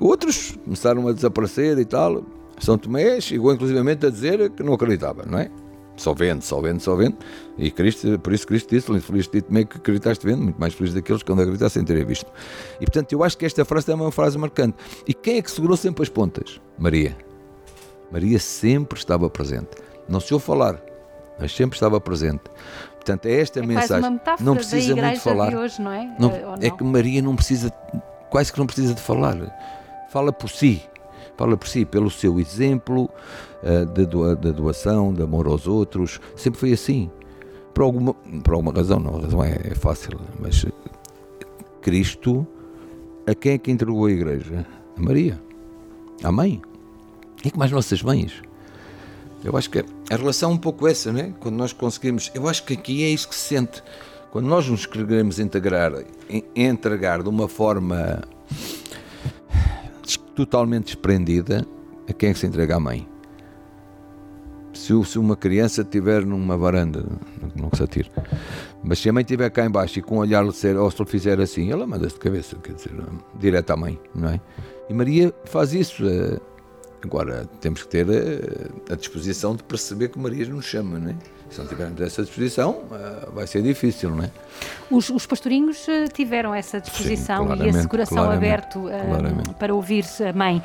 Outros 0.00 0.58
começaram 0.64 1.06
a 1.06 1.12
desaparecer 1.12 1.78
e 1.78 1.84
tal. 1.84 2.24
São 2.58 2.76
Tomé 2.76 3.20
chegou 3.20 3.52
inclusivamente 3.52 4.04
a 4.04 4.10
dizer 4.10 4.50
que 4.50 4.64
não 4.64 4.74
acreditava, 4.74 5.24
não 5.24 5.38
é? 5.38 5.48
Só 5.96 6.12
vendo, 6.12 6.42
só 6.42 6.60
vendo, 6.60 6.80
só 6.80 6.96
vendo. 6.96 7.16
E 7.56 7.70
Cristo, 7.70 8.18
por 8.18 8.32
isso 8.32 8.46
Cristo 8.46 8.68
disse, 8.68 9.00
feliz 9.00 9.28
de 9.28 9.40
Tomé 9.40 9.64
que 9.64 9.76
acreditaste 9.76 10.26
vendo, 10.26 10.42
muito 10.42 10.58
mais 10.58 10.74
feliz 10.74 10.92
daqueles 10.92 11.22
que 11.22 11.30
não 11.30 11.38
acreditassem 11.38 11.84
terem 11.84 12.04
visto. 12.04 12.26
E 12.80 12.84
portanto 12.84 13.12
eu 13.12 13.22
acho 13.22 13.38
que 13.38 13.46
esta 13.46 13.64
frase 13.64 13.92
é 13.92 13.94
uma 13.94 14.10
frase 14.10 14.36
marcante. 14.36 14.76
E 15.06 15.14
quem 15.14 15.38
é 15.38 15.42
que 15.42 15.50
segurou 15.50 15.76
sempre 15.76 16.02
as 16.02 16.08
pontas? 16.08 16.60
Maria. 16.76 17.27
Maria 18.10 18.38
sempre 18.38 18.98
estava 18.98 19.28
presente. 19.28 19.70
Não 20.08 20.20
se 20.20 20.32
ouve 20.32 20.44
falar, 20.44 20.80
mas 21.38 21.54
sempre 21.54 21.76
estava 21.76 22.00
presente. 22.00 22.42
Portanto, 22.94 23.26
é 23.26 23.40
esta 23.40 23.60
é 23.60 23.66
mensagem. 23.66 24.20
não 24.40 24.54
precisa 24.54 24.96
muito 24.96 25.20
falar. 25.20 25.54
Hoje, 25.54 25.80
não 25.80 25.92
é? 25.92 26.14
Não, 26.18 26.28
uh, 26.28 26.54
é 26.60 26.70
que 26.70 26.84
Maria 26.84 27.22
não 27.22 27.36
precisa, 27.36 27.70
quase 28.30 28.52
que 28.52 28.58
não 28.58 28.66
precisa 28.66 28.94
de 28.94 29.00
falar. 29.00 29.36
Fala 30.10 30.32
por 30.32 30.50
si. 30.50 30.82
Fala 31.36 31.56
por 31.56 31.68
si, 31.68 31.84
pelo 31.84 32.10
seu 32.10 32.40
exemplo 32.40 33.08
uh, 33.62 34.06
doa, 34.06 34.34
de 34.34 34.52
doação, 34.52 35.14
de 35.14 35.22
amor 35.22 35.46
aos 35.46 35.66
outros. 35.66 36.20
Sempre 36.34 36.58
foi 36.58 36.72
assim. 36.72 37.10
Por 37.72 37.82
alguma, 37.82 38.14
por 38.42 38.54
alguma 38.54 38.72
razão, 38.72 38.98
não, 38.98 39.16
a 39.16 39.20
razão 39.20 39.44
é, 39.44 39.56
é 39.70 39.74
fácil, 39.74 40.18
mas 40.40 40.66
Cristo, 41.80 42.44
a 43.24 43.34
quem 43.34 43.52
é 43.52 43.58
que 43.58 43.70
entregou 43.70 44.06
a 44.06 44.10
igreja? 44.10 44.66
A 44.96 45.00
Maria, 45.00 45.40
a 46.24 46.32
mãe. 46.32 46.60
E 47.44 47.50
como 47.50 47.64
as 47.64 47.70
nossas 47.70 48.02
mães. 48.02 48.42
Eu 49.44 49.56
acho 49.56 49.70
que 49.70 49.78
a 49.78 50.16
relação 50.16 50.50
é 50.50 50.54
um 50.54 50.58
pouco 50.58 50.86
essa, 50.88 51.12
né? 51.12 51.32
Quando 51.38 51.56
nós 51.56 51.72
conseguimos. 51.72 52.30
Eu 52.34 52.48
acho 52.48 52.64
que 52.64 52.74
aqui 52.74 53.04
é 53.04 53.08
isso 53.08 53.28
que 53.28 53.34
se 53.34 53.54
sente. 53.54 53.82
Quando 54.30 54.46
nós 54.46 54.68
nos 54.68 54.84
queremos 54.84 55.38
integrar, 55.38 55.92
entregar 56.54 57.22
de 57.22 57.28
uma 57.28 57.48
forma 57.48 58.22
totalmente 60.34 60.86
desprendida, 60.86 61.66
a 62.08 62.12
quem 62.12 62.30
é 62.30 62.32
que 62.32 62.38
se 62.38 62.46
entrega 62.46 62.76
à 62.76 62.80
mãe? 62.80 63.08
Se, 64.72 64.92
se 65.04 65.18
uma 65.18 65.34
criança 65.34 65.82
estiver 65.82 66.24
numa 66.24 66.56
varanda, 66.56 67.04
não 67.56 67.70
se 67.74 67.82
atire, 67.82 68.10
mas 68.82 69.00
se 69.00 69.08
a 69.08 69.12
mãe 69.12 69.22
estiver 69.22 69.50
cá 69.50 69.64
embaixo 69.64 69.98
e 69.98 70.02
com 70.02 70.16
um 70.16 70.18
olhar 70.18 70.44
ou 70.44 70.52
se 70.52 70.68
ele 70.68 70.78
fizer 71.06 71.40
assim, 71.40 71.72
ela 71.72 71.86
manda-se 71.86 72.14
de 72.14 72.20
cabeça, 72.20 72.56
quer 72.62 72.74
dizer, 72.74 72.92
direto 73.38 73.70
à 73.70 73.76
mãe, 73.76 73.98
não 74.14 74.28
é? 74.28 74.40
E 74.88 74.94
Maria 74.94 75.34
faz 75.44 75.72
isso. 75.72 76.04
Agora, 77.02 77.48
temos 77.60 77.82
que 77.82 77.88
ter 77.88 78.06
a, 78.08 78.92
a, 78.92 78.96
disposição 78.96 79.54
de 79.54 79.62
perceber 79.62 80.08
que 80.08 80.18
Maria 80.18 80.46
nos 80.46 80.64
chama, 80.64 80.98
não 80.98 81.10
é? 81.10 81.14
Se 81.48 81.58
não 81.60 81.66
tivermos 81.66 81.98
essa 82.00 82.22
disposição, 82.22 82.82
uh, 82.90 83.32
vai 83.32 83.46
ser 83.46 83.62
difícil, 83.62 84.10
não 84.10 84.24
é? 84.24 84.30
Os, 84.90 85.08
os 85.08 85.24
pastorinhos 85.24 85.86
tiveram 86.12 86.54
essa 86.54 86.80
disposição 86.80 87.56
Sim, 87.56 87.62
e 87.62 87.68
esse 87.68 87.88
coração 87.88 88.30
aberto 88.30 88.80
uh, 88.80 89.54
para 89.54 89.74
ouvir 89.74 90.04
a 90.28 90.32
mãe. 90.36 90.62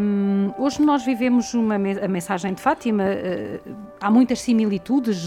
Um, 0.00 0.52
hoje 0.58 0.80
nós 0.82 1.04
vivemos 1.04 1.54
uma 1.54 1.74
a 1.74 2.08
mensagem 2.08 2.54
de 2.54 2.60
Fátima, 2.60 3.04
uh, 3.04 3.74
há 4.00 4.10
muitas 4.10 4.40
similitudes, 4.40 5.26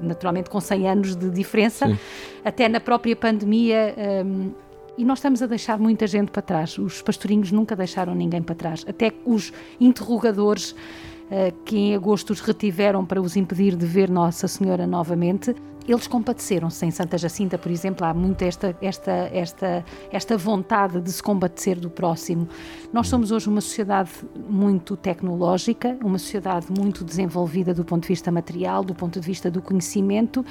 naturalmente 0.00 0.48
com 0.48 0.60
100 0.60 0.88
anos 0.88 1.16
de 1.16 1.28
diferença, 1.28 1.88
Sim. 1.88 1.98
até 2.44 2.68
na 2.68 2.80
própria 2.80 3.16
pandemia. 3.16 3.94
Um, 4.24 4.65
e 4.98 5.04
nós 5.04 5.18
estamos 5.18 5.42
a 5.42 5.46
deixar 5.46 5.78
muita 5.78 6.06
gente 6.06 6.30
para 6.30 6.42
trás. 6.42 6.78
Os 6.78 7.02
pastorinhos 7.02 7.52
nunca 7.52 7.76
deixaram 7.76 8.14
ninguém 8.14 8.42
para 8.42 8.54
trás. 8.54 8.84
Até 8.88 9.12
os 9.24 9.52
interrogadores 9.80 10.72
uh, 10.72 11.54
que 11.64 11.76
em 11.76 11.94
agosto 11.94 12.30
os 12.30 12.40
retiveram 12.40 13.04
para 13.04 13.20
os 13.20 13.36
impedir 13.36 13.76
de 13.76 13.86
ver 13.86 14.08
Nossa 14.08 14.48
Senhora 14.48 14.86
novamente, 14.86 15.54
eles 15.86 16.06
compadeceram-se. 16.06 16.84
Em 16.84 16.90
Santa 16.90 17.16
Jacinta, 17.16 17.56
por 17.56 17.70
exemplo, 17.70 18.04
há 18.06 18.12
muito 18.12 18.42
esta, 18.42 18.76
esta, 18.80 19.12
esta, 19.32 19.84
esta 20.10 20.36
vontade 20.36 21.00
de 21.00 21.12
se 21.12 21.22
compadecer 21.22 21.78
do 21.78 21.88
próximo. 21.88 22.48
Nós 22.92 23.08
somos 23.08 23.30
hoje 23.30 23.48
uma 23.48 23.60
sociedade 23.60 24.10
muito 24.48 24.96
tecnológica, 24.96 25.96
uma 26.02 26.18
sociedade 26.18 26.66
muito 26.76 27.04
desenvolvida 27.04 27.72
do 27.72 27.84
ponto 27.84 28.02
de 28.02 28.08
vista 28.08 28.32
material, 28.32 28.82
do 28.82 28.94
ponto 28.94 29.20
de 29.20 29.26
vista 29.26 29.50
do 29.50 29.62
conhecimento, 29.62 30.44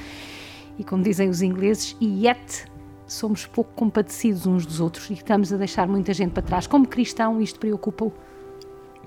e 0.77 0.83
como 0.83 1.03
dizem 1.03 1.29
os 1.29 1.41
ingleses, 1.41 1.95
yet 2.01 2.65
somos 3.07 3.45
pouco 3.45 3.71
compadecidos 3.75 4.45
uns 4.45 4.65
dos 4.65 4.79
outros 4.79 5.09
e 5.09 5.13
estamos 5.13 5.51
a 5.53 5.57
deixar 5.57 5.87
muita 5.87 6.13
gente 6.13 6.31
para 6.31 6.43
trás. 6.43 6.67
Como 6.67 6.87
cristão, 6.87 7.41
isto 7.41 7.59
preocupa-o? 7.59 8.11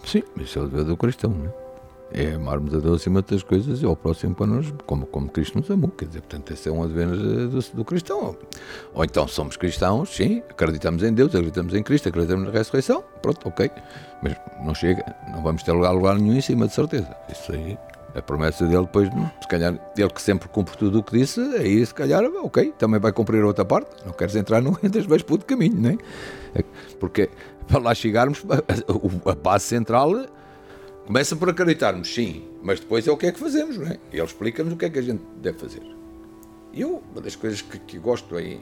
Sim, 0.05 0.23
isso 0.37 0.59
é 0.59 0.63
o 0.63 0.69
dever 0.69 0.85
do 0.85 0.97
cristão, 0.97 1.31
não 1.31 1.47
é? 1.47 1.69
É 2.11 2.35
amarmos 2.35 2.75
a 2.75 2.79
Deus 2.79 3.03
acima 3.03 3.21
das 3.21 3.43
coisas 3.43 3.83
e 3.83 3.85
ao 3.85 3.95
próximo 3.95 4.35
para 4.35 4.47
nós, 4.47 4.73
como, 4.87 5.05
como 5.05 5.29
Cristo 5.29 5.59
nos 5.59 5.71
amou. 5.71 5.91
Quer 5.91 6.07
dizer, 6.07 6.21
portanto, 6.23 6.53
esse 6.53 6.67
é 6.67 6.73
um 6.73 6.87
dever 6.89 7.07
do, 7.07 7.61
do 7.61 7.85
cristão. 7.85 8.35
Ou 8.95 9.05
então 9.05 9.29
somos 9.29 9.59
cristãos, 9.59 10.17
sim, 10.17 10.43
acreditamos 10.49 11.03
em 11.03 11.13
Deus, 11.13 11.35
acreditamos 11.35 11.75
em 11.75 11.83
Cristo, 11.83 12.09
acreditamos 12.09 12.47
na 12.47 12.51
ressurreição, 12.51 13.05
pronto, 13.21 13.47
ok. 13.47 13.71
Mas 14.23 14.35
não 14.65 14.75
chega, 14.75 15.05
não 15.31 15.43
vamos 15.43 15.63
ter 15.63 15.73
lugar, 15.73 15.91
lugar 15.91 16.19
nenhum 16.19 16.35
em 16.35 16.41
cima, 16.41 16.67
de 16.67 16.73
certeza. 16.73 17.15
Isso 17.31 17.53
aí 17.53 17.77
a 18.19 18.23
promessa 18.23 18.67
dele 18.67 18.83
depois, 18.83 19.09
se 19.41 19.49
calhar, 19.49 19.79
ele 19.97 20.11
que 20.11 20.23
sempre 20.23 20.49
cumpre 20.49 20.77
tudo 20.77 20.99
o 20.99 21.03
que 21.03 21.19
disse, 21.19 21.41
aí 21.41 21.85
se 21.85 21.95
calhar, 21.95 22.23
ok, 22.25 22.73
também 22.79 23.01
vai 23.01 23.13
cumprir 23.13 23.43
a 23.43 23.47
outra 23.47 23.65
parte. 23.65 24.05
Não 24.05 24.13
queres 24.13 24.35
entrar, 24.37 24.61
não 24.61 24.77
entras, 24.83 25.07
vais 25.07 25.23
para 25.23 25.35
outro 25.35 25.47
caminho, 25.47 25.81
não 25.81 25.91
é? 25.91 25.99
Porque 26.99 27.31
para 27.67 27.81
lá 27.81 27.95
chegarmos, 27.95 28.45
a, 29.25 29.35
base 29.35 29.65
central 29.67 30.27
começa 31.07 31.37
por 31.37 31.51
acreditarmos, 31.51 32.13
sim, 32.13 32.45
mas 32.63 32.81
depois 32.81 33.07
é 33.07 33.11
o 33.11 33.17
que 33.17 33.27
é 33.27 33.33
que 33.33 33.39
fazemos, 33.39 33.77
não 33.77 33.87
é? 33.87 33.99
Ele 34.13 34.23
explica-nos 34.23 34.73
o 34.73 34.77
que 34.77 34.85
é 34.87 34.91
que 34.91 34.99
a 34.99 35.03
gente 35.03 35.23
deve 35.41 35.59
fazer. 35.59 35.83
Eu, 36.75 37.03
uma 37.13 37.21
das 37.21 37.35
coisas 37.37 37.63
que, 37.63 37.79
que 37.79 37.99
gosto 37.99 38.37
aí, 38.37 38.61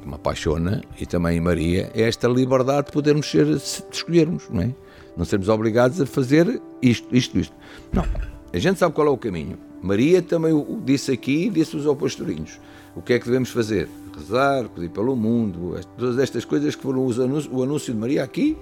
que 0.00 0.08
me 0.08 0.14
apaixona, 0.14 0.82
e 0.98 1.06
também 1.06 1.38
em 1.38 1.40
Maria, 1.40 1.90
é 1.94 2.02
esta 2.02 2.28
liberdade 2.28 2.86
de 2.86 2.92
podermos 2.92 3.30
ser, 3.30 3.46
de 3.46 3.62
escolhermos, 3.90 4.48
não 4.50 4.62
é? 4.62 4.74
Não 5.16 5.24
sermos 5.24 5.48
obrigados 5.48 6.00
a 6.00 6.06
fazer 6.06 6.60
isto, 6.80 7.14
isto, 7.14 7.38
isto. 7.38 7.54
Não. 7.92 8.04
A 8.52 8.58
gente 8.58 8.78
sabe 8.78 8.94
qual 8.94 9.06
é 9.06 9.10
o 9.10 9.16
caminho. 9.16 9.58
Maria 9.82 10.20
também 10.20 10.52
o 10.52 10.80
disse 10.84 11.12
aqui 11.12 11.46
e 11.46 11.50
disse-os 11.50 11.86
aos 11.86 11.98
pastorinhos. 11.98 12.58
O 12.94 13.00
que 13.00 13.12
é 13.12 13.18
que 13.18 13.24
devemos 13.24 13.50
fazer? 13.50 13.88
Rezar, 14.16 14.68
pedir 14.68 14.90
pelo 14.90 15.14
mundo, 15.14 15.78
todas 15.96 16.18
estas 16.18 16.44
coisas 16.44 16.74
que 16.74 16.82
foram 16.82 17.06
o 17.06 17.62
anúncio 17.62 17.94
de 17.94 17.98
Maria 17.98 18.24
aqui 18.24 18.56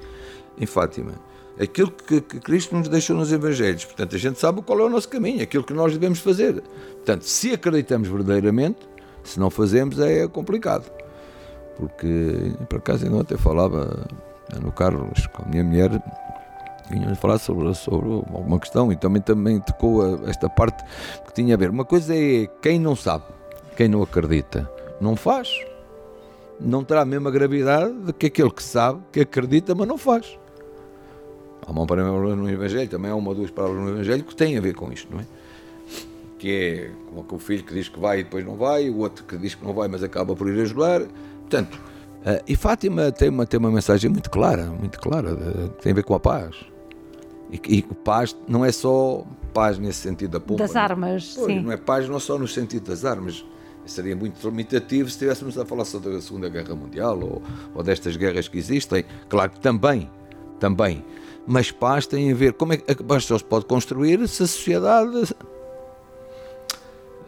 em 0.61 0.67
Fátima. 0.67 1.13
Aquilo 1.61 1.91
que, 1.91 2.21
que 2.21 2.39
Cristo 2.39 2.77
nos 2.77 2.89
deixou 2.89 3.17
nos 3.17 3.33
Evangelhos. 3.33 3.85
Portanto, 3.85 4.15
a 4.15 4.19
gente 4.19 4.39
sabe 4.39 4.63
qual 4.63 4.79
é 4.79 4.85
o 4.85 4.89
nosso 4.89 5.09
caminho, 5.09 5.43
aquilo 5.43 5.65
que 5.65 5.73
nós 5.73 5.93
devemos 5.93 6.21
fazer. 6.21 6.63
Portanto, 6.93 7.23
se 7.23 7.53
acreditamos 7.53 8.09
verdadeiramente, 8.09 8.79
se 9.25 9.41
não 9.41 9.51
fazemos 9.51 9.99
é 9.99 10.29
complicado. 10.29 10.89
Porque, 11.77 12.53
por 12.69 12.79
acaso, 12.79 13.05
ainda 13.05 13.17
ontem 13.17 13.37
falava 13.37 14.07
no 14.63 14.71
carro 14.71 15.11
com 15.33 15.43
a 15.43 15.49
minha 15.49 15.65
mulher 15.65 15.91
vinhamos 16.90 17.18
falar 17.18 17.38
sobre, 17.38 17.74
sobre 17.74 18.11
alguma 18.12 18.59
questão 18.59 18.92
e 18.92 18.96
também, 18.96 19.22
também 19.22 19.61
tocou 19.61 20.03
a, 20.03 20.29
esta 20.31 20.48
parte 20.48 20.85
que 21.27 21.33
tinha 21.35 21.55
a 21.55 21.59
ver. 21.59 21.70
Uma 21.70 21.85
coisa 21.85 22.14
é 22.14 22.46
quem 22.62 22.79
não 22.79 22.96
sabe, 22.96 23.24
quem 23.77 23.88
não 23.88 24.03
acredita, 24.03 24.70
não 25.01 25.16
faz. 25.16 25.48
Não 26.61 26.83
terá 26.83 27.03
a 27.03 27.05
mesma 27.05 27.31
gravidade 27.31 27.92
do 27.92 28.12
que 28.12 28.27
aquele 28.27 28.51
que 28.51 28.62
sabe, 28.62 29.01
que 29.12 29.20
acredita, 29.20 29.74
mas 29.74 29.87
não 29.87 29.96
faz. 29.96 30.37
Há 31.64 31.70
uma 31.70 31.87
palavra 31.87 32.35
no 32.35 32.51
Evangelho, 32.51 32.88
também 32.88 33.11
há 33.11 33.14
uma 33.14 33.29
ou 33.29 33.35
duas 33.35 33.51
palavras 33.51 33.81
no 33.81 33.90
Evangelho 33.90 34.24
que 34.24 34.35
têm 34.35 34.57
a 34.57 34.61
ver 34.61 34.74
com 34.74 34.90
isto, 34.90 35.12
não 35.12 35.20
é? 35.20 35.27
Que 36.38 36.51
é 36.51 36.90
como 37.11 37.27
o 37.31 37.38
filho 37.38 37.62
que 37.62 37.74
diz 37.74 37.88
que 37.88 38.01
vai 38.01 38.20
e 38.20 38.24
depois 38.24 38.44
não 38.44 38.57
vai, 38.57 38.88
o 38.88 38.98
outro 38.98 39.24
que 39.24 39.37
diz 39.37 39.55
que 39.55 39.64
não 39.64 39.72
vai, 39.72 39.87
mas 39.87 40.03
acaba 40.03 40.35
por 40.35 40.48
ir 40.48 40.61
ajudar. 40.62 41.03
Portanto, 41.40 41.74
uh, 41.74 42.42
e 42.46 42.57
Fátima 42.57 43.12
tem 43.12 43.29
uma, 43.29 43.44
tem 43.44 43.61
uma 43.61 43.70
mensagem 43.70 44.11
muito 44.11 44.31
clara, 44.31 44.64
muito 44.64 44.98
clara, 44.98 45.37
tem 45.81 45.92
a 45.92 45.94
ver 45.94 46.05
com 46.05 46.14
a 46.14 46.20
paz. 46.20 46.57
E, 47.51 47.61
e 47.79 47.83
paz 47.83 48.37
não 48.47 48.65
é 48.65 48.71
só 48.73 49.25
paz 49.55 49.79
nesse 49.79 50.01
sentido 50.01 50.33
da 50.33 50.41
pompa. 50.41 50.65
Das 50.65 50.75
é? 50.75 50.79
armas, 50.79 51.35
pois, 51.35 51.47
sim. 51.47 51.61
Não 51.61 51.73
é 51.73 51.77
paz 51.77 52.09
não 52.09 52.21
só 52.21 52.39
no 52.39 52.47
sentido 52.47 52.89
das 52.89 53.05
armas. 53.05 53.45
Seria 53.87 54.15
muito 54.15 54.47
limitativo 54.47 55.09
se 55.09 55.15
estivéssemos 55.15 55.57
a 55.59 55.65
falar 55.65 55.87
só 55.87 55.99
da 55.99 56.21
Segunda 56.21 56.51
Guerra 56.51 56.75
Mundial 56.75 57.19
ou, 57.21 57.43
ou 57.75 57.83
destas 57.83 58.17
guerras 58.17 58.47
que 58.47 58.59
existem. 58.59 59.03
Claro 59.31 59.53
que 59.53 59.61
também, 59.61 60.11
também. 60.61 61.03
Mas 61.47 61.71
paz 61.71 62.07
tem 62.07 62.31
a 62.31 62.35
ver. 62.35 62.53
Como 62.53 62.75
é 62.75 62.77
que 62.77 62.93
a 62.93 62.97
paz 62.97 63.25
só 63.25 63.39
se 63.39 63.45
pode 63.45 63.65
construir 63.65 64.29
se 64.29 64.43
a 64.43 64.47
sociedade 64.47 65.35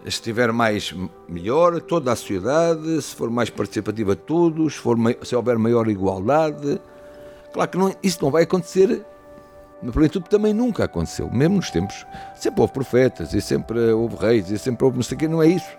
estiver 0.04 0.52
mais 0.52 0.94
melhor, 1.26 1.80
toda 1.80 2.12
a 2.12 2.16
sociedade, 2.16 3.00
se 3.00 3.14
for 3.14 3.30
mais 3.30 3.48
participativa 3.48 4.14
todos, 4.14 4.74
se, 4.74 4.78
for, 4.80 4.96
se 5.22 5.34
houver 5.34 5.58
maior 5.58 5.88
igualdade. 5.88 6.80
Claro 7.52 7.70
que 7.70 7.78
não, 7.78 7.94
isso 8.02 8.18
não 8.22 8.30
vai 8.30 8.42
acontecer 8.42 9.04
na 9.82 9.92
plenitude 9.92 10.28
também 10.28 10.52
nunca 10.52 10.84
aconteceu, 10.84 11.30
mesmo 11.30 11.56
nos 11.56 11.70
tempos. 11.70 12.06
Sempre 12.34 12.60
houve 12.60 12.72
profetas 12.72 13.32
e 13.32 13.40
sempre 13.40 13.78
houve 13.92 14.16
reis 14.16 14.50
e 14.50 14.58
sempre 14.58 14.84
houve 14.84 14.96
não 14.96 15.02
sei 15.02 15.16
o 15.16 15.18
quê, 15.18 15.28
não 15.28 15.42
é 15.42 15.48
isso, 15.48 15.70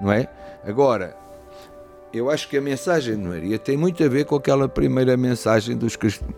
não 0.00 0.10
é? 0.10 0.28
Agora, 0.66 1.16
eu 2.12 2.30
acho 2.30 2.48
que 2.48 2.56
a 2.56 2.60
mensagem 2.60 3.16
de 3.16 3.22
Maria 3.22 3.58
tem 3.58 3.76
muito 3.76 4.02
a 4.02 4.08
ver 4.08 4.24
com 4.24 4.36
aquela 4.36 4.68
primeira 4.68 5.16
mensagem 5.16 5.76
dos 5.76 5.96
cristãos, 5.96 6.32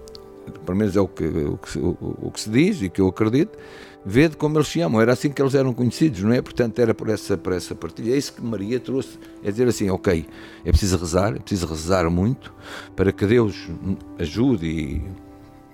pelo 0.65 0.77
menos 0.77 0.97
é 0.97 1.01
o 1.01 1.09
que, 1.09 1.25
o 1.25 1.59
que, 1.59 1.79
o, 1.79 2.31
que 2.33 2.41
se 2.41 2.51
diz 2.51 2.83
e 2.83 2.89
que 2.89 3.01
eu 3.01 3.09
acredito, 3.09 3.59
vede 4.05 4.37
como 4.37 4.57
eles 4.57 4.69
se 4.69 4.81
amam, 4.81 5.01
era 5.01 5.13
assim 5.13 5.31
que 5.31 5.43
eles 5.43 5.55
eram 5.55 5.75
conhecidos, 5.75 6.23
não 6.23 6.33
é? 6.33 6.41
Portanto, 6.41 6.79
era 6.79 6.95
por 6.95 7.09
essa, 7.09 7.37
por 7.37 7.53
essa 7.53 7.75
partilha. 7.75 8.15
É 8.15 8.17
isso 8.17 8.33
que 8.33 8.43
Maria 8.43 8.79
trouxe, 8.79 9.19
é 9.43 9.51
dizer 9.51 9.67
assim, 9.67 9.91
ok, 9.91 10.27
é 10.65 10.71
preciso 10.71 10.97
rezar, 10.97 11.35
é 11.35 11.39
preciso 11.39 11.67
rezar 11.67 12.09
muito 12.09 12.55
para 12.95 13.11
que 13.13 13.27
Deus 13.27 13.69
ajude 14.19 14.67
e 14.67 15.26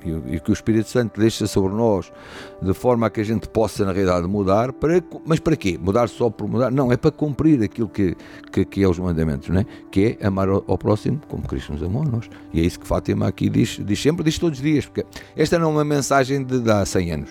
e, 0.04 0.40
que 0.40 0.50
o 0.50 0.52
Espírito 0.52 0.88
Santo 0.88 1.20
deixa 1.20 1.46
sobre 1.46 1.72
nós 1.74 2.12
de 2.60 2.72
forma 2.74 3.06
a 3.06 3.10
que 3.10 3.20
a 3.20 3.24
gente 3.24 3.48
possa, 3.48 3.84
na 3.84 3.92
realidade, 3.92 4.26
mudar. 4.26 4.72
Para, 4.72 5.02
mas 5.24 5.40
para 5.40 5.56
quê? 5.56 5.78
Mudar 5.80 6.08
só 6.08 6.30
por 6.30 6.48
mudar? 6.48 6.70
Não, 6.70 6.92
é 6.92 6.96
para 6.96 7.10
cumprir 7.10 7.62
aquilo 7.62 7.88
que, 7.88 8.16
que, 8.50 8.64
que 8.64 8.82
é 8.82 8.88
os 8.88 8.98
mandamentos, 8.98 9.48
não 9.48 9.60
é? 9.60 9.66
que 9.90 10.18
é 10.20 10.26
amar 10.26 10.48
ao, 10.48 10.64
ao, 10.66 10.78
próximo 10.78 11.20
como 11.28 11.42
Cristo 11.46 11.72
nos 11.72 11.82
amou 11.82 12.02
a 12.02 12.06
nós. 12.06 12.30
E 12.52 12.60
é 12.60 12.64
isso 12.64 12.80
que 12.80 12.86
Fátima 12.86 13.28
aqui 13.28 13.48
diz, 13.48 13.80
diz 13.84 14.00
sempre, 14.00 14.24
diz 14.24 14.38
todos 14.38 14.58
os 14.58 14.62
dias, 14.62 14.86
porque 14.86 15.04
esta 15.36 15.58
não 15.58 15.68
é 15.68 15.72
uma 15.72 15.84
mensagem 15.84 16.42
de, 16.44 16.60
de 16.60 16.70
há 16.70 16.84
100 16.84 17.12
anos. 17.12 17.30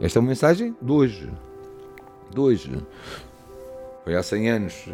Esta 0.00 0.18
é 0.18 0.20
uma 0.20 0.28
mensagem 0.28 0.74
de 0.80 0.92
hoje. 0.92 1.30
De 2.32 2.40
hoje. 2.40 2.70
Foi 4.04 4.14
há 4.14 4.22
100 4.22 4.50
anos, 4.50 4.88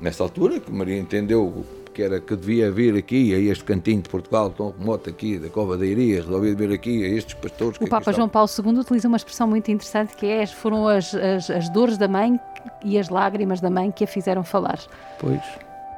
nesta 0.00 0.22
altura, 0.22 0.60
que 0.60 0.72
Maria 0.72 0.98
entendeu 0.98 1.64
que 1.96 2.02
era 2.02 2.20
que 2.20 2.36
devia 2.36 2.70
vir 2.70 2.94
aqui 2.94 3.34
a 3.34 3.38
este 3.38 3.64
cantinho 3.64 4.02
de 4.02 4.10
Portugal 4.10 4.50
tão 4.50 4.70
remoto 4.78 5.08
aqui 5.08 5.38
da 5.38 5.48
Cova 5.48 5.78
da 5.78 5.86
Iria, 5.86 6.20
resolvi 6.20 6.54
vir 6.54 6.70
aqui 6.70 7.02
a 7.02 7.08
estes 7.08 7.32
pastores. 7.32 7.80
O 7.80 7.88
Papa 7.88 8.12
João 8.12 8.28
Paulo 8.28 8.50
II 8.62 8.80
utiliza 8.80 9.08
uma 9.08 9.16
expressão 9.16 9.48
muito 9.48 9.70
interessante 9.70 10.14
que 10.14 10.26
é 10.26 10.46
foram 10.46 10.86
as, 10.86 11.14
as, 11.14 11.48
as 11.48 11.70
dores 11.70 11.96
da 11.96 12.06
mãe 12.06 12.38
e 12.84 12.98
as 12.98 13.08
lágrimas 13.08 13.62
da 13.62 13.70
mãe 13.70 13.90
que 13.90 14.04
a 14.04 14.06
fizeram 14.06 14.44
falar. 14.44 14.78
Pois, 15.18 15.40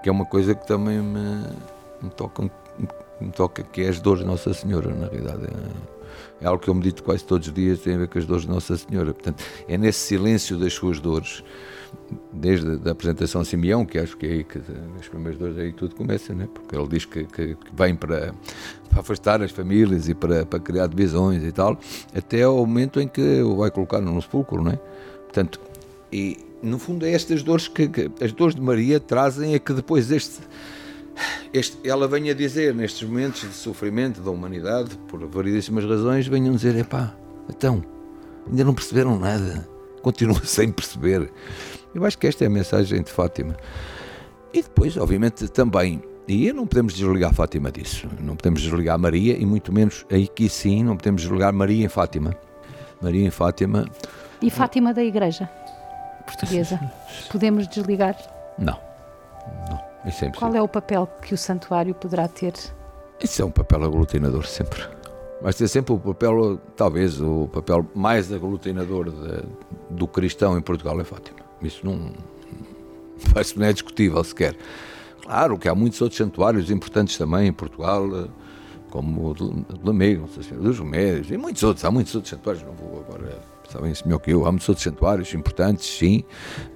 que 0.00 0.08
é 0.08 0.12
uma 0.12 0.24
coisa 0.24 0.54
que 0.54 0.64
também 0.68 1.02
me, 1.02 1.42
me 2.00 2.10
toca, 2.10 2.48
me 3.20 3.32
toca, 3.32 3.64
que 3.64 3.82
é 3.82 3.88
as 3.88 3.98
dores 3.98 4.22
de 4.22 4.28
Nossa 4.28 4.54
Senhora, 4.54 4.94
na 4.94 5.08
realidade. 5.08 5.46
É, 5.46 6.44
é 6.44 6.46
algo 6.46 6.62
que 6.62 6.70
eu 6.70 6.74
medito 6.74 7.02
quase 7.02 7.24
todos 7.24 7.48
os 7.48 7.52
dias, 7.52 7.80
tem 7.80 7.96
a 7.96 7.98
ver 7.98 8.06
com 8.06 8.20
as 8.20 8.24
dores 8.24 8.44
de 8.44 8.50
Nossa 8.50 8.76
Senhora. 8.76 9.12
Portanto, 9.12 9.42
é 9.66 9.76
nesse 9.76 9.98
silêncio 9.98 10.56
das 10.56 10.74
suas 10.74 11.00
dores 11.00 11.42
desde 12.32 12.88
a 12.88 12.92
apresentação 12.92 13.40
a 13.40 13.44
Simeão, 13.44 13.84
que 13.84 13.98
acho 13.98 14.16
que 14.16 14.26
é 14.26 14.30
aí 14.30 14.44
que 14.44 14.58
as 14.98 15.08
primeiras 15.08 15.38
dores 15.38 15.58
aí 15.58 15.72
tudo 15.72 15.94
começa, 15.94 16.34
né? 16.34 16.48
porque 16.52 16.76
ele 16.76 16.88
diz 16.88 17.04
que, 17.04 17.24
que, 17.24 17.54
que 17.54 17.76
vem 17.76 17.94
para, 17.94 18.32
para, 18.88 19.00
afastar 19.00 19.42
as 19.42 19.50
famílias 19.50 20.08
e 20.08 20.14
para, 20.14 20.46
para, 20.46 20.60
criar 20.60 20.86
divisões 20.86 21.42
e 21.42 21.52
tal, 21.52 21.78
até 22.14 22.42
ao 22.42 22.56
momento 22.58 23.00
em 23.00 23.08
que 23.08 23.42
o 23.42 23.56
vai 23.56 23.70
colocar 23.70 24.00
no 24.00 24.20
sepulcro, 24.20 24.62
não 24.62 24.72
é? 24.72 24.76
Portanto, 25.24 25.60
e 26.12 26.38
no 26.62 26.78
fundo 26.78 27.04
é 27.04 27.12
estas 27.12 27.42
dores 27.42 27.68
que, 27.68 27.88
que 27.88 28.10
as 28.22 28.32
dores 28.32 28.54
de 28.54 28.60
Maria 28.60 28.98
trazem 28.98 29.54
é 29.54 29.58
que 29.58 29.72
depois 29.72 30.10
este, 30.10 30.40
este, 31.52 31.76
ela 31.88 32.08
vem 32.08 32.30
a 32.30 32.34
dizer 32.34 32.74
nestes 32.74 33.06
momentos 33.08 33.42
de 33.42 33.54
sofrimento 33.54 34.20
da 34.20 34.30
humanidade, 34.30 34.96
por 35.08 35.24
variedíssimas 35.26 35.84
razões, 35.84 36.26
venham 36.26 36.54
dizer, 36.54 36.76
epá, 36.76 37.14
então, 37.48 37.82
ainda 38.48 38.64
não 38.64 38.74
perceberam 38.74 39.18
nada 39.18 39.68
continua 40.08 40.40
sem 40.44 40.70
perceber. 40.70 41.30
Eu 41.98 42.06
acho 42.06 42.16
que 42.16 42.26
esta 42.26 42.44
é 42.44 42.46
a 42.46 42.50
mensagem 42.50 43.02
de 43.02 43.10
Fátima. 43.10 43.56
E 44.52 44.62
depois, 44.62 44.96
obviamente, 44.96 45.48
também, 45.48 46.00
e 46.28 46.52
não 46.52 46.66
podemos 46.66 46.94
desligar 46.94 47.34
Fátima 47.34 47.72
disso, 47.72 48.08
não 48.20 48.36
podemos 48.36 48.62
desligar 48.62 48.98
Maria, 48.98 49.36
e 49.36 49.44
muito 49.44 49.72
menos 49.72 50.06
aí 50.10 50.28
que 50.28 50.48
sim, 50.48 50.84
não 50.84 50.96
podemos 50.96 51.22
desligar 51.22 51.52
Maria 51.52 51.84
em 51.84 51.88
Fátima. 51.88 52.36
Maria 53.02 53.26
em 53.26 53.30
Fátima. 53.30 53.84
E 54.40 54.48
Fátima 54.50 54.94
da 54.94 55.02
Igreja 55.02 55.50
Portuguesa? 56.24 56.78
Podemos 57.32 57.66
desligar? 57.66 58.16
Não. 58.58 58.78
Não. 59.68 59.80
Isso 60.06 60.24
é 60.24 60.30
Qual 60.30 60.54
é 60.54 60.62
o 60.62 60.68
papel 60.68 61.08
que 61.22 61.34
o 61.34 61.38
santuário 61.38 61.94
poderá 61.94 62.28
ter? 62.28 62.52
Isso 63.20 63.42
é 63.42 63.44
um 63.44 63.50
papel 63.50 63.82
aglutinador 63.82 64.46
sempre. 64.46 64.82
Mas 65.42 65.56
ter 65.56 65.66
sempre 65.68 65.92
o 65.92 65.98
papel, 65.98 66.60
talvez, 66.76 67.20
o 67.20 67.48
papel 67.52 67.86
mais 67.94 68.32
aglutinador 68.32 69.10
de, 69.10 69.42
do 69.90 70.06
cristão 70.06 70.56
em 70.56 70.60
Portugal 70.60 71.00
é 71.00 71.04
Fátima. 71.04 71.47
Isso 71.62 71.84
não, 71.84 72.12
não 73.56 73.66
é 73.66 73.72
discutível 73.72 74.22
sequer. 74.24 74.56
Claro 75.22 75.58
que 75.58 75.68
há 75.68 75.74
muitos 75.74 76.00
outros 76.00 76.16
santuários 76.16 76.70
importantes 76.70 77.18
também 77.18 77.48
em 77.48 77.52
Portugal, 77.52 78.28
como 78.90 79.30
o 79.30 79.34
do 79.34 79.66
Lamego, 79.84 80.28
dos 80.60 80.78
Remédios, 80.78 81.30
e 81.30 81.36
muitos 81.36 81.62
outros, 81.62 81.84
há 81.84 81.90
muitos 81.90 82.14
outros 82.14 82.30
santuários, 82.30 82.64
não 82.64 82.72
vou 82.72 83.04
agora 83.06 83.38
sabem 83.70 83.90
isso 83.90 84.04
melhor 84.06 84.18
que 84.18 84.30
eu. 84.30 84.46
Há 84.46 84.50
muitos 84.50 84.68
outros 84.68 84.84
santuários 84.84 85.32
importantes, 85.34 85.86
sim, 85.98 86.24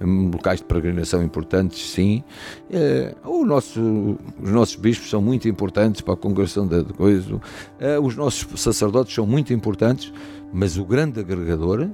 hum, 0.01 0.29
locais 0.31 0.59
de 0.59 0.65
peregrinação 0.65 1.23
importantes, 1.23 1.91
sim. 1.91 2.23
É, 2.71 3.15
o 3.25 3.45
nosso, 3.45 4.17
os 4.41 4.49
nossos 4.49 4.75
bispos 4.75 5.09
são 5.09 5.21
muito 5.21 5.47
importantes 5.47 6.01
para 6.01 6.13
a 6.13 6.17
congregação 6.17 6.67
da 6.67 6.83
coisa, 6.83 7.39
é, 7.79 7.99
os 7.99 8.15
nossos 8.15 8.61
sacerdotes 8.61 9.13
são 9.13 9.25
muito 9.25 9.53
importantes, 9.53 10.13
mas 10.51 10.77
o 10.77 10.85
grande 10.85 11.19
agregador, 11.19 11.89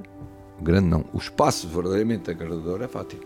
grande 0.64 0.88
não, 0.88 1.06
o 1.14 1.18
espaço 1.18 1.68
verdadeiramente 1.68 2.30
agregador 2.32 2.82
é 2.82 2.88
Fátima. 2.88 3.24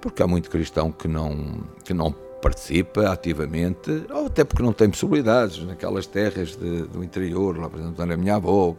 Porque 0.00 0.22
há 0.22 0.26
muito 0.26 0.50
cristão 0.50 0.92
que 0.92 1.08
não, 1.08 1.64
que 1.84 1.94
não 1.94 2.12
participa 2.44 3.10
ativamente, 3.10 4.04
ou 4.10 4.26
até 4.26 4.44
porque 4.44 4.62
não 4.62 4.72
tem 4.72 4.90
possibilidades 4.90 5.64
naquelas 5.64 6.06
terras 6.06 6.54
de, 6.54 6.82
do 6.82 7.02
interior, 7.02 7.56
lá 7.58 7.70
por 7.70 7.80
exemplo, 7.80 8.04
na 8.04 8.16
minha 8.16 8.36
avó, 8.36 8.76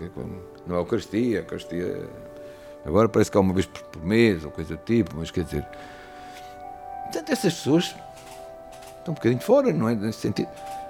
não 0.68 0.76
é 0.76 0.80
Eucaristia, 0.80 1.40
Eucaristia 1.40 2.08
agora 2.86 3.10
parece 3.10 3.32
que 3.32 3.38
há 3.38 3.40
uma 3.40 3.54
vez 3.54 3.66
por 3.66 4.04
mês 4.04 4.46
ou 4.46 4.52
coisa 4.52 4.76
do 4.76 4.84
tipo, 4.84 5.16
mas 5.18 5.32
quer 5.32 5.44
dizer, 5.46 5.66
portanto, 7.06 7.32
essas 7.32 7.56
pessoas 7.56 7.96
estão 9.00 9.14
um 9.14 9.16
bocadinho 9.16 9.42
fora, 9.42 9.74
não 9.74 9.90
é? 9.90 9.96
Nesse 9.96 10.20
sentido. 10.20 10.50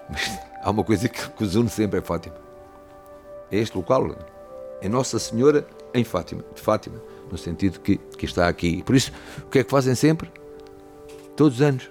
Mas 0.09 0.37
há 0.61 0.69
uma 0.69 0.83
coisa 0.83 1.07
que, 1.07 1.29
que 1.29 1.43
os 1.43 1.55
une 1.55 1.69
sempre 1.69 1.99
é 1.99 2.01
Fátima. 2.01 2.35
É 3.49 3.57
este 3.57 3.77
local, 3.77 4.15
é 4.81 4.89
Nossa 4.89 5.17
Senhora 5.17 5.65
em 5.95 6.03
Fátima, 6.03 6.43
de 6.53 6.61
Fátima, 6.61 7.01
no 7.31 7.37
sentido 7.37 7.79
que, 7.79 7.97
que 7.97 8.25
está 8.25 8.47
aqui. 8.47 8.83
Por 8.83 8.95
isso, 8.95 9.11
o 9.39 9.49
que 9.49 9.59
é 9.59 9.63
que 9.63 9.71
fazem 9.71 9.95
sempre? 9.95 10.29
Todos 11.35 11.55
os 11.55 11.61
anos 11.61 11.89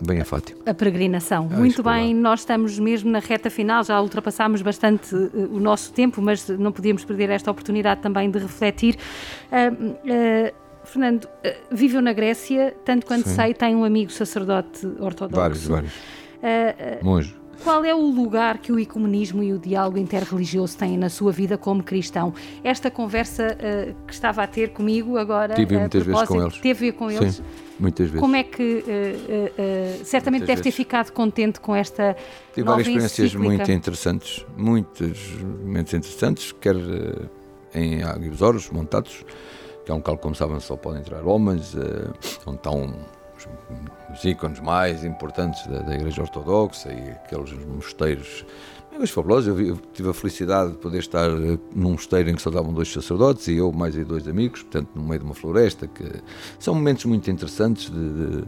Bem 0.00 0.20
a 0.20 0.24
Fátima. 0.24 0.60
A 0.64 0.72
peregrinação. 0.72 1.48
Ah, 1.52 1.56
Muito 1.56 1.82
bem, 1.82 2.14
nós 2.14 2.40
estamos 2.40 2.78
mesmo 2.78 3.10
na 3.10 3.18
reta 3.18 3.50
final, 3.50 3.82
já 3.82 4.00
ultrapassámos 4.00 4.62
bastante 4.62 5.14
uh, 5.14 5.50
o 5.50 5.58
nosso 5.58 5.92
tempo, 5.92 6.22
mas 6.22 6.48
não 6.48 6.70
podíamos 6.70 7.04
perder 7.04 7.30
esta 7.30 7.50
oportunidade 7.50 8.00
também 8.00 8.30
de 8.30 8.38
refletir. 8.38 8.96
Uh, 9.50 9.90
uh, 9.90 10.68
Fernando, 10.84 11.28
viveu 11.70 12.00
na 12.00 12.12
Grécia, 12.12 12.74
tanto 12.84 13.04
quanto 13.04 13.28
Sim. 13.28 13.34
sei, 13.34 13.54
tem 13.54 13.74
um 13.74 13.84
amigo 13.84 14.10
sacerdote 14.10 14.86
ortodoxo. 15.00 15.36
Vários, 15.36 15.66
vários. 15.66 15.92
Monge. 17.02 17.37
Qual 17.62 17.84
é 17.84 17.94
o 17.94 18.10
lugar 18.10 18.58
que 18.58 18.70
o 18.70 18.78
ecumenismo 18.78 19.42
e 19.42 19.52
o 19.52 19.58
diálogo 19.58 19.98
interreligioso 19.98 20.76
têm 20.76 20.96
na 20.96 21.08
sua 21.08 21.32
vida 21.32 21.58
como 21.58 21.82
cristão? 21.82 22.32
Esta 22.62 22.90
conversa 22.90 23.56
uh, 23.56 23.94
que 24.06 24.12
estava 24.12 24.42
a 24.42 24.46
ter 24.46 24.70
comigo 24.70 25.18
agora. 25.18 25.54
Tive 25.54 25.76
uh, 25.76 25.80
muitas 25.80 26.02
vezes 26.04 26.28
com 26.28 26.42
eles. 26.42 26.58
Teve 26.58 26.92
com 26.92 27.10
eles. 27.10 27.34
Sim, 27.36 27.42
muitas 27.78 28.06
vezes. 28.06 28.20
Como 28.20 28.36
é 28.36 28.42
que. 28.42 28.62
Uh, 28.62 30.04
certamente 30.04 30.40
muitas 30.40 30.48
deve 30.48 30.62
vezes. 30.62 30.62
ter 30.62 30.70
ficado 30.70 31.10
contente 31.12 31.60
com 31.60 31.74
esta. 31.74 32.16
Tive 32.54 32.66
várias 32.66 32.86
experiências 32.86 33.34
muito 33.34 33.70
interessantes, 33.72 34.46
muitos 34.56 35.42
momentos 35.42 35.94
interessantes, 35.94 36.52
quer 36.52 36.76
em 37.74 38.02
Aguizoros, 38.02 38.70
montados, 38.70 39.24
que 39.84 39.90
é 39.90 39.94
um 39.94 39.98
local, 39.98 40.16
como 40.18 40.34
sabem, 40.34 40.58
só 40.60 40.76
podem 40.76 41.00
entrar 41.00 41.22
homens, 41.26 41.74
onde 42.46 42.56
estão 42.56 42.94
os 44.12 44.24
ícones 44.24 44.60
mais 44.60 45.04
importantes 45.04 45.66
da, 45.66 45.80
da 45.80 45.94
Igreja 45.94 46.22
Ortodoxa 46.22 46.92
e 46.92 47.10
aqueles 47.10 47.52
mosteiros 47.66 48.44
mas 48.98 49.10
fabulosos. 49.10 49.46
Eu, 49.48 49.66
eu, 49.66 49.76
tive 49.92 50.10
a 50.10 50.14
felicidade 50.14 50.72
de 50.72 50.78
poder 50.78 50.98
estar 50.98 51.30
eh, 51.30 51.58
num 51.74 51.92
mosteiro 51.92 52.30
em 52.30 52.34
que 52.34 52.42
só 52.42 52.50
estavam 52.50 52.72
dois 52.72 52.92
sacerdotes 52.92 53.46
e 53.46 53.56
eu 53.56 53.72
mais 53.72 53.94
dois 53.94 54.26
amigos, 54.26 54.62
portanto, 54.62 54.90
no 54.94 55.02
meio 55.02 55.20
de 55.20 55.24
uma 55.24 55.34
floresta, 55.34 55.86
que 55.86 56.04
são 56.58 56.74
momentos 56.74 57.04
muito 57.04 57.30
interessantes 57.30 57.90
de, 57.90 58.12
de, 58.12 58.44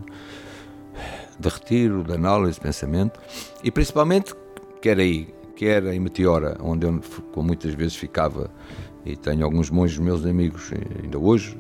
de 1.39 1.49
retiro, 1.49 2.03
de 2.03 2.13
análise, 2.13 2.55
de 2.55 2.61
pensamento 2.61 3.21
e 3.63 3.71
principalmente, 3.71 4.35
quer 4.83 4.99
aí, 4.99 5.33
quer 5.55 5.85
em 5.87 6.01
Meteora, 6.01 6.57
onde 6.61 6.87
eu 6.87 7.01
muitas 7.37 7.73
vezes 7.75 7.95
ficava 7.95 8.51
e 9.05 9.17
tenho 9.17 9.45
alguns 9.45 9.71
monges 9.71 9.99
meus 9.99 10.25
amigos 10.27 10.73
eh, 10.73 11.03
ainda 11.03 11.19
hoje, 11.19 11.57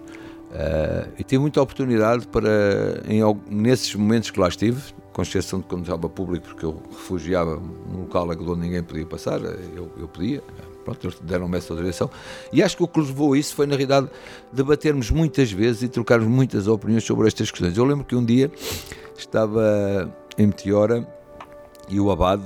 Uh, 0.51 1.09
e 1.17 1.23
tive 1.23 1.41
muita 1.41 1.63
oportunidade 1.63 2.27
para, 2.27 3.03
em, 3.07 3.21
nesses 3.49 3.95
momentos 3.95 4.31
que 4.31 4.41
lá 4.41 4.49
estive, 4.49 4.83
com 5.13 5.23
exceção 5.23 5.61
de 5.61 5.67
quando 5.67 5.83
estava 5.83 6.09
público, 6.09 6.49
porque 6.49 6.65
eu 6.65 6.83
refugiava 6.91 7.57
num 7.57 8.01
local 8.01 8.29
onde 8.29 8.61
ninguém 8.61 8.83
podia 8.83 9.07
passar, 9.07 9.41
eu, 9.41 9.93
eu 9.97 10.09
podia, 10.09 10.43
pronto, 10.85 11.07
eles 11.07 11.21
deram-me 11.21 11.57
essa 11.57 11.75
direção. 11.77 12.11
E 12.53 12.65
acho 12.65 12.77
que 12.77 12.83
o 12.83 12.89
que 12.89 12.99
levou 12.99 13.35
a 13.35 13.39
isso 13.39 13.55
foi, 13.55 13.65
na 13.67 13.77
realidade, 13.77 14.09
debatermos 14.53 15.09
muitas 15.11 15.53
vezes 15.53 15.83
e 15.83 15.89
trocarmos 15.89 16.27
muitas 16.27 16.67
opiniões 16.67 17.05
sobre 17.05 17.29
estas 17.29 17.49
questões. 17.49 17.77
Eu 17.77 17.85
lembro 17.85 18.05
que 18.05 18.17
um 18.17 18.25
dia 18.25 18.51
estava 19.17 20.13
em 20.37 20.49
Meteora 20.49 21.07
e 21.89 22.01
o 22.01 22.11
Abade, 22.11 22.43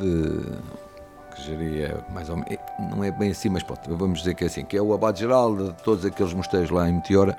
que 1.34 1.42
geria 1.42 2.04
mais 2.12 2.28
ou 2.28 2.36
menos, 2.36 2.58
não 2.90 3.02
é 3.02 3.10
bem 3.10 3.30
assim, 3.30 3.48
mas 3.48 3.62
pronto, 3.62 3.96
vamos 3.96 4.18
dizer 4.18 4.34
que 4.34 4.44
é 4.44 4.46
assim, 4.46 4.62
que 4.62 4.76
é 4.76 4.82
o 4.82 4.92
Abade 4.92 5.20
geral 5.20 5.56
de 5.56 5.72
todos 5.82 6.04
aqueles 6.04 6.34
mosteiros 6.34 6.70
lá 6.70 6.86
em 6.86 6.92
Meteora 6.92 7.34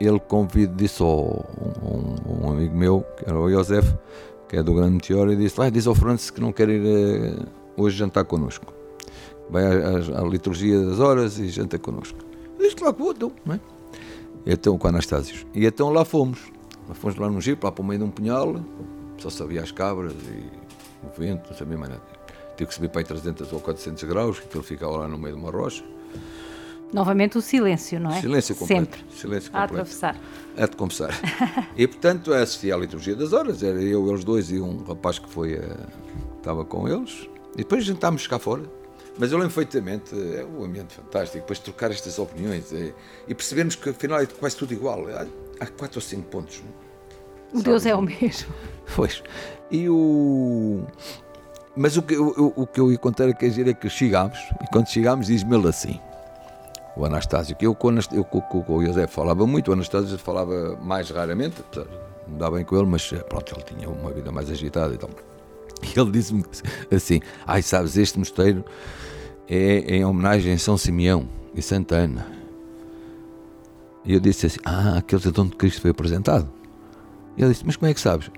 ele 0.00 0.18
convide, 0.18 0.72
disse 0.74 1.02
ao 1.02 1.44
um, 1.82 2.46
um, 2.46 2.52
amigo 2.52 2.74
meu, 2.74 3.04
que 3.16 3.28
era 3.28 3.38
o 3.38 3.50
Josef, 3.50 3.94
que 4.48 4.56
é 4.56 4.62
do 4.62 4.74
Grande 4.74 4.94
Meteoro, 4.94 5.32
e 5.32 5.36
disse: 5.36 5.56
Vai, 5.56 5.70
diz 5.70 5.86
ao 5.86 5.94
Francis 5.94 6.30
que 6.30 6.40
não 6.40 6.52
quer 6.52 6.68
ir 6.70 6.80
uh, 6.80 7.46
hoje 7.76 7.98
jantar 7.98 8.24
connosco. 8.24 8.72
Vai 9.50 9.64
à, 9.64 10.20
à, 10.20 10.22
liturgia 10.22 10.80
das 10.80 10.98
horas 11.00 11.38
e 11.38 11.48
janta 11.48 11.78
connosco. 11.78 12.18
Eu 12.58 12.64
disse: 12.64 12.76
Claro 12.76 12.94
que 12.94 13.02
vou, 13.02 13.12
então, 13.12 13.32
não 13.44 13.54
é? 13.54 13.60
E 14.46 14.52
então, 14.52 14.78
com 14.78 14.88
Anastásios. 14.88 15.46
E 15.54 15.66
então 15.66 15.90
lá 15.90 16.04
fomos. 16.04 16.40
Fomos 16.94 17.16
lá 17.16 17.28
num 17.28 17.40
jeep, 17.40 17.62
lá 17.62 17.70
para 17.70 17.82
o 17.82 17.84
meio 17.84 18.00
de 18.00 18.04
um 18.06 18.10
punhal, 18.10 18.56
só 19.18 19.30
sabia 19.30 19.62
as 19.62 19.70
cabras 19.70 20.12
e 20.12 21.06
o 21.06 21.20
vento, 21.20 21.50
não 21.50 21.56
sabia 21.56 21.78
mais 21.78 21.92
nada. 21.92 22.02
Tive 22.56 22.68
que 22.68 22.74
subir 22.74 22.88
para 22.88 23.00
aí 23.00 23.04
300 23.04 23.52
ou 23.52 23.60
400 23.60 24.02
graus, 24.04 24.40
que 24.40 24.56
ele 24.56 24.64
ficava 24.64 24.96
lá 24.96 25.08
no 25.08 25.16
meio 25.16 25.36
de 25.36 25.40
uma 25.40 25.50
rocha. 25.50 25.84
Novamente 26.92 27.38
o 27.38 27.40
silêncio, 27.40 28.00
não 28.00 28.10
é? 28.10 28.20
Silêncio 28.20 28.54
completo. 28.56 28.96
Sempre. 28.96 29.16
Silêncio 29.16 29.50
completo. 29.50 29.74
A 29.74 29.80
atravessar. 29.80 30.16
A 30.56 30.66
de 30.66 30.76
confessar. 30.76 31.10
e 31.76 31.86
portanto 31.86 32.32
assisti 32.32 32.72
à 32.72 32.76
liturgia 32.76 33.14
das 33.14 33.32
horas, 33.32 33.62
era 33.62 33.80
eu, 33.80 34.08
eles 34.08 34.24
dois 34.24 34.50
e 34.50 34.60
um 34.60 34.82
rapaz 34.82 35.18
que 35.18 35.28
foi, 35.28 35.54
uh, 35.54 35.76
estava 36.36 36.64
com 36.64 36.88
eles. 36.88 37.28
E 37.54 37.58
depois 37.58 37.84
jantámos 37.84 38.26
cá 38.26 38.38
fora. 38.38 38.62
Mas 39.18 39.32
eu 39.32 39.38
lembro 39.38 39.54
perfeitamente, 39.54 40.14
é 40.14 40.44
um 40.44 40.64
ambiente 40.64 40.94
fantástico, 40.94 41.38
depois 41.38 41.58
trocar 41.58 41.90
estas 41.90 42.18
opiniões 42.18 42.72
é, 42.72 42.94
e 43.28 43.34
percebermos 43.34 43.74
que 43.74 43.90
afinal 43.90 44.20
é 44.20 44.26
quase 44.26 44.56
tudo 44.56 44.72
igual. 44.72 45.06
Há, 45.08 45.26
há 45.60 45.66
quatro 45.66 45.98
ou 45.98 46.02
cinco 46.02 46.22
pontos. 46.28 46.62
O 47.52 47.58
Sabe? 47.58 47.64
Deus 47.64 47.86
é 47.86 47.94
o 47.94 48.02
mesmo. 48.02 48.52
Pois. 48.96 49.22
E 49.70 49.88
o. 49.88 50.84
Mas 51.76 51.96
o 51.96 52.02
que, 52.02 52.16
o, 52.16 52.52
o 52.56 52.66
que 52.66 52.80
eu 52.80 52.90
ia 52.90 52.98
contar 52.98 53.28
é 53.28 53.32
que 53.32 53.46
é 53.46 53.72
que 53.72 53.88
chegámos, 53.88 54.36
e 54.60 54.66
quando 54.72 54.88
chegámos 54.88 55.28
diz-me 55.28 55.56
ele 55.56 55.68
assim: 55.68 56.00
o 57.00 57.04
Anastácio, 57.06 57.56
que 57.56 57.66
eu 57.66 57.74
com, 57.74 57.90
eu, 58.12 58.24
com, 58.24 58.40
com 58.40 58.76
o 58.76 58.84
José 58.84 59.06
falava 59.06 59.46
muito, 59.46 59.70
o 59.70 59.72
Anastácio 59.72 60.18
falava 60.18 60.76
mais 60.82 61.08
raramente, 61.10 61.56
de 61.72 61.78
não 62.28 62.38
dar 62.38 62.50
bem 62.50 62.64
com 62.64 62.76
ele, 62.76 62.86
mas 62.86 63.10
eh, 63.12 63.18
pronto, 63.18 63.54
ele 63.54 63.64
tinha 63.64 63.88
uma 63.88 64.10
vida 64.10 64.30
mais 64.30 64.50
agitada 64.50 64.94
e 64.94 64.98
tal. 64.98 65.10
E 65.82 65.98
ele 65.98 66.10
disse-me 66.10 66.44
assim: 66.94 67.20
Ai, 67.46 67.62
sabes, 67.62 67.96
este 67.96 68.18
mosteiro 68.18 68.62
é 69.48 69.96
em 69.96 70.04
homenagem 70.04 70.52
a 70.52 70.58
São 70.58 70.76
Simeão 70.76 71.26
e 71.54 71.62
Santa 71.62 71.96
Ana. 71.96 72.26
E 74.04 74.12
eu 74.12 74.20
disse 74.20 74.46
assim: 74.46 74.60
Ah, 74.62 74.98
aquele 74.98 75.22
é 75.24 75.40
onde 75.40 75.56
Cristo 75.56 75.80
foi 75.80 75.90
apresentado. 75.90 76.50
E 77.34 77.42
ele 77.42 77.50
disse: 77.50 77.64
Mas 77.64 77.76
como 77.76 77.90
é 77.90 77.94
que 77.94 78.00
sabes? 78.00 78.30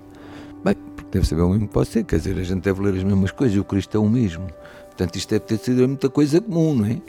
Bem, 0.63 0.75
porque 0.95 1.09
deve 1.11 1.27
saber 1.27 1.41
o 1.41 1.49
mesmo 1.49 1.67
que 1.67 1.73
pode 1.73 1.89
ser, 1.89 2.05
quer 2.05 2.15
dizer, 2.15 2.37
a 2.37 2.43
gente 2.43 2.61
deve 2.61 2.81
ler 2.81 2.95
as 2.95 3.03
mesmas 3.03 3.31
coisas, 3.31 3.57
o 3.57 3.63
Cristo 3.65 3.97
é 3.97 3.99
o 3.99 4.09
mesmo. 4.09 4.47
Portanto, 4.85 5.17
isto 5.17 5.29
deve 5.29 5.45
ter 5.45 5.57
sido 5.57 5.85
muita 5.85 6.09
coisa 6.09 6.39
comum, 6.39 6.75
não 6.75 6.85
é? 6.85 7.01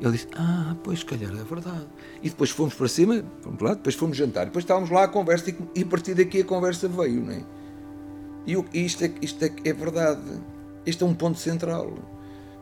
Ele 0.00 0.12
disse: 0.12 0.28
Ah, 0.36 0.76
pois, 0.84 0.98
se 1.00 1.04
calhar 1.06 1.30
é 1.32 1.44
verdade. 1.44 1.86
E 2.22 2.28
depois 2.28 2.50
fomos 2.50 2.74
para 2.74 2.88
cima, 2.88 3.24
fomos 3.40 3.60
lá, 3.62 3.74
depois 3.74 3.94
fomos 3.94 4.16
jantar. 4.16 4.46
Depois 4.46 4.64
estávamos 4.64 4.90
lá 4.90 5.04
a 5.04 5.08
conversa 5.08 5.50
e, 5.50 5.56
e 5.74 5.82
a 5.82 5.86
partir 5.86 6.14
daqui 6.14 6.40
a 6.40 6.44
conversa 6.44 6.86
veio, 6.88 7.22
não 7.22 7.32
é? 7.32 7.42
E 8.46 8.84
isto, 8.84 9.04
é, 9.04 9.10
isto 9.22 9.44
é, 9.44 9.50
é 9.64 9.72
verdade. 9.72 10.20
Este 10.84 11.02
é 11.02 11.06
um 11.06 11.14
ponto 11.14 11.38
central. 11.38 11.92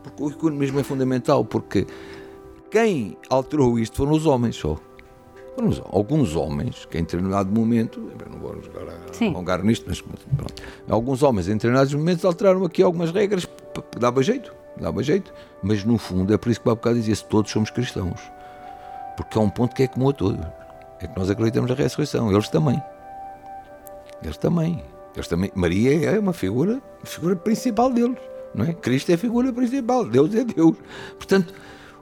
Porque 0.01 0.23
o 0.23 0.29
economismo 0.29 0.79
é 0.79 0.83
fundamental, 0.83 1.43
porque 1.45 1.85
quem 2.71 3.17
alterou 3.29 3.77
isto 3.79 3.97
foram 3.97 4.13
os 4.13 4.25
homens 4.25 4.55
só. 4.55 4.77
Foram 5.55 5.69
os- 5.69 5.81
alguns 5.85 6.35
homens 6.35 6.85
que 6.85 6.97
em 6.97 7.01
determinado 7.01 7.49
momento, 7.51 7.99
não 8.31 8.39
vou 8.39 8.55
alongar 9.29 9.63
nisto, 9.63 9.85
mas 9.87 10.01
pronto, 10.01 10.25
alguns 10.89 11.23
homens 11.23 11.47
em 11.47 11.53
determinados 11.53 11.93
momentos 11.93 12.25
alteraram 12.25 12.63
aqui 12.65 12.81
algumas 12.83 13.11
regras, 13.11 13.45
p- 13.45 13.81
p- 13.81 13.99
dava 13.99 14.21
jeito, 14.21 14.53
dava 14.77 15.03
jeito, 15.03 15.33
mas 15.63 15.83
no 15.83 15.97
fundo 15.97 16.33
é 16.33 16.37
por 16.37 16.49
isso 16.49 16.61
que 16.61 16.69
há 16.69 16.75
bocado 16.75 16.95
dizia-se 16.95 17.25
todos 17.25 17.51
somos 17.51 17.69
cristãos, 17.69 18.19
porque 19.15 19.37
há 19.37 19.41
um 19.41 19.49
ponto 19.49 19.75
que 19.75 19.83
é 19.83 19.87
comum 19.87 20.09
a 20.09 20.13
todos, 20.13 20.45
é 20.99 21.07
que 21.07 21.17
nós 21.17 21.29
acreditamos 21.29 21.69
na 21.69 21.75
ressurreição, 21.75 22.31
eles 22.31 22.49
também, 22.49 22.81
eles 24.23 24.37
também, 24.37 24.83
eles 25.15 25.27
também, 25.27 25.51
Maria 25.55 26.11
é 26.11 26.19
uma 26.19 26.33
figura, 26.33 26.81
figura 27.03 27.35
principal 27.35 27.91
deles, 27.91 28.17
não 28.53 28.65
é? 28.65 28.73
Cristo 28.73 29.11
é 29.11 29.15
a 29.15 29.17
figura 29.17 29.51
principal, 29.51 30.05
Deus 30.05 30.33
é 30.35 30.43
Deus, 30.43 30.75
portanto, 31.17 31.53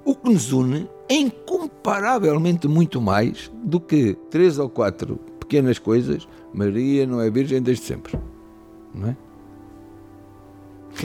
o 0.06 0.16
que 0.16 0.32
nos 0.32 0.52
une 0.52 0.90
é 1.08 1.16
incomparavelmente 1.16 2.68
muito 2.68 3.02
mais 3.02 3.52
do 3.64 3.80
que 3.80 4.18
três 4.30 4.60
ou 4.60 4.70
quatro 4.70 5.18
pequenas 5.40 5.80
coisas. 5.80 6.28
Maria 6.54 7.06
não 7.06 7.22
é 7.22 7.30
virgem 7.30 7.62
desde 7.62 7.86
sempre. 7.86 8.20
Não 8.94 9.10
é? 9.10 9.18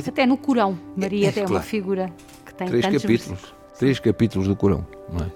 Até 0.06 0.26
no 0.26 0.36
Corão, 0.36 0.78
Maria 0.96 1.28
É, 1.28 1.32
tem 1.32 1.46
uma 1.46 1.62
figura 1.62 2.12
que 2.44 2.54
tem 2.54 2.68
Três 2.68 2.84
tantos 2.84 3.02
capítulos. 3.02 3.40
versículos. 3.40 3.54
Três 3.78 4.00
capítulos 4.00 4.48
do 4.48 4.56
Corão. 4.56 4.86
Não 5.12 5.24
é? 5.24 5.30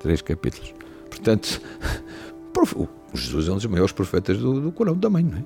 Três 0.00 0.22
capítulos. 0.22 0.74
Portanto, 1.10 1.60
Jesus 3.14 3.48
é 3.48 3.52
um 3.52 3.56
dos 3.56 3.66
maiores 3.66 3.92
profetas 3.92 4.38
do, 4.38 4.60
do 4.60 4.72
Corão 4.72 4.96
também, 4.96 5.24
não 5.24 5.38
é? 5.38 5.44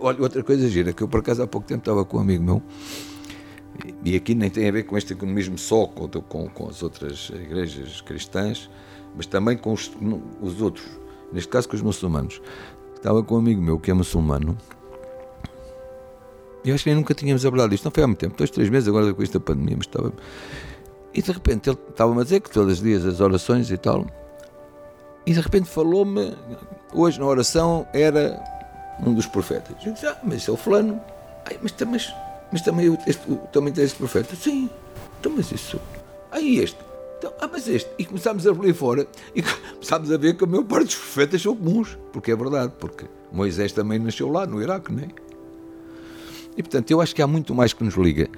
Olha, 0.00 0.20
outra 0.22 0.42
coisa 0.42 0.68
gira, 0.68 0.92
que 0.92 1.02
eu 1.02 1.08
por 1.08 1.20
acaso 1.20 1.42
há 1.42 1.46
pouco 1.46 1.66
tempo 1.66 1.80
estava 1.80 2.04
com 2.04 2.16
um 2.16 2.20
amigo 2.20 2.42
meu, 2.42 2.62
e 4.04 4.12
e 4.12 4.16
aqui 4.16 4.34
nem 4.34 4.48
tem 4.50 4.68
a 4.68 4.72
ver 4.72 4.84
com 4.84 4.96
este 4.96 5.12
economismo 5.12 5.58
só 5.58 5.86
com, 5.86 6.08
com, 6.08 6.48
com 6.48 6.68
as 6.68 6.82
outras 6.82 7.30
igrejas 7.30 8.00
cristãs, 8.00 8.70
mas 9.14 9.26
também 9.26 9.56
com 9.56 9.72
os, 9.72 9.90
os 10.40 10.60
outros, 10.60 10.86
neste 11.32 11.48
caso 11.48 11.68
com 11.68 11.76
os 11.76 11.82
muçulmanos. 11.82 12.40
Estava 12.94 13.22
com 13.22 13.34
um 13.34 13.38
amigo 13.38 13.60
meu 13.60 13.78
que 13.78 13.90
é 13.90 13.94
muçulmano, 13.94 14.56
e 16.66 16.72
acho 16.72 16.84
que 16.84 16.90
nem 16.90 16.96
nunca 16.98 17.14
tínhamos 17.14 17.44
abordado 17.46 17.74
isto, 17.74 17.84
não 17.84 17.90
foi 17.92 18.02
há 18.02 18.06
muito 18.06 18.18
tempo, 18.18 18.36
dois, 18.36 18.50
três 18.50 18.68
meses 18.68 18.88
agora 18.88 19.14
com 19.14 19.22
esta 19.22 19.38
pandemia, 19.40 19.76
mas 19.78 19.86
estava. 19.86 20.12
E 21.14 21.22
de 21.22 21.32
repente 21.32 21.70
ele 21.70 21.78
estava-me 21.88 22.20
a 22.20 22.24
dizer 22.24 22.40
que 22.40 22.50
todos 22.50 22.74
os 22.74 22.80
dias 22.82 23.04
as 23.06 23.20
orações 23.20 23.70
e 23.70 23.76
tal, 23.78 24.06
e 25.24 25.32
de 25.32 25.40
repente 25.40 25.68
falou-me, 25.68 26.36
hoje 26.92 27.18
na 27.18 27.26
oração 27.26 27.86
era 27.92 28.42
um 29.04 29.12
dos 29.14 29.26
profetas. 29.26 29.74
Eu 29.84 29.92
disse, 29.92 30.06
ah, 30.06 30.16
mas 30.22 30.36
esse 30.36 30.50
é 30.50 30.52
o 30.52 30.56
fulano. 30.56 31.00
Ai, 31.44 31.58
mas, 31.62 31.74
mas, 31.86 32.14
mas 32.52 32.62
também, 32.62 32.88
o- 32.90 32.98
este, 33.06 33.22
também 33.52 33.72
tem 33.72 33.84
este 33.84 33.96
profeta? 33.96 34.36
Sim, 34.36 34.70
então 35.20 35.32
mas 35.34 35.50
isso. 35.50 35.80
Aí 36.30 36.58
este. 36.58 36.78
Então, 37.18 37.32
ah, 37.40 37.48
mas 37.50 37.66
este. 37.66 37.90
E 37.98 38.04
começámos 38.04 38.46
a 38.46 38.52
ler 38.52 38.74
fora 38.74 39.06
e 39.34 39.42
começámos 39.42 40.12
a 40.12 40.16
ver 40.16 40.36
que 40.36 40.44
a 40.44 40.46
maior 40.46 40.64
parte 40.64 40.86
dos 40.86 40.94
profetas 40.96 41.42
são 41.42 41.56
comuns. 41.56 41.98
Porque 42.12 42.30
é 42.30 42.36
verdade, 42.36 42.72
porque 42.78 43.06
Moisés 43.32 43.72
também 43.72 43.98
nasceu 43.98 44.28
lá 44.30 44.46
no 44.46 44.62
Iraque, 44.62 44.92
não 44.92 45.02
é? 45.02 45.08
E 46.56 46.62
portanto, 46.62 46.90
eu 46.90 47.00
acho 47.00 47.14
que 47.14 47.20
há 47.20 47.26
muito 47.26 47.54
mais 47.54 47.72
que 47.72 47.84
nos 47.84 47.94
liga. 47.94 48.28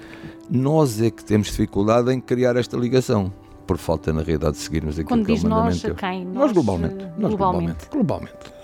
Nós 0.49 1.01
é 1.01 1.09
que 1.09 1.23
temos 1.23 1.47
dificuldade 1.47 2.11
em 2.11 2.19
criar 2.19 2.55
esta 2.55 2.75
ligação. 2.75 3.31
Por 3.65 3.77
falta, 3.77 4.11
na 4.11 4.23
realidade, 4.23 4.53
de 4.53 4.63
seguirmos 4.63 4.95
aquilo 4.95 5.07
Quando 5.07 5.25
que 5.25 5.31
é 5.31 5.33
o 5.33 5.37
diz 5.37 5.43
nós, 5.43 5.85
a 5.85 5.93
quem? 5.93 6.25
Nós, 6.25 6.35
Nós, 6.35 6.51
globalmente. 6.53 6.95
Nós 6.95 7.33
globalmente. 7.35 7.35
globalmente. 7.37 7.89
Globalmente. 7.91 8.59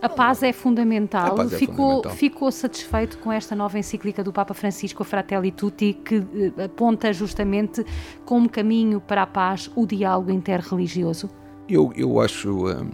A 0.00 0.08
paz 0.08 0.42
é 0.42 0.52
fundamental. 0.52 1.34
Paz 1.34 1.52
é 1.52 1.56
ficou, 1.56 1.76
fundamental. 1.76 2.12
ficou 2.12 2.52
satisfeito 2.52 3.18
com 3.18 3.30
esta 3.32 3.54
nova 3.54 3.78
encíclica 3.78 4.24
do 4.24 4.32
Papa 4.32 4.52
Francisco, 4.52 5.02
a 5.02 5.06
Fratelli 5.06 5.50
Tutti, 5.50 5.94
que 5.94 6.16
eh, 6.56 6.64
aponta 6.64 7.12
justamente 7.12 7.84
como 8.24 8.48
caminho 8.48 9.00
para 9.00 9.22
a 9.22 9.26
paz 9.26 9.70
o 9.74 9.86
diálogo 9.86 10.30
interreligioso? 10.30 11.30
Eu, 11.68 11.92
eu 11.96 12.20
acho. 12.20 12.66
hum, 12.66 12.90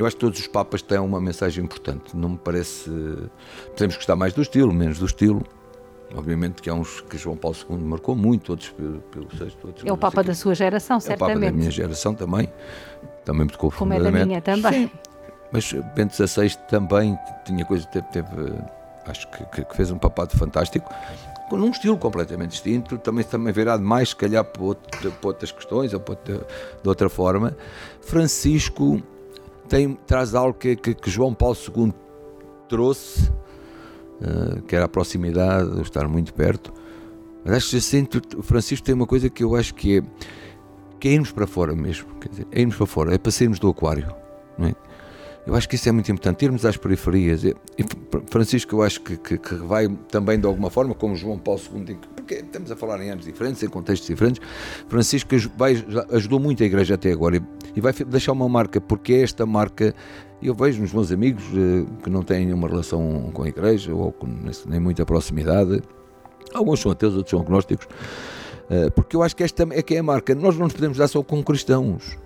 Eu 0.00 0.06
acho 0.06 0.16
que 0.16 0.20
todos 0.20 0.40
os 0.40 0.46
Papas 0.46 0.80
têm 0.80 0.98
uma 0.98 1.20
mensagem 1.20 1.62
importante. 1.62 2.16
Não 2.16 2.30
me 2.30 2.38
parece. 2.38 2.90
Podemos 3.72 3.96
gostar 3.96 4.16
mais 4.16 4.32
do 4.32 4.40
estilo, 4.40 4.72
menos 4.72 4.98
do 4.98 5.04
estilo. 5.04 5.44
Obviamente 6.16 6.62
que 6.62 6.70
há 6.70 6.74
uns 6.74 7.02
que 7.02 7.18
João 7.18 7.36
Paulo 7.36 7.54
II 7.68 7.76
marcou 7.76 8.16
muito, 8.16 8.48
outros 8.50 8.70
pelo, 8.70 9.00
pelo 9.02 9.28
sexto, 9.36 9.66
outros 9.66 9.86
É 9.86 9.92
o 9.92 9.98
Papa 9.98 10.22
da 10.24 10.34
sua 10.34 10.54
geração, 10.54 10.96
É 10.96 10.98
o 11.00 11.02
Papa 11.02 11.26
da 11.26 11.26
certamente. 11.32 11.52
minha 11.54 11.70
geração 11.70 12.14
também. 12.14 12.50
Também 13.26 13.44
me 13.44 13.52
tocou 13.52 13.70
Como 13.70 13.92
é 13.92 14.00
da 14.00 14.10
minha 14.10 14.40
também. 14.40 14.86
Sim. 14.88 14.90
Mas 15.52 15.70
Bento 15.94 16.14
XVI 16.16 16.56
também 16.70 17.18
tinha 17.44 17.64
coisa, 17.66 17.86
teve, 17.88 18.06
teve, 18.08 18.28
acho 19.06 19.28
que, 19.30 19.62
que- 19.64 19.76
fez 19.76 19.90
um 19.90 19.98
papado 19.98 20.36
fantástico, 20.36 20.88
com 21.50 21.56
um 21.56 21.70
estilo 21.70 21.98
completamente 21.98 22.52
distinto, 22.52 22.96
também, 22.98 23.22
também 23.24 23.52
virado 23.52 23.82
mais, 23.82 24.08
se 24.10 24.16
calhar, 24.16 24.44
para, 24.44 24.74
para 25.10 25.28
outras 25.28 25.52
questões 25.52 25.92
ou 25.92 26.00
para 26.00 26.12
outra- 26.14 26.46
de 26.82 26.88
outra 26.88 27.08
forma. 27.10 27.54
Francisco 28.00 29.02
tem, 29.70 29.94
traz 30.06 30.34
algo 30.34 30.52
que, 30.52 30.76
que- 30.76 30.94
que 30.94 31.08
João 31.10 31.32
Paulo 31.32 31.56
II 31.56 31.92
trouxe, 32.68 33.32
eh, 34.20 34.60
que 34.66 34.76
era 34.76 34.84
a 34.84 34.88
proximidade, 34.88 35.70
o 35.70 35.80
estar 35.80 36.06
muito 36.08 36.34
perto. 36.34 36.72
Mas 37.44 37.54
acho 37.54 37.70
que 37.70 37.76
assim, 37.78 38.06
o 38.36 38.42
Francisco 38.42 38.84
tem 38.84 38.94
uma 38.94 39.06
coisa 39.06 39.30
que 39.30 39.42
eu 39.42 39.56
acho 39.56 39.74
que 39.74 39.98
é, 39.98 40.02
que 40.98 41.08
é 41.08 41.12
irmos 41.12 41.32
para 41.32 41.46
fora 41.46 41.74
mesmo, 41.74 42.06
quer 42.20 42.28
dizer, 42.28 42.46
é 42.52 42.60
irmos 42.60 42.76
para 42.76 42.86
fora, 42.86 43.14
é 43.14 43.18
para 43.18 43.32
sairmos 43.32 43.58
do 43.58 43.68
aquário, 43.70 44.14
não 44.58 44.66
é? 44.68 44.74
Eu 45.46 45.54
acho 45.54 45.68
que 45.68 45.74
isso 45.74 45.88
é 45.88 45.92
muito 45.92 46.10
importante, 46.12 46.44
irmos 46.44 46.64
às 46.64 46.76
periferias. 46.76 47.44
E, 47.44 47.54
Francisco, 48.26 48.76
eu 48.76 48.82
acho 48.82 49.00
que, 49.00 49.16
que, 49.16 49.38
que 49.38 49.54
vai 49.54 49.88
também 50.10 50.38
de 50.38 50.46
alguma 50.46 50.70
forma, 50.70 50.94
como 50.94 51.16
João 51.16 51.38
Paulo 51.38 51.60
II, 51.74 51.98
porque 52.14 52.34
estamos 52.34 52.70
a 52.70 52.76
falar 52.76 53.02
em 53.02 53.10
anos 53.10 53.24
diferentes, 53.24 53.62
em 53.62 53.68
contextos 53.68 54.06
diferentes. 54.06 54.40
Francisco 54.88 55.34
vai, 55.56 55.82
ajudou 56.12 56.38
muito 56.38 56.62
a 56.62 56.66
Igreja 56.66 56.94
até 56.94 57.10
agora 57.10 57.36
e, 57.36 57.42
e 57.74 57.80
vai 57.80 57.92
deixar 57.92 58.32
uma 58.32 58.48
marca, 58.48 58.80
porque 58.80 59.14
é 59.14 59.22
esta 59.22 59.46
marca. 59.46 59.94
Eu 60.42 60.54
vejo 60.54 60.80
nos 60.80 60.92
meus 60.92 61.10
amigos 61.12 61.44
eh, 61.54 61.84
que 62.02 62.08
não 62.08 62.22
têm 62.22 62.46
nenhuma 62.46 62.68
relação 62.68 63.30
com 63.32 63.42
a 63.42 63.48
Igreja 63.48 63.94
ou 63.94 64.12
com, 64.12 64.26
nem 64.66 64.80
muita 64.80 65.04
proximidade. 65.04 65.82
Alguns 66.54 66.80
são 66.80 66.92
ateus, 66.92 67.14
outros 67.14 67.30
são 67.30 67.40
agnósticos. 67.40 67.86
Eh, 68.70 68.88
porque 68.90 69.16
eu 69.16 69.22
acho 69.22 69.34
que 69.34 69.42
esta 69.42 69.66
é 69.70 69.82
que 69.82 69.94
é 69.94 69.98
a 69.98 70.02
marca. 70.02 70.34
Nós 70.34 70.56
não 70.56 70.64
nos 70.64 70.72
podemos 70.72 70.96
dar 70.96 71.08
só 71.08 71.22
com 71.22 71.42
cristãos. 71.42 72.16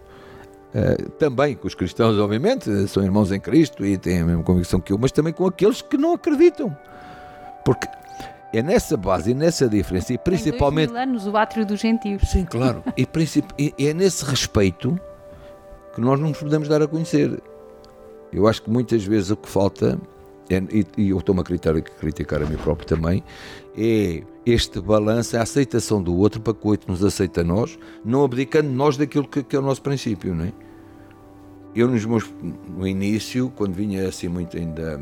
Uh, 0.75 1.09
também 1.13 1.55
com 1.55 1.69
os 1.69 1.75
cristãos, 1.75 2.19
obviamente, 2.19 2.89
são 2.89 3.05
irmãos 3.05 3.31
em 3.31 3.39
Cristo 3.39 3.87
e 3.87 3.97
têm 3.97 4.23
a 4.23 4.25
mesma 4.25 4.43
convicção 4.43 4.81
que 4.81 4.93
eu, 4.93 4.99
mas 4.99 5.13
também 5.13 5.33
com 5.33 5.47
aqueles 5.47 5.81
que 5.81 5.97
não 5.97 6.15
acreditam. 6.15 6.77
Porque 7.65 7.87
é 8.53 8.63
nessa 8.63 8.97
base 8.97 9.31
e 9.31 9.35
nessa 9.35 9.69
diferença, 9.69 10.13
e 10.13 10.19
principalmente. 10.19 10.91
Em 10.91 10.93
dois 10.93 11.07
mil 11.07 11.15
anos, 11.15 11.27
o 11.27 11.37
átrio 11.37 11.65
dos 11.67 11.81
gentios. 11.81 12.23
Sim, 12.29 12.45
claro. 12.45 12.83
E, 12.97 13.75
e 13.79 13.87
é 13.87 13.95
nesse 13.95 14.25
respeito 14.25 14.99
que 15.95 16.01
nós 16.01 16.19
não 16.19 16.29
nos 16.29 16.39
podemos 16.39 16.69
dar 16.69 16.83
a 16.83 16.89
conhecer. 16.89 17.41
Eu 18.33 18.49
acho 18.49 18.63
que 18.63 18.71
muitas 18.71 19.05
vezes 19.05 19.31
o 19.31 19.37
que 19.37 19.49
falta, 19.49 19.99
é- 20.51 20.57
e, 20.71 20.87
e 20.97 21.11
eu 21.11 21.19
estou-me 21.19 21.41
a 21.41 21.45
criticar, 21.45 21.77
a 21.77 21.81
criticar 21.81 22.43
a 22.43 22.47
mim 22.47 22.57
próprio 22.57 22.87
também, 22.87 23.23
é 23.77 24.23
este 24.45 24.81
balanço, 24.81 25.37
a 25.37 25.43
aceitação 25.43 26.03
do 26.03 26.17
outro 26.17 26.41
para 26.41 26.53
que 26.53 26.67
o 26.67 26.71
outro 26.71 26.91
nos 26.91 27.05
aceite 27.05 27.41
a 27.41 27.45
nós, 27.45 27.79
não 28.05 28.25
abdicando 28.25 28.69
nós 28.69 28.97
daquilo 28.97 29.27
que, 29.27 29.43
que 29.43 29.57
é 29.57 29.59
o 29.59 29.63
nosso 29.63 29.83
princípio, 29.83 30.35
não 30.35 30.45
é? 30.45 30.53
Eu 31.75 31.89
nos 31.89 32.05
meus, 32.05 32.33
no 32.77 32.87
início, 32.87 33.53
quando 33.57 33.75
vinha 33.75 34.09
assim 34.09 34.29
muito 34.29 34.57
ainda, 34.57 35.01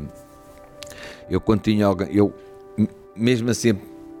eu 1.29 1.39
quando 1.39 1.61
tinha 1.61 1.85
alguém, 1.85 2.07
eu 2.11 2.33
mesmo 3.15 3.49
assim, 3.49 3.73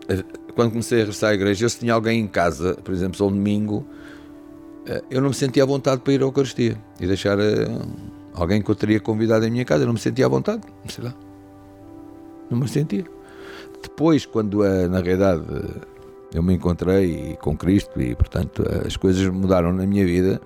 eh, 0.07 0.23
quando 0.55 0.71
comecei 0.71 0.99
a 0.99 1.01
regressar 1.01 1.31
à 1.31 1.33
igreja, 1.33 1.65
eu 1.65 1.69
se 1.69 1.79
tinha 1.79 1.93
alguém 1.93 2.19
em 2.19 2.27
casa, 2.27 2.75
por 2.75 2.93
exemplo, 2.93 3.17
só 3.17 3.27
um 3.27 3.31
domingo, 3.31 3.85
eh, 4.85 5.01
eu 5.09 5.21
não 5.21 5.29
me 5.29 5.35
sentia 5.35 5.63
à 5.63 5.65
vontade 5.65 6.01
para 6.01 6.13
ir 6.13 6.21
à 6.21 6.25
Eucaristia 6.25 6.77
e 6.99 7.07
deixar 7.07 7.39
eh, 7.39 7.67
alguém 8.33 8.61
que 8.61 8.69
eu 8.69 8.75
teria 8.75 8.99
convidado 8.99 9.45
em 9.45 9.51
minha 9.51 9.65
casa, 9.65 9.83
eu 9.83 9.87
não 9.87 9.93
me 9.93 9.99
sentia 9.99 10.25
à 10.25 10.29
vontade, 10.29 10.61
sei 10.87 11.03
lá, 11.03 11.13
não 12.49 12.59
me 12.59 12.67
sentia. 12.67 13.05
Depois, 13.81 14.25
quando 14.25 14.63
na 14.89 15.01
realidade 15.01 15.43
eu 16.33 16.41
me 16.41 16.53
encontrei 16.53 17.37
com 17.41 17.55
Cristo 17.57 18.01
e, 18.01 18.15
portanto, 18.15 18.63
as 18.85 18.95
coisas 18.95 19.27
mudaram 19.27 19.73
na 19.73 19.85
minha 19.85 20.05
vida, 20.05 20.39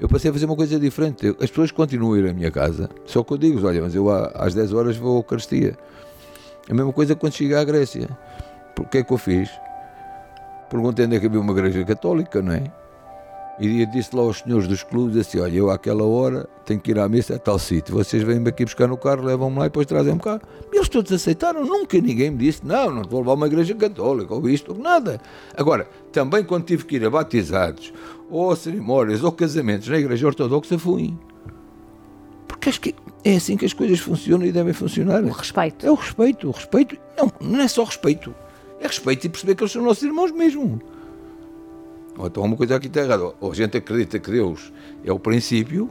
eu 0.00 0.08
passei 0.08 0.30
a 0.30 0.32
fazer 0.32 0.46
uma 0.46 0.56
coisa 0.56 0.78
diferente. 0.78 1.28
As 1.40 1.50
pessoas 1.50 1.70
continuam 1.70 2.14
a 2.14 2.18
ir 2.18 2.28
à 2.28 2.32
minha 2.32 2.50
casa, 2.50 2.90
só 3.04 3.22
que 3.22 3.32
eu 3.32 3.38
digo, 3.38 3.66
olha, 3.66 3.80
mas 3.80 3.94
eu 3.94 4.10
às 4.10 4.54
10 4.54 4.72
horas 4.72 4.96
vou 4.96 5.16
à 5.16 5.18
Eucaristia. 5.20 5.76
A 6.68 6.74
mesma 6.74 6.92
coisa 6.92 7.14
quando 7.14 7.34
cheguei 7.34 7.56
à 7.56 7.64
Grécia. 7.64 8.08
O 8.78 8.84
que 8.84 8.98
é 8.98 9.04
que 9.04 9.12
eu 9.12 9.18
fiz? 9.18 9.48
Perguntei 10.68 11.06
onde 11.06 11.16
é 11.16 11.20
que 11.20 11.26
havia 11.26 11.40
uma 11.40 11.52
igreja 11.52 11.84
católica, 11.84 12.42
não 12.42 12.52
é? 12.52 12.64
E 13.58 13.86
disse 13.86 14.14
lá 14.16 14.22
aos 14.22 14.38
senhores 14.38 14.66
dos 14.66 14.82
clubes 14.82 15.16
assim: 15.16 15.38
Olha, 15.38 15.56
eu 15.56 15.70
àquela 15.70 16.04
hora 16.04 16.48
tenho 16.64 16.80
que 16.80 16.90
ir 16.90 16.98
à 16.98 17.08
missa 17.08 17.36
a 17.36 17.38
tal 17.38 17.58
sítio. 17.58 17.94
Vocês 17.94 18.22
vêm-me 18.22 18.48
aqui 18.48 18.64
buscar 18.64 18.88
no 18.88 18.96
carro, 18.96 19.22
levam-me 19.22 19.58
lá 19.58 19.66
e 19.66 19.68
depois 19.68 19.86
trazem-me 19.86 20.18
cá. 20.18 20.40
E 20.72 20.76
eles 20.76 20.88
todos 20.88 21.12
aceitaram. 21.12 21.64
Nunca 21.64 22.00
ninguém 22.00 22.32
me 22.32 22.38
disse: 22.38 22.66
Não, 22.66 22.90
não 22.90 23.02
vou 23.04 23.20
levar 23.20 23.34
uma 23.34 23.46
igreja 23.46 23.74
católica 23.74 24.34
ou 24.34 24.48
isto 24.48 24.72
ou 24.72 24.78
nada. 24.78 25.20
Agora, 25.56 25.88
também 26.10 26.42
quando 26.42 26.64
tive 26.64 26.84
que 26.84 26.96
ir 26.96 27.06
a 27.06 27.10
batizados, 27.10 27.92
ou 28.28 28.50
a 28.50 28.56
cerimónias, 28.56 29.22
ou 29.22 29.30
casamentos 29.30 29.86
na 29.88 29.98
igreja 29.98 30.26
ortodoxa, 30.26 30.76
fui. 30.76 31.16
Porque 32.48 32.70
acho 32.70 32.80
que 32.80 32.94
é 33.24 33.36
assim 33.36 33.56
que 33.56 33.66
as 33.66 33.72
coisas 33.72 34.00
funcionam 34.00 34.46
e 34.46 34.50
devem 34.50 34.72
funcionar. 34.72 35.22
O 35.22 35.30
respeito. 35.30 35.86
É 35.86 35.90
o 35.92 35.94
respeito, 35.94 36.48
o 36.48 36.50
respeito. 36.50 36.96
Não, 37.16 37.32
não 37.40 37.60
é 37.60 37.68
só 37.68 37.84
respeito. 37.84 38.34
É 38.80 38.86
respeito 38.88 39.26
e 39.26 39.30
perceber 39.30 39.54
que 39.54 39.62
eles 39.62 39.72
são 39.72 39.82
nossos 39.82 40.02
irmãos 40.02 40.32
mesmo. 40.32 40.80
Ou 42.16 42.26
então 42.26 42.42
uma 42.42 42.56
coisa 42.56 42.76
aqui 42.76 42.86
está 42.86 43.00
errada. 43.00 43.34
Ou 43.40 43.50
a 43.50 43.54
gente 43.54 43.76
acredita 43.76 44.18
que 44.18 44.30
Deus 44.30 44.72
é 45.04 45.12
o 45.12 45.18
princípio, 45.18 45.90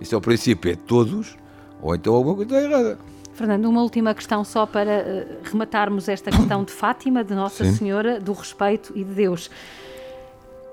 isso 0.00 0.14
é 0.14 0.18
o 0.18 0.20
princípio 0.20 0.70
é 0.70 0.74
de 0.74 0.82
todos, 0.82 1.36
ou 1.82 1.94
então 1.94 2.14
alguma 2.14 2.36
coisa 2.36 2.56
está 2.56 2.68
errada. 2.68 2.98
Fernando, 3.34 3.66
uma 3.66 3.82
última 3.82 4.12
questão 4.14 4.42
só 4.42 4.66
para 4.66 4.90
uh, 4.90 5.48
rematarmos 5.48 6.08
esta 6.08 6.30
questão 6.30 6.64
de 6.64 6.72
Fátima, 6.72 7.22
de 7.22 7.34
Nossa 7.34 7.64
Sim. 7.64 7.72
Senhora, 7.72 8.18
do 8.18 8.32
respeito 8.32 8.92
e 8.96 9.04
de 9.04 9.14
Deus. 9.14 9.48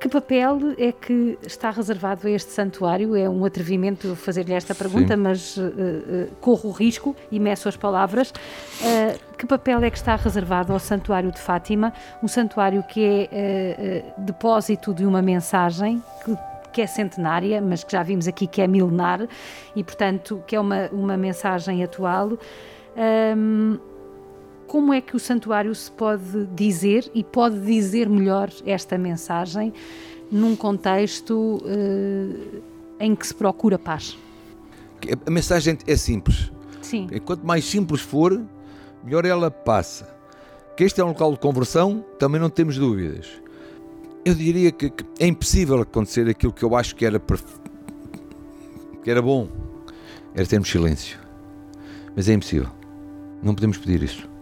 Que 0.05 0.09
papel 0.09 0.59
é 0.77 0.91
que 0.91 1.35
está 1.41 1.71
reservado 1.71 2.27
a 2.27 2.29
este 2.29 2.51
santuário? 2.51 3.15
É 3.15 3.27
um 3.27 3.43
atrevimento 3.43 4.15
fazer-lhe 4.15 4.53
esta 4.53 4.75
pergunta, 4.75 5.15
Sim. 5.15 5.19
mas 5.19 5.57
uh, 5.57 5.61
uh, 5.63 6.27
corro 6.39 6.69
o 6.69 6.71
risco 6.71 7.15
e 7.31 7.39
meço 7.39 7.67
as 7.67 7.75
palavras. 7.75 8.29
Uh, 8.29 9.35
que 9.35 9.47
papel 9.47 9.83
é 9.83 9.89
que 9.89 9.97
está 9.97 10.15
reservado 10.15 10.71
ao 10.71 10.77
Santuário 10.77 11.31
de 11.31 11.39
Fátima? 11.39 11.91
Um 12.21 12.27
santuário 12.27 12.83
que 12.83 13.03
é 13.31 14.13
depósito 14.15 14.93
de 14.93 15.07
uma 15.07 15.23
mensagem 15.23 16.03
que 16.23 16.37
que 16.71 16.81
é 16.81 16.87
centenária, 16.87 17.61
mas 17.61 17.85
que 17.85 17.93
já 17.93 18.03
vimos 18.03 18.27
aqui 18.27 18.45
que 18.45 18.61
é 18.61 18.67
milenar 18.67 19.25
e, 19.75 19.81
portanto, 19.81 20.43
que 20.45 20.57
é 20.57 20.59
uma, 20.59 20.89
uma 20.91 21.15
mensagem 21.15 21.81
atual. 21.83 22.37
Um, 22.97 23.79
como 24.67 24.93
é 24.93 25.01
que 25.01 25.15
o 25.15 25.19
santuário 25.19 25.73
se 25.73 25.91
pode 25.91 26.45
dizer 26.55 27.09
e 27.13 27.23
pode 27.23 27.59
dizer 27.61 28.09
melhor 28.09 28.49
esta 28.65 28.97
mensagem 28.97 29.73
num 30.31 30.55
contexto 30.55 31.57
uh, 31.63 32.61
em 32.99 33.15
que 33.15 33.27
se 33.27 33.33
procura 33.33 33.77
paz? 33.77 34.17
A 35.25 35.29
mensagem 35.29 35.77
é 35.85 35.95
simples. 35.95 36.51
Sim. 36.81 37.07
Quanto 37.23 37.45
mais 37.45 37.65
simples 37.65 38.01
for, 38.01 38.41
melhor 39.03 39.25
ela 39.25 39.49
passa. 39.51 40.13
Que 40.75 40.83
este 40.83 40.99
é 40.99 41.05
um 41.05 41.09
local 41.09 41.31
de 41.31 41.39
conversão, 41.39 42.03
também 42.19 42.39
não 42.39 42.49
temos 42.49 42.77
dúvidas. 42.77 43.27
Eu 44.25 44.33
diria 44.33 44.71
que, 44.71 44.89
que 44.89 45.05
é 45.19 45.27
impossível 45.27 45.79
acontecer 45.81 46.27
aquilo 46.27 46.51
que 46.51 46.63
eu 46.63 46.75
acho 46.75 46.95
que 46.95 47.05
era, 47.05 47.21
que 49.03 49.09
era 49.11 49.21
bom, 49.21 49.47
era 50.33 50.45
termos 50.45 50.69
silêncio. 50.69 51.19
Mas 52.15 52.27
é 52.27 52.33
impossível. 52.33 52.69
Não 53.43 53.53
podemos 53.53 53.77
pedir 53.77 54.01
isso. 54.01 54.34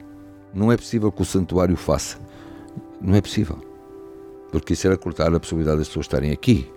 Não 0.54 0.72
é 0.72 0.78
possível 0.78 1.12
que 1.12 1.22
o 1.22 1.26
santuário 1.26 1.76
faça. 1.76 2.18
Não 3.02 3.16
é 3.16 3.22
possível. 3.22 3.58
Porque 4.52 4.74
isso 4.74 4.86
era 4.86 4.98
cortar 4.98 5.34
a 5.34 5.40
possibilidade 5.40 5.80
das 5.80 5.88
pessoas 5.88 6.06
estarem 6.06 6.32
aqui. 6.32 6.72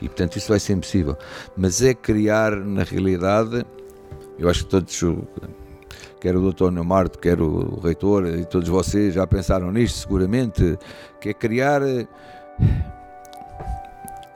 E 0.00 0.08
portanto 0.08 0.36
isso 0.36 0.48
vai 0.48 0.58
ser 0.58 0.72
impossível. 0.72 1.16
Mas 1.56 1.82
é 1.82 1.94
criar, 1.94 2.56
na 2.56 2.82
realidade, 2.82 3.64
eu 4.38 4.48
acho 4.48 4.64
que 4.64 4.70
todos, 4.70 5.04
quer 6.20 6.36
o 6.36 6.52
Dr. 6.52 6.70
Neumarto, 6.70 7.18
quer 7.18 7.40
o 7.40 7.80
reitor 7.80 8.26
e 8.26 8.44
todos 8.44 8.68
vocês 8.68 9.14
já 9.14 9.26
pensaram 9.26 9.70
nisto 9.70 9.98
seguramente, 9.98 10.78
que 11.20 11.28
é 11.28 11.34
criar 11.34 11.82
eh, 11.82 12.06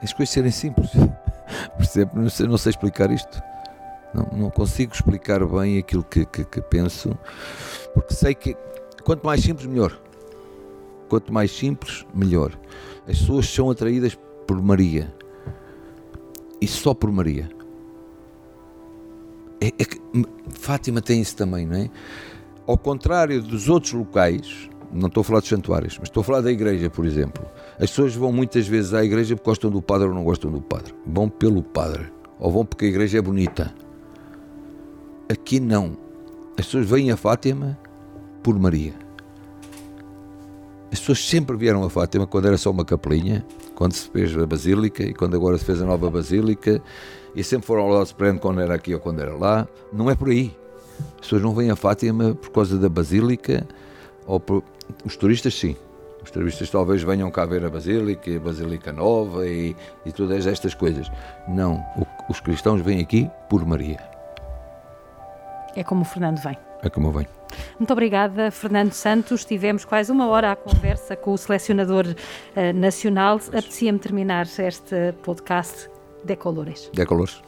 as 0.01 0.13
coisas 0.13 0.33
serem 0.33 0.51
simples. 0.51 0.91
Percebe? 1.77 2.11
Não 2.13 2.29
sei, 2.29 2.47
não 2.47 2.57
sei 2.57 2.69
explicar 2.71 3.11
isto. 3.11 3.41
Não, 4.13 4.27
não, 4.33 4.49
consigo 4.49 4.93
explicar 4.93 5.45
bem 5.45 5.77
aquilo 5.77 6.03
que, 6.03 6.25
que, 6.25 6.43
que 6.45 6.61
penso, 6.61 7.17
porque 7.99 8.13
sei 8.13 8.35
que 8.35 8.55
Quanto 9.07 9.25
mais 9.25 9.41
simples, 9.41 9.65
melhor. 9.65 9.97
Quanto 11.07 11.31
mais 11.31 11.49
simples, 11.49 12.05
melhor. 12.13 12.59
As 13.07 13.19
pessoas 13.19 13.47
são 13.47 13.69
atraídas 13.69 14.19
por 14.45 14.61
Maria. 14.61 15.15
E 16.59 16.67
só 16.67 16.93
por 16.93 17.09
Maria. 17.09 17.49
É, 19.61 19.67
é 19.67 19.85
que 19.85 19.97
Fátima 20.49 21.01
tem 21.01 21.21
isso 21.21 21.37
também, 21.37 21.65
não 21.65 21.77
é? 21.77 21.89
Ao 22.67 22.77
contrário 22.77 23.41
dos 23.41 23.69
outros 23.69 23.93
locais, 23.93 24.69
não 24.91 25.07
estou 25.07 25.21
a 25.21 25.23
falar 25.23 25.39
dos 25.39 25.47
santuários, 25.47 25.97
mas 25.97 26.09
estou 26.09 26.19
a 26.19 26.23
falar 26.25 26.41
da 26.41 26.51
igreja, 26.51 26.89
por 26.89 27.05
exemplo. 27.05 27.45
As 27.75 27.89
pessoas 27.89 28.13
vão 28.13 28.33
muitas 28.33 28.67
vezes 28.67 28.93
à 28.93 29.05
igreja 29.05 29.37
porque 29.37 29.49
gostam 29.49 29.71
do 29.71 29.81
padre 29.81 30.09
ou 30.09 30.13
não 30.13 30.25
gostam 30.25 30.51
do 30.51 30.59
padre. 30.61 30.93
Vão 31.05 31.29
pelo 31.29 31.63
padre. 31.63 32.11
Ou 32.41 32.51
vão 32.51 32.65
porque 32.65 32.83
a 32.83 32.89
igreja 32.89 33.19
é 33.19 33.21
bonita. 33.21 33.73
Aqui 35.29 35.61
não. 35.61 35.97
As 36.57 36.65
pessoas 36.65 36.89
vêm 36.89 37.09
a 37.09 37.15
Fátima 37.15 37.79
por 38.47 38.57
Maria. 38.57 38.93
As 40.89 40.99
pessoas 40.99 41.27
sempre 41.27 41.57
vieram 41.57 41.83
a 41.83 41.89
Fátima 41.89 42.25
quando 42.25 42.47
era 42.47 42.57
só 42.57 42.71
uma 42.71 42.85
capelinha, 42.85 43.45
quando 43.75 43.91
se 43.91 44.09
fez 44.09 44.37
a 44.37 44.45
Basílica 44.45 45.03
e 45.03 45.13
quando 45.13 45.35
agora 45.35 45.57
se 45.57 45.65
fez 45.65 45.81
a 45.81 45.85
nova 45.85 46.09
Basílica, 46.09 46.81
e 47.35 47.43
sempre 47.43 47.67
foram 47.67 47.81
ao 47.81 47.89
lado 47.89 48.05
Supremo 48.05 48.39
quando 48.39 48.61
era 48.61 48.73
aqui 48.73 48.93
ou 48.93 49.01
quando 49.01 49.19
era 49.19 49.35
lá. 49.35 49.67
Não 49.91 50.09
é 50.09 50.15
por 50.15 50.29
aí. 50.29 50.55
As 51.15 51.23
pessoas 51.23 51.41
não 51.41 51.53
vêm 51.53 51.69
a 51.69 51.75
Fátima 51.75 52.35
por 52.35 52.49
causa 52.51 52.77
da 52.77 52.87
Basílica, 52.87 53.67
ou 54.25 54.39
por... 54.39 54.63
os 55.03 55.17
turistas 55.17 55.53
sim. 55.53 55.75
Os 56.23 56.31
turistas 56.31 56.69
talvez 56.69 57.03
venham 57.03 57.29
cá 57.29 57.45
ver 57.45 57.65
a 57.65 57.69
Basílica, 57.69 58.33
a 58.33 58.39
Basílica 58.39 58.93
Nova 58.93 59.45
e, 59.45 59.75
e 60.05 60.11
todas 60.13 60.47
estas 60.47 60.73
coisas. 60.73 61.11
Não, 61.49 61.83
os 62.29 62.39
cristãos 62.39 62.79
vêm 62.79 63.01
aqui 63.01 63.29
por 63.49 63.65
Maria. 63.65 63.99
É 65.75 65.83
como 65.83 66.03
o 66.03 66.05
Fernando 66.05 66.37
vem. 66.37 66.66
É 66.83 66.89
como 66.89 67.11
vem. 67.11 67.27
Muito 67.79 67.91
obrigada, 67.91 68.51
Fernando 68.51 68.91
Santos. 68.91 69.45
Tivemos 69.45 69.85
quase 69.85 70.11
uma 70.11 70.27
hora 70.27 70.51
à 70.51 70.55
conversa 70.55 71.15
com 71.15 71.33
o 71.33 71.37
selecionador 71.37 72.05
uh, 72.07 72.73
nacional. 72.73 73.37
Apetecia-me 73.47 73.99
terminar 73.99 74.45
este 74.45 75.13
podcast 75.23 75.89
de 76.23 76.35
Colores. 76.35 76.89
De 76.93 77.05
Colores. 77.05 77.41